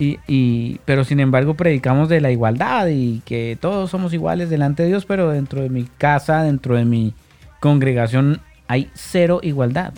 [0.00, 4.90] y, pero sin embargo predicamos de la igualdad y que todos somos iguales delante de
[4.90, 7.14] Dios, pero dentro de mi casa, dentro de mi
[7.60, 9.92] congregación, hay cero igualdad.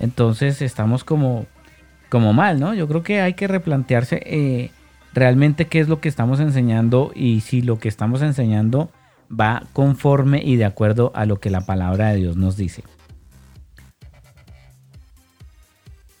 [0.00, 1.46] Entonces estamos como,
[2.08, 2.74] como mal, ¿no?
[2.74, 4.70] Yo creo que hay que replantearse eh,
[5.12, 8.90] realmente qué es lo que estamos enseñando y si lo que estamos enseñando
[9.30, 12.82] va conforme y de acuerdo a lo que la palabra de Dios nos dice.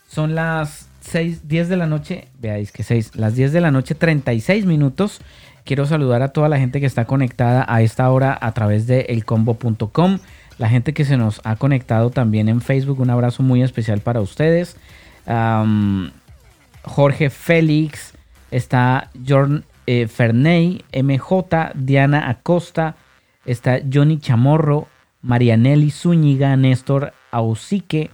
[0.06, 3.94] Son las 6, 10 de la noche, veáis que 6, las 10 de la noche,
[3.94, 5.20] 36 minutos.
[5.64, 9.02] Quiero saludar a toda la gente que está conectada a esta hora a través de
[9.02, 10.18] elcombo.com.
[10.60, 14.20] La gente que se nos ha conectado también en Facebook, un abrazo muy especial para
[14.20, 14.76] ustedes.
[16.84, 18.12] Jorge Félix,
[18.50, 22.96] está Jorn eh, Ferney, MJ, Diana Acosta,
[23.46, 24.86] está Johnny Chamorro,
[25.22, 28.10] Marianelli Zúñiga, Néstor Ausique,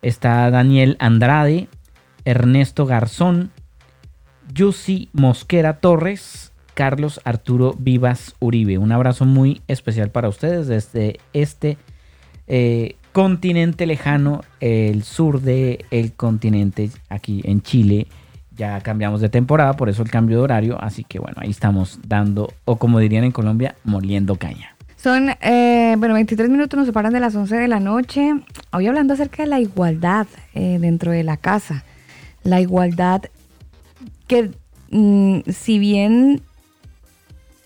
[0.00, 1.68] está Daniel Andrade,
[2.24, 3.50] Ernesto Garzón,
[4.50, 6.45] Yusi Mosquera Torres,
[6.76, 8.76] Carlos Arturo Vivas Uribe.
[8.76, 11.78] Un abrazo muy especial para ustedes desde este
[12.48, 18.08] eh, continente lejano, el sur del el continente, aquí en Chile,
[18.54, 20.76] ya cambiamos de temporada, por eso el cambio de horario.
[20.78, 24.76] Así que bueno, ahí estamos dando, o como dirían en Colombia, moliendo caña.
[24.96, 28.34] Son, eh, bueno, 23 minutos nos separan de las 11 de la noche.
[28.70, 31.84] Hoy hablando acerca de la igualdad eh, dentro de la casa.
[32.42, 33.22] La igualdad
[34.26, 34.50] que,
[34.90, 36.42] mm, si bien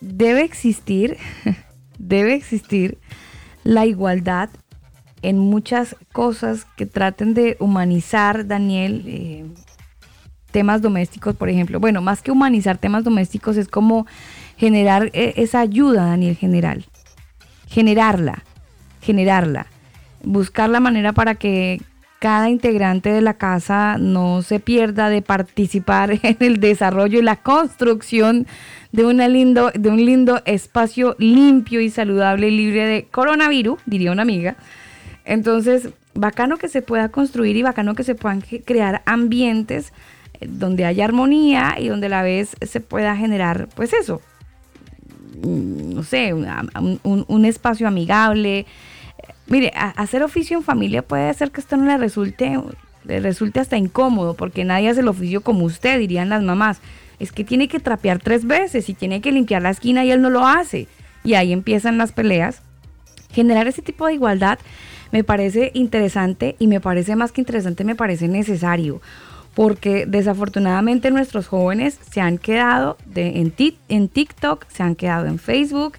[0.00, 1.16] debe existir,
[1.98, 2.98] debe existir
[3.64, 4.50] la igualdad,
[5.22, 9.44] en muchas cosas que traten de humanizar, Daniel, eh,
[10.50, 11.80] temas domésticos, por ejemplo.
[11.80, 14.06] Bueno, más que humanizar temas domésticos es como
[14.56, 16.84] generar eh, esa ayuda, Daniel, general.
[17.66, 18.44] Generarla,
[19.00, 19.66] generarla.
[20.22, 21.80] Buscar la manera para que
[22.20, 27.36] cada integrante de la casa no se pierda de participar en el desarrollo y la
[27.36, 28.46] construcción
[28.92, 34.22] de, una lindo, de un lindo espacio limpio y saludable libre de coronavirus, diría una
[34.22, 34.56] amiga.
[35.24, 39.94] Entonces, bacano que se pueda construir y bacano que se puedan crear ambientes
[40.40, 44.20] eh, donde haya armonía y donde a la vez se pueda generar, pues eso,
[45.42, 48.66] mm, no sé, un espacio amigable,
[49.50, 52.56] Mire, hacer oficio en familia puede ser que esto no le resulte,
[53.04, 56.80] le resulte hasta incómodo, porque nadie hace el oficio como usted, dirían las mamás.
[57.18, 60.22] Es que tiene que trapear tres veces y tiene que limpiar la esquina y él
[60.22, 60.86] no lo hace.
[61.24, 62.62] Y ahí empiezan las peleas.
[63.32, 64.60] Generar ese tipo de igualdad
[65.10, 69.02] me parece interesante y me parece más que interesante, me parece necesario.
[69.54, 73.52] Porque desafortunadamente nuestros jóvenes se han quedado de, en,
[73.88, 75.94] en TikTok, se han quedado en Facebook,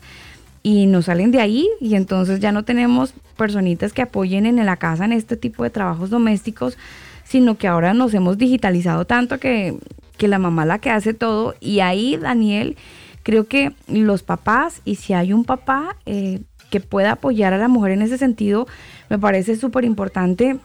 [0.64, 4.78] y no salen de ahí y entonces ya no tenemos personitas que apoyen en la
[4.78, 6.78] casa en este tipo de trabajos domésticos,
[7.24, 9.80] sino que ahora nos hemos digitalizado tanto que,
[10.16, 11.56] que la mamá la que hace todo.
[11.60, 12.78] Y ahí Daniel,
[13.24, 17.68] creo que los papás y si hay un papá eh, que pueda apoyar a la
[17.68, 18.68] mujer en ese sentido,
[19.10, 20.60] me parece súper importante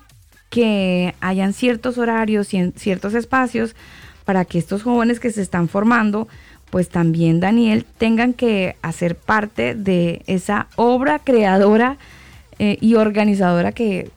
[0.51, 3.75] que hayan ciertos horarios y ciertos espacios
[4.27, 6.29] para que estos jóvenes que se están formando
[6.69, 11.97] pues también Daniel tengan que hacer parte de esa obra creadora
[12.59, 14.11] eh, y organizadora que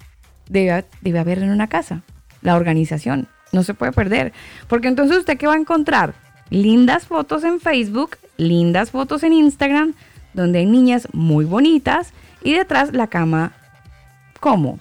[0.47, 2.01] debe, debe haber en una casa,
[2.41, 3.27] la organización.
[3.51, 4.31] No se puede perder,
[4.67, 6.13] porque entonces usted qué va a encontrar?
[6.49, 9.93] Lindas fotos en Facebook, lindas fotos en Instagram,
[10.33, 12.13] donde hay niñas muy bonitas
[12.43, 13.53] y detrás la cama,
[14.39, 14.79] ¿cómo?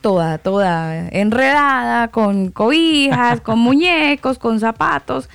[0.00, 5.28] Toda, toda enredada, con cobijas, con muñecos, con zapatos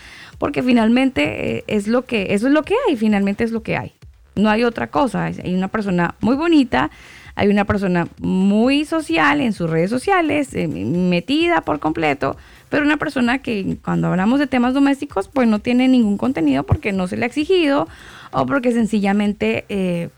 [0.43, 3.77] porque finalmente eh, es lo que, eso es lo que hay, finalmente es lo que
[3.77, 3.93] hay.
[4.35, 5.26] No hay otra cosa.
[5.26, 6.89] Hay una persona muy bonita,
[7.35, 12.38] hay una persona muy social en sus redes sociales, eh, metida por completo,
[12.69, 16.91] pero una persona que cuando hablamos de temas domésticos, pues no tiene ningún contenido porque
[16.91, 17.88] no se le ha exigido
[18.31, 20.10] o porque sencillamente eh,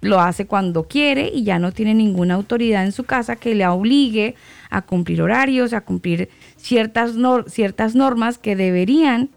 [0.00, 3.66] lo hace cuando quiere y ya no tiene ninguna autoridad en su casa que le
[3.66, 4.34] obligue
[4.70, 7.12] a cumplir horarios, a cumplir ciertas,
[7.48, 9.30] ciertas normas que deberían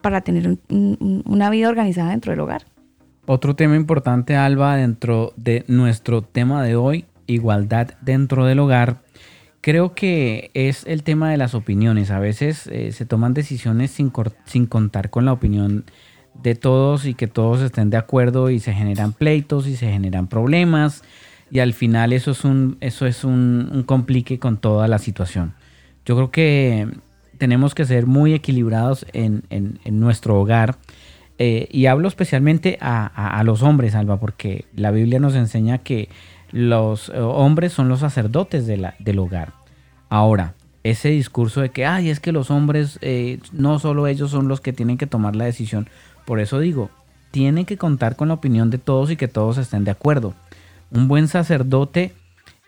[0.00, 2.64] para tener una vida organizada dentro del hogar.
[3.30, 9.02] Otro tema importante, Alba, dentro de nuestro tema de hoy, igualdad dentro del hogar,
[9.60, 12.10] creo que es el tema de las opiniones.
[12.10, 14.10] A veces eh, se toman decisiones sin,
[14.46, 15.84] sin contar con la opinión
[16.42, 20.28] de todos y que todos estén de acuerdo y se generan pleitos y se generan
[20.28, 21.02] problemas
[21.50, 25.52] y al final eso es un, eso es un, un complique con toda la situación.
[26.06, 26.88] Yo creo que
[27.38, 29.42] tenemos que ser muy equilibrados en,
[29.90, 30.76] nuestro hogar.
[31.38, 36.08] Eh, y hablo especialmente a, los hombres, Alba, porque la Biblia nos enseña que
[36.50, 39.52] los eh, hombres son los sacerdotes de la, del hogar.
[40.08, 44.48] Ahora, ese discurso de que, ay, es que los hombres, eh, no solo ellos son
[44.48, 45.88] los que tienen que tomar la decisión.
[46.24, 46.90] Por eso digo,
[47.30, 50.34] tienen que contar con la opinión de todos y que todos estén de acuerdo.
[50.90, 52.14] Un buen sacerdote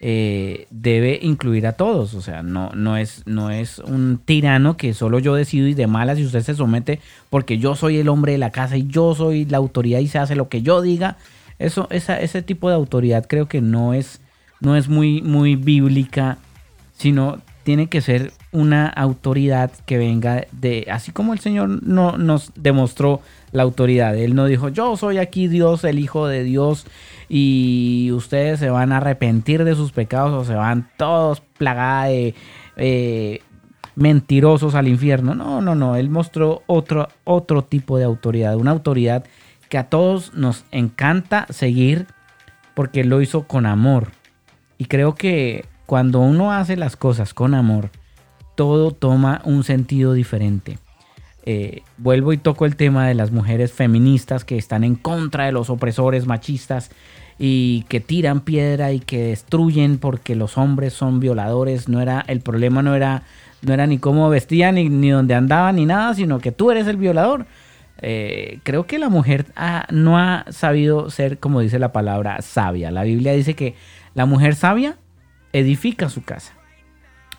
[0.03, 2.15] eh, debe incluir a todos.
[2.15, 5.87] O sea, no, no, es, no es un tirano que solo yo decido y de
[5.87, 9.15] malas y usted se somete porque yo soy el hombre de la casa y yo
[9.15, 11.19] soy la autoridad y se hace lo que yo diga.
[11.59, 14.23] Eso, esa, ese tipo de autoridad creo que no es,
[14.61, 16.39] no es muy, muy bíblica,
[16.95, 17.39] sino
[17.71, 23.21] tiene que ser una autoridad que venga de, así como el Señor no, nos demostró
[23.53, 24.17] la autoridad.
[24.17, 26.85] Él no dijo, yo soy aquí Dios, el Hijo de Dios,
[27.29, 32.35] y ustedes se van a arrepentir de sus pecados o se van todos plagados de
[32.77, 33.41] eh,
[33.95, 35.37] mentirosos al infierno.
[35.37, 35.95] No, no, no.
[35.95, 39.25] Él mostró otro, otro tipo de autoridad, una autoridad
[39.69, 42.09] que a todos nos encanta seguir
[42.75, 44.09] porque lo hizo con amor.
[44.77, 47.91] Y creo que cuando uno hace las cosas con amor,
[48.55, 50.79] todo toma un sentido diferente.
[51.45, 55.51] Eh, vuelvo y toco el tema de las mujeres feministas que están en contra de
[55.51, 56.93] los opresores machistas
[57.41, 61.89] y que tiran piedra y que destruyen porque los hombres son violadores.
[61.89, 63.25] No era, el problema no era,
[63.63, 66.87] no era ni cómo vestían, ni, ni dónde andaban, ni nada, sino que tú eres
[66.87, 67.47] el violador.
[68.01, 69.47] Eh, creo que la mujer
[69.91, 72.93] no ha sabido ser, como dice la palabra, sabia.
[72.93, 73.75] La Biblia dice que
[74.15, 74.97] la mujer sabia
[75.53, 76.55] edifica su casa,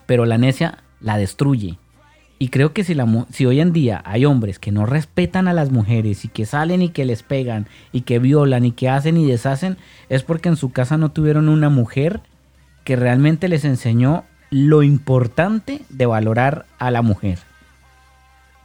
[0.06, 1.78] pero la necia la destruye.
[2.40, 5.54] Y creo que si, la, si hoy en día hay hombres que no respetan a
[5.54, 9.16] las mujeres y que salen y que les pegan y que violan y que hacen
[9.18, 9.78] y deshacen,
[10.10, 12.22] es porque en su casa no tuvieron una mujer
[12.84, 17.38] que realmente les enseñó lo importante de valorar a la mujer.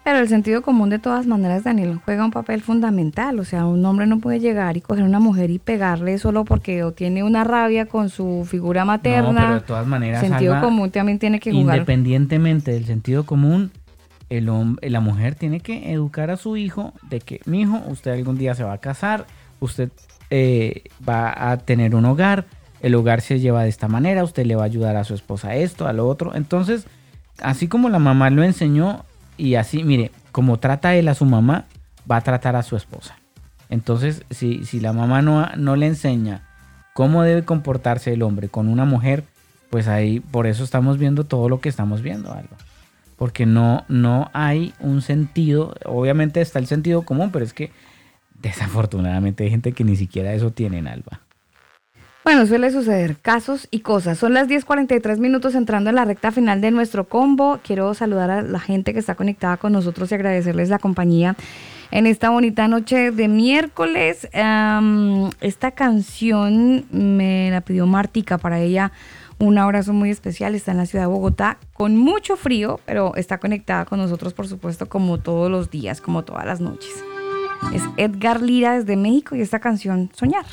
[0.07, 3.41] Pero el sentido común de todas maneras, Daniel, juega un papel fundamental.
[3.41, 6.45] O sea, un hombre no puede llegar y coger a una mujer y pegarle solo
[6.45, 9.33] porque o tiene una rabia con su figura materna.
[9.33, 11.79] No, pero de todas maneras, el sentido común también tiene que jugar.
[11.79, 13.73] Independientemente del sentido común,
[14.31, 18.13] el hombre, la mujer tiene que educar a su hijo de que, mi hijo, usted
[18.13, 19.27] algún día se va a casar,
[19.59, 19.91] usted
[20.31, 22.45] eh, va a tener un hogar,
[22.81, 25.57] el hogar se lleva de esta manera, usted le va a ayudar a su esposa
[25.57, 26.37] esto, a lo otro.
[26.37, 26.87] Entonces,
[27.43, 29.03] así como la mamá lo enseñó,
[29.37, 31.67] y así, mire, como trata él a su mamá,
[32.11, 33.19] va a tratar a su esposa.
[33.69, 36.43] Entonces, si, si la mamá no, no le enseña
[36.95, 39.25] cómo debe comportarse el hombre con una mujer,
[39.71, 42.57] pues ahí, por eso estamos viendo todo lo que estamos viendo, Alba.
[43.17, 47.73] Porque no, no hay un sentido, obviamente está el sentido común, pero es que
[48.41, 51.21] desafortunadamente hay gente que ni siquiera eso tiene en Alba.
[52.27, 54.19] Bueno, suele suceder casos y cosas.
[54.19, 57.61] Son las 10:43 minutos entrando en la recta final de nuestro combo.
[57.63, 61.37] Quiero saludar a la gente que está conectada con nosotros y agradecerles la compañía
[61.93, 64.29] en esta bonita noche de miércoles.
[65.41, 68.91] esta canción me la pidió Martica para ella.
[69.39, 70.57] Un abrazo muy especial.
[70.57, 74.49] Está en la ciudad de Bogotá con mucho frío, pero está conectada con nosotros, por
[74.49, 76.91] supuesto, como todos los días, como todas las noches.
[77.73, 80.45] Es Edgar Lira desde México y esta canción Soñar.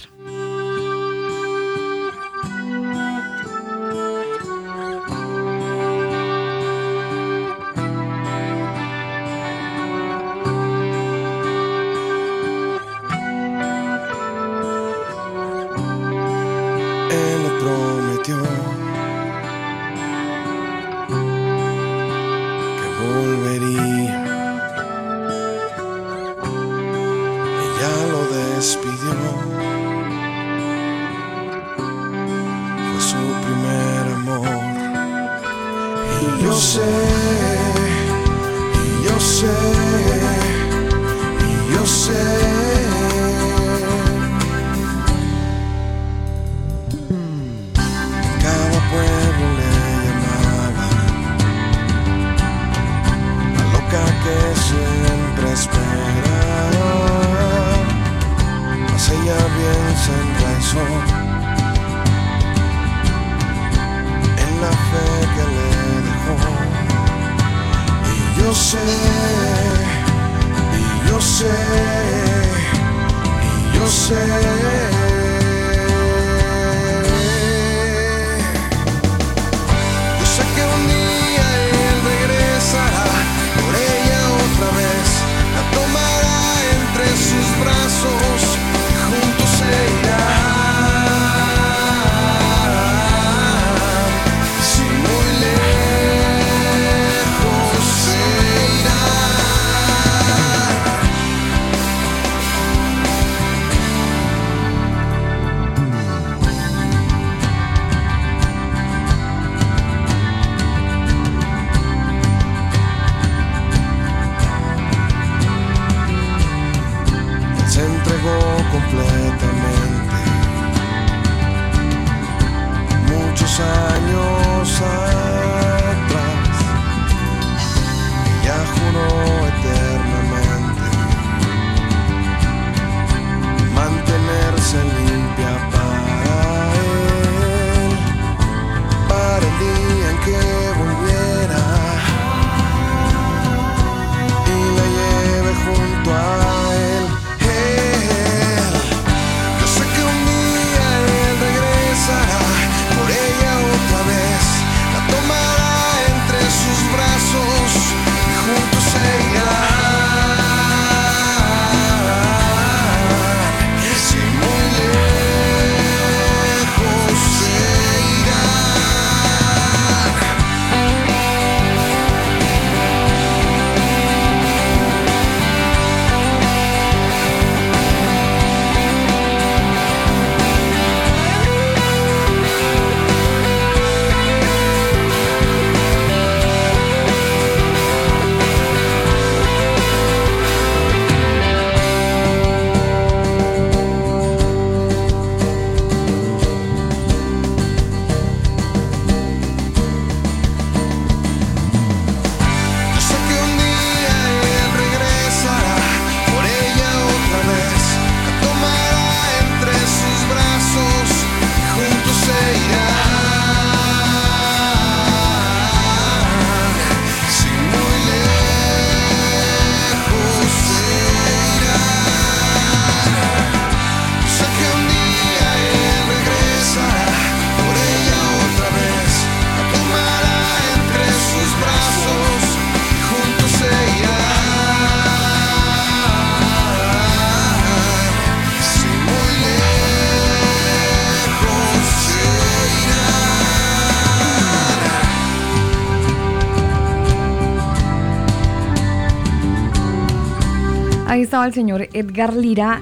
[251.23, 252.81] Estaba el señor Edgar Lira.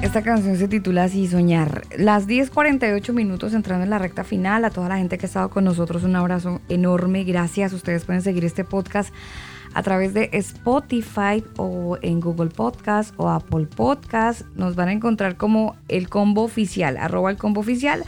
[0.00, 1.82] Esta canción se titula así, Soñar.
[1.98, 4.64] Las 10.48 minutos entrando en la recta final.
[4.64, 7.24] A toda la gente que ha estado con nosotros, un abrazo enorme.
[7.24, 7.74] Gracias.
[7.74, 9.12] Ustedes pueden seguir este podcast
[9.74, 14.46] a través de Spotify o en Google Podcast o Apple Podcast.
[14.54, 18.02] Nos van a encontrar como el combo oficial, arroba el combo oficial.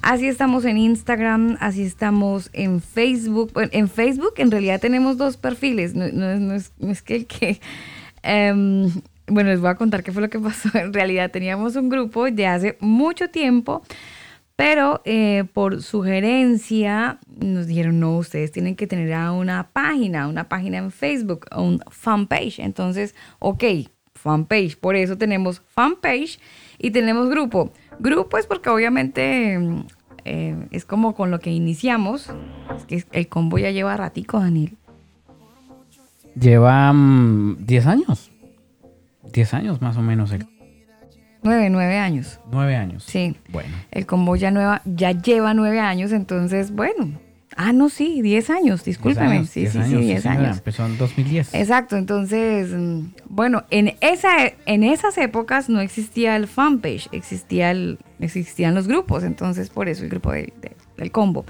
[0.00, 3.52] Así estamos en Instagram, así estamos en Facebook.
[3.72, 5.94] En Facebook en realidad tenemos dos perfiles.
[5.94, 7.60] No, es, que el que...
[8.22, 8.90] Em,
[9.26, 10.68] bueno, les voy a contar qué fue lo que pasó.
[10.74, 13.82] En realidad teníamos un grupo de hace mucho tiempo,
[14.56, 20.78] pero eh, por sugerencia nos dijeron, no, ustedes tienen que tener una página, una página
[20.78, 22.60] en Facebook, un fanpage.
[22.60, 23.64] Entonces, ok,
[24.14, 24.76] fanpage.
[24.78, 26.38] Por eso tenemos fanpage
[26.78, 27.72] y tenemos grupo.
[27.98, 29.58] Grupo es porque obviamente
[30.24, 32.30] eh, es como con lo que iniciamos.
[32.88, 34.76] Es que el combo ya lleva ratico, Daniel.
[36.38, 38.30] Lleva 10 mm, años.
[39.32, 40.32] 10 años más o menos.
[40.32, 40.46] El...
[41.42, 42.40] 9, 9 años.
[42.50, 43.04] 9 años.
[43.04, 43.36] Sí.
[43.50, 43.74] Bueno.
[43.90, 47.18] El combo ya, nueva, ya lleva 9 años, entonces, bueno,
[47.58, 49.46] Ah, no, sí, 10 años, discúlpeme.
[49.46, 50.58] sí, sí, sí, 10 años.
[50.58, 51.54] Empezó en 2010.
[51.54, 57.98] Exacto, entonces, mm, bueno, en, esa, en esas épocas no existía el fanpage, existía el,
[58.20, 61.46] existían los grupos, entonces por eso el grupo del combo.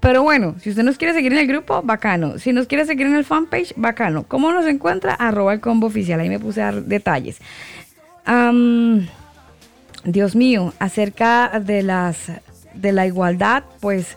[0.00, 2.38] Pero bueno, si usted nos quiere seguir en el grupo, bacano.
[2.38, 4.24] Si nos quiere seguir en el fanpage, bacano.
[4.24, 5.14] ¿Cómo nos encuentra?
[5.14, 6.20] Arroba el combo oficial.
[6.20, 7.40] Ahí me puse a dar detalles.
[10.04, 12.30] Dios mío, acerca de las
[12.74, 14.16] de la igualdad, pues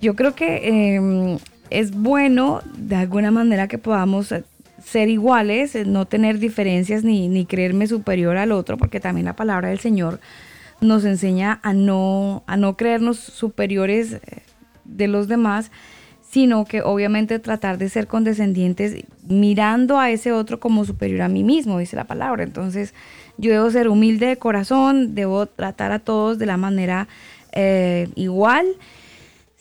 [0.00, 1.38] yo creo que em,
[1.68, 4.34] es bueno de alguna manera que podamos
[4.82, 9.68] ser iguales, no tener diferencias ni, ni creerme superior al otro, porque también la palabra
[9.68, 10.20] del Señor
[10.80, 14.20] nos enseña a no, a no creernos superiores eh,
[14.96, 15.70] de los demás,
[16.28, 21.42] sino que obviamente tratar de ser condescendientes mirando a ese otro como superior a mí
[21.42, 22.44] mismo, dice la palabra.
[22.44, 22.94] Entonces
[23.36, 27.08] yo debo ser humilde de corazón, debo tratar a todos de la manera
[27.52, 28.66] eh, igual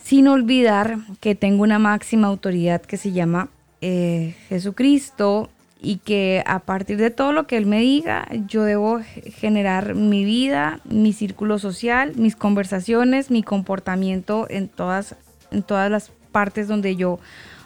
[0.04, 3.50] sin olvidar que tengo una máxima autoridad que se llama
[3.82, 5.50] eh, Jesucristo
[5.82, 9.00] y que a partir de todo lo que Él me diga, yo debo
[9.38, 15.16] generar mi vida, mi círculo social, mis conversaciones, mi comportamiento en todas,
[15.52, 17.20] en todas las partes donde yo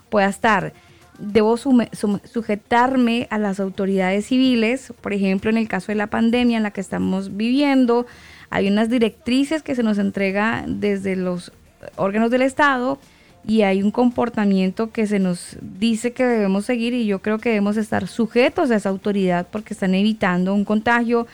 [0.10, 0.73] pueda estar.
[1.18, 6.64] Debo sujetarme a las autoridades civiles, por ejemplo, en el caso de la pandemia en
[6.64, 8.06] la que estamos viviendo,
[8.52, 11.52] hay unas directrices que se nos entrega desde los
[11.95, 12.99] órganos del Estado
[13.45, 17.49] y hay un comportamiento que se nos dice que debemos seguir y yo creo que
[17.49, 21.28] debemos estar sujetos a esa autoridad porque están evitando un contagio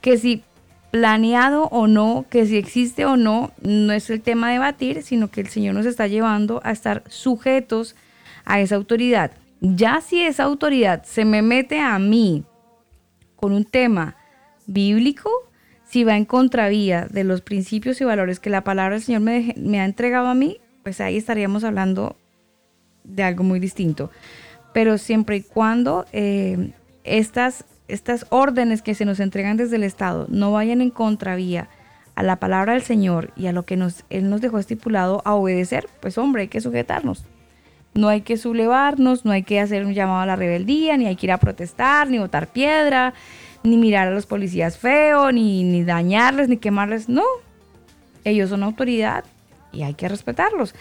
[0.00, 0.42] que si
[0.90, 5.30] planeado o no, que si existe o no, no es el tema de debatir, sino
[5.30, 7.96] que el Señor nos está llevando a estar sujetos
[8.44, 9.32] a esa autoridad.
[9.60, 12.44] Ya si esa autoridad se me mete a mí
[13.34, 14.16] con un tema
[14.66, 15.30] bíblico,
[15.84, 19.80] si va en contravía de los principios y valores que la palabra del Señor me,
[19.80, 22.14] ha entregado a mí, pues ahí estaríamos hablando
[23.02, 24.12] de algo muy distinto.
[24.72, 26.70] Pero siempre y cuando eh,
[27.02, 31.68] estas, estas órdenes que se nos entregan desde el Estado no vayan en contravía
[32.14, 35.34] a la palabra del Señor y a lo que nos, Él nos dejó estipulado a
[35.34, 37.24] obedecer, pues hombre, hay que sujetarnos.
[37.94, 41.16] No hay que sublevarnos, no hay que hacer un llamado a la rebeldía, ni hay
[41.16, 43.12] que ir a protestar, ni botar piedra,
[43.64, 47.08] ni mirar a los policías feo, ni, ni dañarles, ni quemarles.
[47.08, 47.24] No,
[48.22, 49.24] ellos son autoridad
[49.76, 50.74] y hay que respetarlos.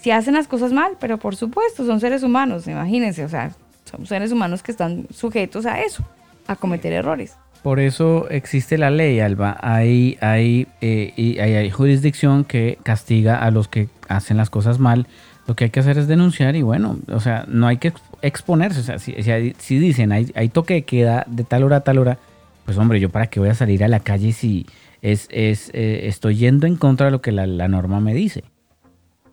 [0.00, 3.52] Si hacen las cosas mal, pero por supuesto, son seres humanos, imagínense, o sea,
[3.84, 6.04] son seres humanos que están sujetos a eso,
[6.46, 7.36] a cometer errores.
[7.62, 9.56] Por eso existe la ley, Alba.
[9.62, 15.06] Hay, hay, eh, y hay, jurisdicción que castiga a los que hacen las cosas mal.
[15.46, 18.80] Lo que hay que hacer es denunciar y bueno, o sea, no hay que exponerse.
[18.80, 19.14] O sea, si,
[19.58, 22.18] si, dicen hay, hay toque de queda de tal hora a tal hora,
[22.64, 24.66] pues hombre, yo para qué voy a salir a la calle si
[25.02, 28.44] es, es eh, estoy yendo en contra de lo que la, norma me dice.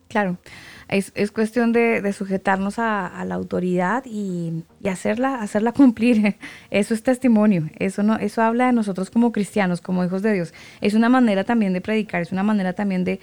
[0.08, 0.40] Claro,
[0.88, 6.36] es, cuestión de, sujetarnos a, la autoridad y, hacerla, cumplir.
[6.72, 10.54] Eso es testimonio, eso, no, eso habla de nosotros como cristianos, como hijos de Dios.
[10.82, 13.20] Es una manera también de predicar, es una manera también de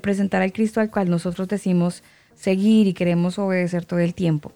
[0.00, 2.04] presentar al Cristo al cual nosotros decimos
[2.36, 4.52] seguir y queremos obedecer todo el tiempo.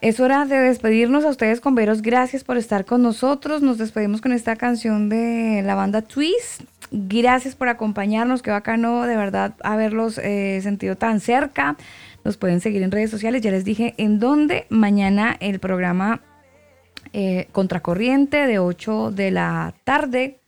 [0.00, 2.02] Es hora de despedirnos a ustedes con veros.
[2.02, 3.62] Gracias por estar con nosotros.
[3.62, 6.62] Nos despedimos con esta canción de la banda Twist.
[6.92, 8.42] Gracias por acompañarnos.
[8.42, 11.76] Qué bacano de verdad haberlos eh, sentido tan cerca.
[12.24, 13.42] Nos pueden seguir en redes sociales.
[13.42, 14.66] Ya les dije en dónde.
[14.68, 16.20] Mañana el programa
[17.12, 20.38] eh, Contracorriente de 8 de la tarde.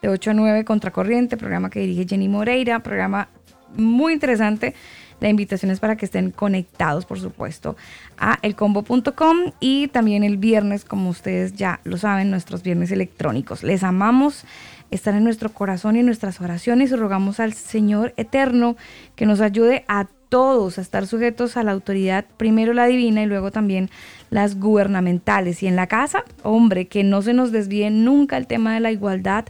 [0.00, 1.36] De 8 a 9 Contracorriente.
[1.36, 2.78] Programa que dirige Jenny Moreira.
[2.80, 3.30] Programa
[3.74, 4.74] muy interesante
[5.20, 7.76] La invitación es para que estén conectados, por supuesto,
[8.18, 13.62] a elcombo.com y también el viernes, como ustedes ya lo saben, nuestros viernes electrónicos.
[13.62, 14.44] Les amamos,
[14.90, 18.76] están en nuestro corazón y en nuestras oraciones y rogamos al Señor eterno
[19.14, 23.26] que nos ayude a todos a estar sujetos a la autoridad, primero la divina y
[23.26, 23.90] luego también
[24.30, 25.62] las gubernamentales.
[25.62, 28.90] Y en la casa, hombre, que no se nos desvíe nunca el tema de la
[28.90, 29.46] igualdad,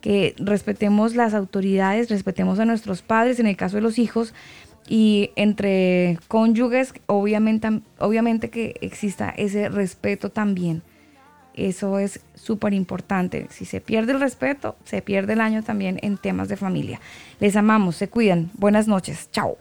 [0.00, 4.34] que respetemos las autoridades, respetemos a nuestros padres, en el caso de los hijos,
[4.88, 10.82] y entre cónyuges, obviamente, obviamente que exista ese respeto también.
[11.54, 13.46] Eso es súper importante.
[13.50, 17.00] Si se pierde el respeto, se pierde el año también en temas de familia.
[17.40, 18.50] Les amamos, se cuidan.
[18.54, 19.30] Buenas noches.
[19.32, 19.56] Chao.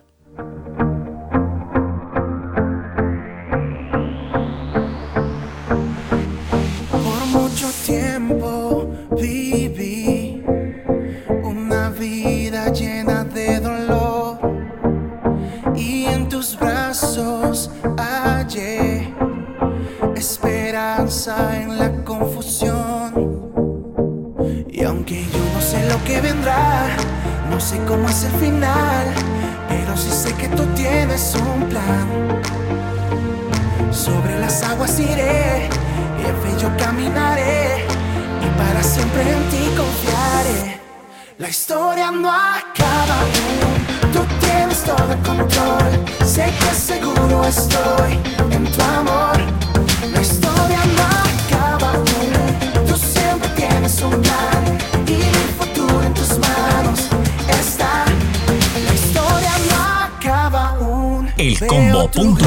[21.38, 23.14] En la confusión.
[24.70, 26.88] Y aunque yo no sé lo que vendrá,
[27.50, 29.08] no sé cómo es el final,
[29.68, 32.42] pero sí sé que tú tienes un plan.
[33.92, 35.70] Sobre las aguas iré,
[36.20, 37.86] y en fe yo caminaré,
[38.46, 40.80] y para siempre en ti confiaré.
[41.38, 48.20] La historia no acaba aún, tú tienes todo el control, sé que seguro estoy
[48.52, 49.38] en tu amor.
[50.14, 51.25] La historia no
[61.62, 62.38] aún.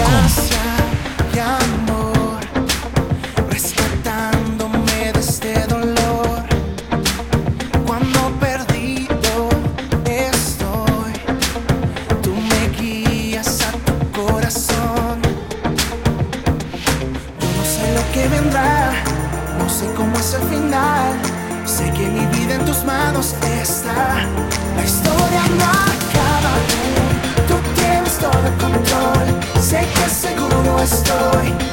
[30.88, 31.67] Seguro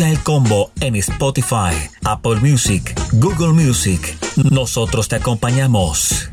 [0.00, 1.74] Escucha el combo en Spotify,
[2.04, 4.16] Apple Music, Google Music.
[4.50, 6.30] Nosotros te acompañamos.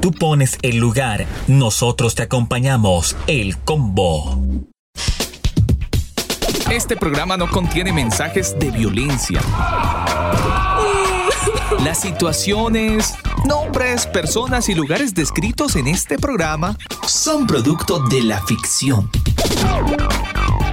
[0.00, 3.16] Tú pones el lugar, nosotros te acompañamos.
[3.26, 4.40] El combo.
[6.70, 9.40] Este programa no contiene mensajes de violencia.
[11.82, 13.14] Las situaciones,
[13.46, 19.10] nombres, personas y lugares descritos en este programa son producto de la ficción.